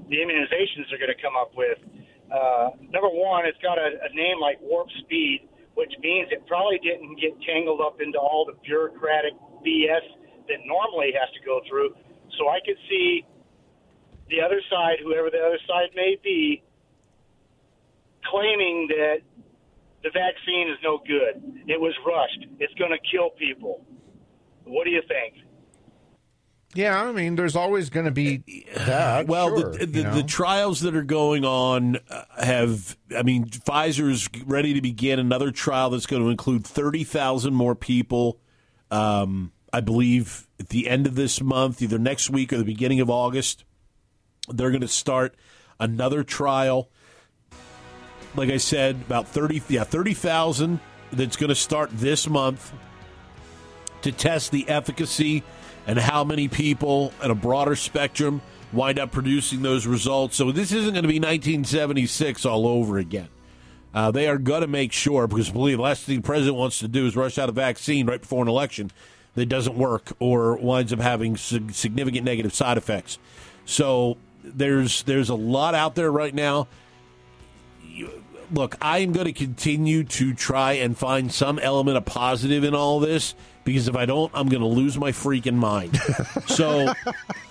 the 0.10 0.18
immunizations 0.20 0.86
they're 0.92 1.00
going 1.00 1.16
to 1.16 1.22
come 1.24 1.40
up 1.40 1.56
with. 1.56 1.80
Uh, 2.28 2.76
number 2.92 3.10
one, 3.10 3.46
it's 3.46 3.58
got 3.64 3.80
a, 3.80 3.96
a 4.04 4.12
name 4.14 4.42
like 4.42 4.60
Warp 4.62 4.90
Speed, 5.06 5.48
which 5.76 5.94
means 6.02 6.28
it 6.32 6.46
probably 6.48 6.80
didn't 6.84 7.16
get 7.22 7.32
tangled 7.48 7.80
up 7.80 8.02
into 8.02 8.20
all 8.20 8.46
the 8.46 8.58
bureaucratic 8.66 9.34
BS 9.64 10.04
that 10.52 10.60
normally 10.66 11.14
has 11.16 11.30
to 11.34 11.42
go 11.46 11.62
through. 11.70 11.96
So 12.38 12.50
I 12.50 12.60
could 12.66 12.78
see 12.90 13.26
the 14.30 14.42
other 14.42 14.62
side, 14.70 14.98
whoever 15.02 15.30
the 15.30 15.42
other 15.42 15.62
side 15.70 15.94
may 15.96 16.18
be, 16.22 16.65
claiming 18.30 18.88
that 18.90 19.18
the 20.04 20.10
vaccine 20.10 20.70
is 20.70 20.78
no 20.84 21.00
good. 21.06 21.42
It 21.68 21.80
was 21.80 21.94
rushed. 22.06 22.46
It's 22.60 22.74
going 22.76 22.92
to 22.92 23.00
kill 23.12 23.32
people. 23.32 23.86
What 24.64 24.86
do 24.86 24.92
you 24.92 25.02
think? 25.08 25.46
Yeah, 26.76 27.02
I 27.02 27.12
mean, 27.14 27.36
there's 27.36 27.56
always 27.56 27.90
going 27.90 28.06
to 28.06 28.12
be 28.12 28.66
that. 28.76 29.28
Well, 29.28 29.58
sure, 29.58 29.72
the, 29.72 29.86
the, 29.86 29.98
you 29.98 30.04
know? 30.04 30.14
the 30.14 30.24
trials 30.24 30.82
that 30.82 30.96
are 30.96 31.04
going 31.04 31.46
on 31.46 31.98
uh, 32.10 32.26
have, 32.38 32.98
I 33.16 33.24
mean, 33.24 33.46
Pfizer's 33.46 34.30
ready 34.46 34.74
to 34.74 34.82
begin 34.82 35.18
another 35.18 35.52
trial 35.52 35.90
that's 35.90 36.06
going 36.06 36.22
to 36.22 36.30
include 36.30 36.66
30,000 36.66 37.54
more 37.54 37.76
people. 37.76 38.40
Um, 38.92 39.54
I 39.72 39.80
believe 39.80 40.48
at 40.60 40.70
the 40.70 40.90
end 40.90 41.08
of 41.08 41.16
this 41.16 41.42
month, 41.42 41.82
either 41.82 41.98
next 41.98 42.30
week 42.30 42.52
or 42.52 42.58
the 42.58 42.64
beginning 42.64 43.00
of 43.00 43.10
August, 43.10 43.64
they're 44.50 44.70
going 44.70 44.82
to 44.82 44.88
start 44.88 45.36
another 45.80 46.24
trial. 46.24 46.90
Like 48.36 48.50
I 48.50 48.58
said, 48.58 48.96
about 49.06 49.28
30, 49.28 49.62
yeah, 49.70 49.84
30,000 49.84 50.80
that's 51.12 51.36
going 51.38 51.50
to 51.50 51.56
start 51.56 51.90
this 51.94 52.28
month 52.28 52.74
to 54.02 54.12
test 54.12 54.52
the 54.52 54.68
efficacy 54.68 55.44
and 55.88 55.98
how 55.98 56.24
many 56.24 56.48
people 56.48 57.14
at 57.22 57.32
a 57.32 57.36
broader 57.36 57.76
spectrum 57.76 58.42
wind 58.74 59.00
up 59.00 59.12
producing 59.12 59.62
those 59.62 59.88
results. 59.88 60.36
So 60.36 60.52
this 60.52 60.72
isn't 60.72 60.94
going 60.94 61.04
to 61.04 61.10
be 61.10 61.20
1976 61.20 62.46
all 62.46 62.68
over 62.68 62.98
again. 62.98 63.30
Uh, 63.94 64.12
they 64.12 64.28
are 64.28 64.38
going 64.38 64.62
to 64.62 64.68
make 64.68 64.92
sure, 64.92 65.26
because 65.26 65.50
believe 65.50 65.78
the 65.78 65.84
last 65.84 66.04
thing 66.04 66.18
the 66.18 66.22
president 66.22 66.58
wants 66.58 66.80
to 66.80 66.88
do 66.88 67.06
is 67.06 67.16
rush 67.16 67.38
out 67.38 67.48
a 67.48 67.54
vaccine 67.54 68.06
right 68.06 68.20
before 68.20 68.42
an 68.42 68.50
election 68.50 68.92
that 69.36 69.46
doesn't 69.46 69.78
work 69.78 70.12
or 70.20 70.58
winds 70.58 70.92
up 70.92 71.00
having 71.00 71.38
sig- 71.38 71.74
significant 71.74 72.26
negative 72.26 72.54
side 72.54 72.78
effects. 72.78 73.18
So 73.66 74.18
there's 74.44 75.04
there's 75.04 75.30
a 75.30 75.36
lot 75.36 75.76
out 75.76 75.96
there 75.96 76.12
right 76.12 76.34
now. 76.34 76.68
Look, 78.52 78.78
I'm 78.82 79.12
going 79.12 79.26
to 79.26 79.34
continue 79.34 80.04
to 80.04 80.34
try 80.34 80.74
and 80.74 80.98
find 80.98 81.32
some 81.32 81.60
element 81.60 81.98
of 81.98 82.06
positive 82.06 82.64
in 82.64 82.76
all 82.76 83.00
this 83.00 83.36
because 83.64 83.88
if 83.88 83.96
I 83.96 84.06
don't, 84.06 84.32
I'm 84.34 84.48
going 84.48 84.62
to 84.62 84.68
lose 84.68 84.98
my 84.98 85.12
freaking 85.12 85.56
mind. 85.56 86.00
so, 86.48 86.94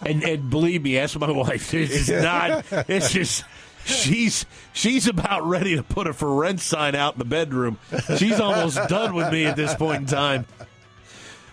and, 0.07 0.23
and 0.23 0.51
believe 0.51 0.83
me, 0.83 0.99
ask 0.99 1.19
my 1.19 1.31
wife. 1.31 1.75
It's 1.75 2.09
not. 2.09 2.65
It's 2.89 3.11
just 3.13 3.45
she's 3.85 4.47
she's 4.73 5.07
about 5.07 5.47
ready 5.47 5.77
to 5.77 5.83
put 5.83 6.07
a 6.07 6.13
for 6.13 6.35
rent 6.35 6.61
sign 6.61 6.95
out 6.95 7.15
in 7.15 7.19
the 7.19 7.25
bedroom. 7.25 7.79
She's 8.17 8.41
almost 8.41 8.77
done 8.89 9.15
with 9.15 9.33
me 9.33 9.45
at 9.47 9.57
this 9.57 9.75
point 9.75 10.03
in 10.03 10.07
time. 10.07 10.47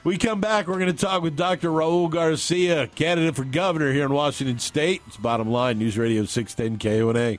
We 0.04 0.18
come 0.18 0.42
back, 0.42 0.68
we're 0.68 0.80
going 0.80 0.88
to 0.88 0.94
talk 0.94 1.22
with 1.22 1.36
Dr. 1.36 1.70
Raul 1.70 2.10
Garcia, 2.10 2.88
candidate 2.88 3.36
for 3.36 3.44
governor 3.44 3.94
here 3.94 4.06
in 4.06 4.12
Washington 4.12 4.58
State. 4.58 5.04
It's 5.06 5.18
bottom 5.18 5.52
line, 5.52 5.78
News 5.78 5.96
Radio 5.96 6.26
610 6.26 6.80
KONA. 6.80 7.38